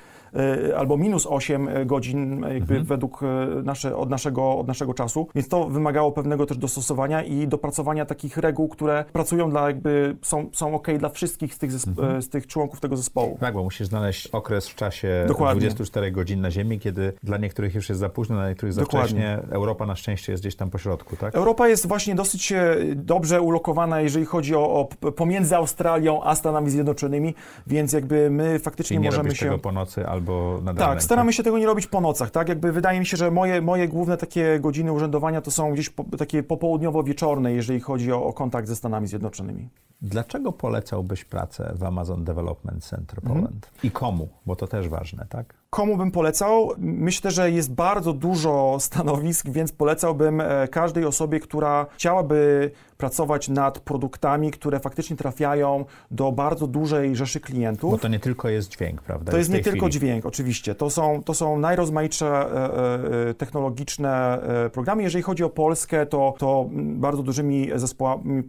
albo 0.77 0.97
minus 0.97 1.27
8 1.29 1.69
godzin 1.85 2.43
e, 2.43 2.53
jakby 2.53 2.73
Mhm. 2.73 2.83
według 2.85 3.23
e, 3.23 3.25
nasze, 3.63 3.97
od, 3.97 4.09
naszego, 4.09 4.57
od 4.57 4.67
naszego 4.67 4.93
czasu, 4.93 5.27
więc 5.35 5.47
to 5.47 5.69
wymagało 5.69 6.11
pewnego 6.11 6.45
też 6.45 6.57
dostosowania 6.57 7.23
i 7.23 7.47
dopracowania 7.47 8.05
takich 8.05 8.37
reguł, 8.37 8.67
które 8.67 9.05
pracują 9.13 9.49
dla 9.49 9.67
jakby, 9.67 10.17
są, 10.21 10.49
są 10.53 10.75
ok 10.75 10.87
dla 10.99 11.09
wszystkich 11.09 11.53
z 11.53 11.57
tych, 11.57 11.71
Mhm. 11.87 12.15
e, 12.17 12.21
z 12.21 12.29
tych 12.29 12.47
członków 12.47 12.79
tego 12.79 12.97
zespołu. 12.97 13.37
Tak, 13.39 13.53
bo 13.53 13.63
musisz 13.63 13.87
znaleźć 13.87 14.27
okres 14.27 14.67
w 14.67 14.75
czasie 14.75 15.25
Dokładnie. 15.27 15.61
24 15.61 16.11
godzin 16.11 16.41
na 16.41 16.51
Ziemi, 16.51 16.79
kiedy 16.79 17.13
dla 17.23 17.37
niektórych 17.37 17.75
już 17.75 17.89
jest 17.89 17.99
za 17.99 18.09
późno, 18.09 18.35
dla 18.35 18.49
niektórych 18.49 18.73
za 18.73 18.81
Dokładnie. 18.81 19.07
wcześnie. 19.09 19.39
Europa 19.55 19.85
na 19.85 19.95
szczęście 19.95 20.31
jest 20.31 20.43
gdzieś 20.43 20.55
tam 20.55 20.69
po 20.69 20.77
środku, 20.77 21.15
tak? 21.15 21.35
Europa 21.35 21.67
jest 21.67 21.87
właśnie 21.87 22.15
dosyć 22.15 22.51
e, 22.51 22.75
dobrze 22.95 23.41
ulokowana, 23.41 24.01
jeżeli 24.01 24.25
chodzi 24.25 24.55
o, 24.55 24.59
o 25.01 25.11
pomiędzy 25.11 25.55
Australią 25.55 26.23
a 26.23 26.35
Stanami 26.35 26.69
Zjednoczonymi, 26.69 27.33
więc 27.67 27.93
jakby 27.93 28.29
my 28.29 28.59
faktycznie 28.59 28.95
Czyli 28.95 28.99
nie 28.99 29.07
możemy 29.09 29.35
się... 29.35 29.45
tego 29.45 29.57
po 29.59 29.71
nocy 29.71 30.07
albo 30.17 30.59
nad 30.63 30.77
Tak, 30.77 31.03
staramy 31.03 31.33
się 31.33 31.43
tego 31.43 31.57
nie 31.57 31.65
robić 31.65 31.87
po 31.87 32.01
nocach, 32.01 32.31
tak? 32.31 32.49
Jakby 32.49 32.71
wydaje 32.71 32.99
mi 32.99 33.05
się, 33.05 33.17
że 33.17 33.31
moje, 33.31 33.61
moje 33.61 33.87
główne 33.87 34.17
takie 34.17 34.59
godziny 34.59 34.91
urzędowania 34.91 35.41
to 35.41 35.51
są 35.51 35.73
gdzieś 35.73 35.89
po, 35.89 36.03
takie 36.17 36.43
popołudniowo-wieczorne, 36.43 37.49
jeżeli 37.51 37.79
chodzi 37.79 38.11
o, 38.11 38.23
o 38.25 38.33
kontakt 38.33 38.67
ze 38.67 38.75
Stanami 38.75 39.07
Zjednoczonymi. 39.07 39.69
Dlaczego 40.01 40.51
polecałbyś 40.51 41.25
pracę 41.25 41.73
w 41.75 41.83
Amazon 41.83 42.23
Development 42.23 42.83
Center 42.85 43.19
Mhm. 43.19 43.35
Poland? 43.41 43.71
I 43.83 43.91
komu? 43.91 44.27
Bo 44.45 44.55
to 44.55 44.67
też 44.67 44.89
ważne, 44.89 45.25
tak? 45.29 45.53
Komu 45.69 45.97
bym 45.97 46.11
polecał? 46.11 46.71
Myślę, 46.77 47.31
że 47.31 47.51
jest 47.51 47.73
bardzo 47.73 48.13
dużo 48.13 48.77
stanowisk, 48.79 49.49
więc 49.57 49.71
polecałbym 49.71 50.41
e, 50.41 50.67
każdej 50.67 51.05
osobie, 51.05 51.39
która 51.39 51.85
chciałaby 51.95 52.71
pracować 52.97 53.49
nad 53.49 53.79
produktami, 53.79 54.51
które 54.51 54.79
faktycznie 54.79 55.15
trafiają 55.15 55.85
do 56.11 56.31
bardzo 56.31 56.67
dużej 56.67 57.15
rzeszy 57.15 57.39
klientów. 57.39 57.91
Bo 57.91 57.97
to 57.97 58.07
nie 58.07 58.19
tylko 58.19 58.49
jest 58.49 58.69
dźwięk, 58.69 59.01
prawda? 59.01 59.31
To 59.31 59.37
jest 59.37 59.49
nie 59.49 59.55
tej 59.55 59.63
tylko 59.63 59.85
chwili. 59.85 59.99
dźwięk, 59.99 60.25
oczywiście. 60.25 60.75
To 60.75 60.89
są, 60.89 61.23
to 61.23 61.33
są 61.33 61.59
najrozmaitsze 61.59 62.27
e, 62.27 63.29
e, 63.29 63.33
technologiczne 63.33 64.39
programy. 64.73 65.03
Jeżeli 65.03 65.21
chodzi 65.23 65.43
o 65.43 65.49
Polskę, 65.49 66.05
to, 66.05 66.33
to 66.37 66.69
bardzo 66.71 67.23
dużymi 67.23 67.69
zespołami, 67.75 68.43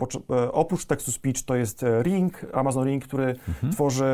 oprócz 0.52 0.84
tekstu 0.84 1.12
speech, 1.12 1.42
to 1.44 1.56
jest 1.56 1.84
Ring, 2.02 2.46
Amazon 2.52 2.86
Ring, 2.88 3.04
który 3.04 3.36
Mhm. 3.48 3.72
tworzy 3.72 4.04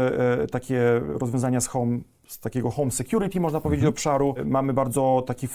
takie 0.51 1.01
rozwiązania 1.21 1.61
z 1.61 1.67
home 1.67 1.99
z 2.29 2.39
takiego 2.39 2.71
home 2.71 2.91
security, 2.91 3.41
można 3.41 3.61
powiedzieć, 3.61 3.83
Mhm. 3.83 3.95
obszaru. 3.95 4.35
Mamy 4.45 4.73
bardzo 4.73 5.25
taki 5.27 5.47
e, 5.47 5.51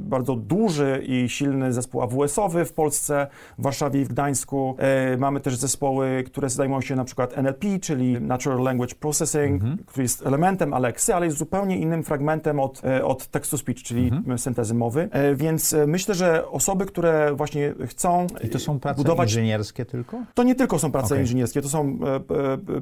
bardzo 0.00 0.36
duży 0.36 1.02
i 1.06 1.28
silny 1.28 1.72
zespół 1.72 2.02
AWS-owy 2.02 2.64
w 2.64 2.72
Polsce, 2.72 3.26
w 3.58 3.62
Warszawie 3.62 4.00
i 4.00 4.04
w 4.04 4.08
Gdańsku. 4.08 4.76
E, 4.78 5.16
mamy 5.16 5.40
też 5.40 5.56
zespoły, 5.56 6.24
które 6.26 6.50
zajmują 6.50 6.80
się 6.80 6.96
na 6.96 7.04
przykład 7.04 7.38
NLP, 7.38 7.66
czyli 7.80 8.20
Natural 8.20 8.58
Language 8.58 8.94
Processing, 8.94 9.62
który 9.86 10.02
jest 10.02 10.26
elementem 10.26 10.74
Alexy, 10.74 11.14
ale 11.14 11.26
jest 11.26 11.38
zupełnie 11.38 11.78
innym 11.78 12.02
fragmentem 12.02 12.60
od, 12.60 12.84
e, 12.84 13.04
od 13.04 13.30
text-to-speech, 13.30 13.82
czyli 13.82 14.10
syntezy 14.36 14.74
mowy. 14.74 15.08
E, 15.12 15.34
więc 15.34 15.76
myślę, 15.86 16.14
że 16.14 16.48
osoby, 16.48 16.86
które 16.86 17.34
właśnie 17.34 17.74
chcą 17.86 18.26
I 18.44 18.48
to 18.48 18.58
są 18.58 18.80
prace 18.80 18.96
budować 18.96 19.28
inżynierskie 19.30 19.84
tylko? 19.84 20.18
to 20.34 20.42
nie 20.42 20.54
tylko 20.54 20.78
są 20.78 20.92
prace 20.92 21.06
Okej. 21.06 21.20
inżynierskie, 21.20 21.62
to 21.62 21.68
są 21.68 21.98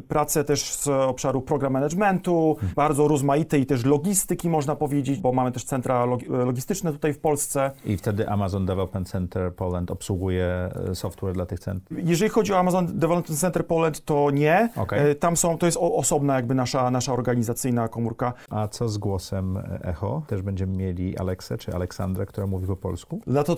prace 0.08 0.44
też 0.44 0.74
z 0.74 0.88
obszaru 0.88 1.42
program 1.42 1.72
managementu, 1.72 2.56
bardzo 2.76 3.08
rozmaite 3.08 3.58
i 3.58 3.66
też 3.66 3.84
logistyki 3.84 4.48
można 4.48 4.76
powiedzieć, 4.76 5.20
bo 5.20 5.32
mamy 5.32 5.52
też 5.52 5.64
centra 5.64 6.06
log- 6.06 6.44
tutaj 6.92 7.12
w 7.12 7.18
Polsce. 7.18 7.70
I 7.84 7.96
wtedy 7.96 8.28
Amazon 8.28 8.66
Development 8.66 9.08
Center 9.10 9.54
Poland 9.54 9.90
obsługuje 9.90 10.46
e, 10.90 10.94
software 10.94 11.34
dla 11.34 11.46
tych 11.46 11.60
centrów? 11.60 11.98
Jeżeli 12.04 12.30
chodzi 12.30 12.52
o 12.52 12.58
Amazon 12.58 12.86
Development 12.98 13.40
Center 13.40 13.66
Poland, 13.66 14.04
to 14.04 14.30
nie. 14.30 14.68
Okej. 14.76 15.10
E, 15.10 15.14
Tam 15.14 15.36
są, 15.36 15.58
to 15.58 15.66
jest 15.66 15.78
osobna 15.80 16.34
jakby 16.36 16.54
nasza, 16.54 16.90
nasza 16.90 17.12
organizacyjna 17.12 17.88
komórka. 17.88 18.32
A 18.50 18.68
co 18.68 18.88
z 18.88 18.98
głosem 18.98 19.58
Echo? 19.82 20.22
Też 20.26 20.42
będziemy 20.42 20.76
mieli 20.76 21.18
Aleksę 21.18 21.58
czy 21.58 21.74
Aleksandrę, 21.74 22.26
która 22.26 22.46
mówi 22.46 22.66
po 22.66 22.76
polsku? 22.76 23.20
Na 23.26 23.42
to, 23.44 23.56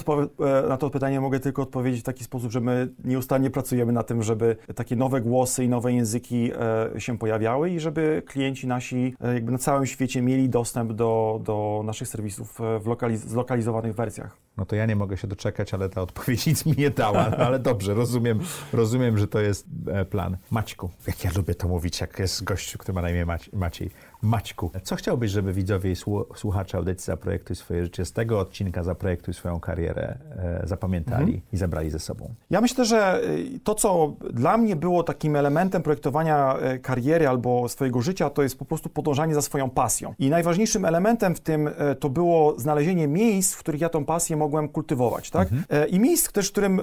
e, 0.65 0.69
na 0.69 0.77
to 0.77 0.91
pytanie 0.91 1.21
mogę 1.21 1.41
tylko 1.41 1.63
odpowiedzieć 1.63 2.01
w 2.01 2.05
taki 2.05 2.25
sposób, 2.25 2.51
że 2.53 2.61
my 2.61 2.89
nieustannie 3.05 3.51
pracujemy 3.51 3.93
na 3.93 4.03
tym, 4.03 4.23
żeby 4.23 4.57
takie 4.75 4.97
nowe 4.97 5.21
głosy 5.21 5.65
i 5.65 5.69
nowe 5.69 5.93
języki 5.93 6.51
e, 6.95 7.01
się 7.01 7.19
pojawiały 7.19 7.71
i 7.71 7.81
żeby 7.81 8.23
klienci 8.27 8.67
nasi 8.67 9.15
e, 9.21 9.35
jakby 9.35 9.53
na 9.53 9.59
całym 9.59 9.87
świecie 9.87 10.23
mieli 10.23 10.49
dostęp 10.49 10.93
do, 10.93 11.41
do 11.45 11.83
naszych 11.85 12.09
serwisów 12.09 12.61
e, 12.61 12.79
w 12.79 12.85
lokaliz- 12.87 13.16
zlokalizowanych 13.17 13.95
wersjach. 13.95 14.37
No 14.57 14.67
to 14.67 14.77
ja 14.77 14.87
nie 14.87 14.97
mogę 14.97 15.17
się 15.17 15.27
doczekać, 15.29 15.75
ale 15.75 15.89
ta 15.89 16.01
odpowiedź 16.03 16.47
nic 16.47 16.67
mi 16.67 16.75
nie 16.79 16.91
dała. 16.91 17.31
No, 17.31 17.37
ale 17.37 17.59
dobrze, 17.59 17.95
rozumiem, 17.95 18.41
rozumiem, 18.73 19.19
że 19.19 19.29
to 19.29 19.41
jest 19.41 19.67
e, 19.93 20.05
plan. 20.05 20.37
Maćku, 20.51 20.91
jak 21.07 21.25
ja 21.25 21.31
lubię 21.37 21.55
to 21.55 21.69
mówić, 21.69 22.01
jak 22.01 22.19
jest 22.19 22.45
gościu, 22.45 22.79
który 22.79 22.95
ma 22.95 23.03
na 23.03 23.11
imię 23.11 23.27
Maci- 23.27 23.57
Maciej. 23.57 23.91
Maćku, 24.23 24.71
co 24.83 24.97
chciałbyś, 24.97 25.31
żeby 25.31 25.53
widzowie 25.53 25.91
i 25.91 25.95
słu- 25.95 26.25
słuchacze 26.37 26.79
audycji 26.79 27.07
Zaprojektuj 27.07 27.57
swoje 27.57 27.85
życie 27.85 28.05
z 28.05 28.13
tego 28.13 28.41
odcinka 28.41 28.83
Zaprojektuj 28.83 29.35
swoją 29.35 29.61
karierę 29.61 30.19
e, 30.37 30.63
zapamiętali 30.65 31.43
i 31.53 31.57
zabrali 31.57 31.91
ze 31.91 31.99
sobą? 31.99 32.35
Ja 32.51 32.61
myślę, 32.61 32.85
że 32.85 33.21
y, 33.25 33.61
to, 33.65 33.75
co 33.75 34.13
dla 34.33 34.57
mnie 34.57 34.77
było 34.77 35.03
takim 35.03 35.37
elementem 35.37 35.83
projektowania 35.83 36.57
y, 36.75 36.79
kariery 36.79 37.29
albo 37.29 37.69
swojego 37.69 38.01
życia, 38.03 38.31
to 38.31 38.43
jest 38.43 38.59
po 38.59 38.65
prostu 38.65 38.89
podążanie 38.89 39.35
za 39.35 39.43
swoją 39.43 39.71
pasją. 39.71 40.15
I 40.19 40.31
najważniejszym 40.31 40.85
elementem 40.85 41.35
w 41.35 41.41
tym 41.41 41.71
to 42.01 42.09
było 42.11 42.59
znalezienie 42.59 43.09
miejsc, 43.09 43.55
w 43.55 43.59
których 43.59 43.81
ja 43.81 43.89
tą 43.89 44.05
pasję 44.05 44.37
mogłem 44.37 44.69
kultywować, 44.69 45.31
tak? 45.31 45.49
E, 45.71 45.87
I 45.87 46.01
miejsc 46.01 46.33
też, 46.33 46.49
w 46.49 46.53
którym 46.53 46.81
e, 46.81 46.83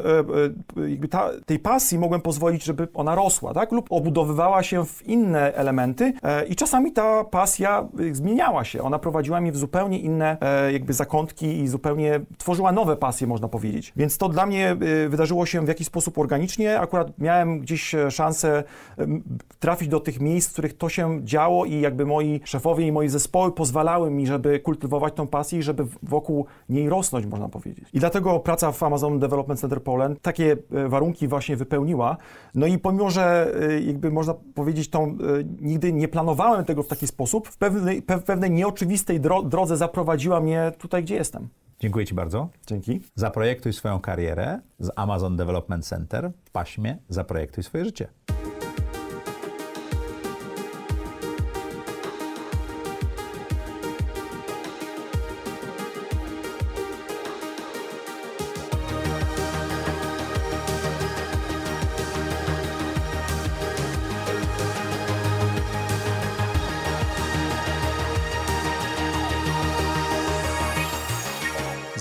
e, 0.84 0.90
jakby 0.90 1.08
ta, 1.08 1.30
tej 1.46 1.60
pasji 1.60 2.00
mogłem 2.00 2.22
pozwolić, 2.22 2.64
żeby 2.64 2.88
ona 2.94 3.16
rosła, 3.16 3.54
tak? 3.54 3.72
Lub 3.72 3.88
obudowywała 3.90 4.64
się 4.64 4.86
w 4.86 5.08
inne 5.08 5.54
elementy 5.54 6.14
e, 6.24 6.46
i 6.46 6.56
czasami 6.56 6.92
ta 6.92 7.23
pasja 7.24 7.88
y, 8.00 8.16
zmieniała 8.16 8.64
się. 8.64 8.82
Ona 8.82 9.00
prowadziła 9.00 9.42
mnie 9.42 9.52
w 9.52 9.58
zupełnie 9.58 10.00
inne 10.00 10.38
e, 10.42 10.74
jakby 10.74 10.94
zakątki 10.94 11.60
i 11.60 11.68
zupełnie 11.68 12.20
tworzyła 12.38 12.72
nowe 12.72 12.96
pasje, 12.96 13.28
można 13.28 13.48
powiedzieć. 13.48 13.94
Więc 13.96 14.18
to 14.18 14.30
dla 14.30 14.46
mnie 14.46 14.78
y, 15.06 15.10
wydarzyło 15.10 15.46
się 15.46 15.66
w 15.66 15.68
jakiś 15.68 15.88
sposób 15.88 16.18
organicznie. 16.18 16.80
Akurat 16.80 17.20
miałem 17.20 17.60
gdzieś 17.60 17.96
e, 17.96 18.12
szansę 18.12 18.64
em, 18.98 19.24
trafić 19.60 19.88
do 19.88 20.00
tych 20.00 20.20
miejsc, 20.20 20.50
w 20.50 20.54
których 20.54 20.78
to 20.78 20.90
się 20.90 21.20
działo 21.24 21.66
i 21.66 21.82
jakby 21.82 22.06
moi 22.06 22.42
szefowie 22.44 22.88
i 22.88 22.92
moi 22.92 23.10
zespoły 23.10 23.52
pozwalały 23.52 24.12
mi, 24.12 24.28
żeby 24.28 24.60
kultywować 24.60 25.14
tą 25.14 25.28
pasję 25.28 25.60
i 25.60 25.64
żeby 25.64 25.86
wokół 26.04 26.46
niej 26.70 26.90
rosnąć, 26.90 27.26
można 27.26 27.50
powiedzieć. 27.50 27.90
I 27.94 28.00
dlatego 28.00 28.40
praca 28.40 28.72
w 28.72 28.84
Amazon 28.84 29.20
Development 29.20 29.60
Center 29.60 29.84
Poland 29.84 30.22
takie 30.22 30.58
e, 30.72 30.88
warunki 30.88 31.28
właśnie 31.28 31.56
wypełniła. 31.56 32.18
No 32.56 32.68
i 32.68 32.78
pomimo, 32.80 33.10
że 33.10 33.54
e, 33.62 33.82
jakby 33.82 34.12
można 34.12 34.34
powiedzieć, 34.56 34.90
tą, 34.90 35.04
e, 35.04 35.16
nigdy 35.62 35.94
nie 35.94 36.08
planowałem 36.08 36.66
tego 36.66 36.84
w 36.84 36.88
taki 36.88 37.08
sposób, 37.14 37.48
w 37.48 37.58
pewnej, 37.58 38.02
pe, 38.02 38.20
pewnej 38.20 38.52
nieoczywistej 38.52 39.20
dro, 39.20 39.44
drodze 39.44 39.78
zaprowadziła 39.78 40.40
mnie 40.40 40.72
tutaj, 40.78 41.04
gdzie 41.04 41.16
jestem. 41.16 41.50
Dziękuję 41.80 42.06
Ci 42.06 42.14
bardzo. 42.14 42.50
Dzięki. 42.68 43.02
Zaprojektuj 43.16 43.74
swoją 43.74 44.00
karierę 44.00 44.60
z 44.80 44.90
Amazon 44.96 45.38
Development 45.38 45.86
Center 45.86 46.32
w 46.46 46.52
paśmie 46.52 46.98
Zaprojektuj 47.10 47.64
swoje 47.64 47.86
życie. 47.86 48.08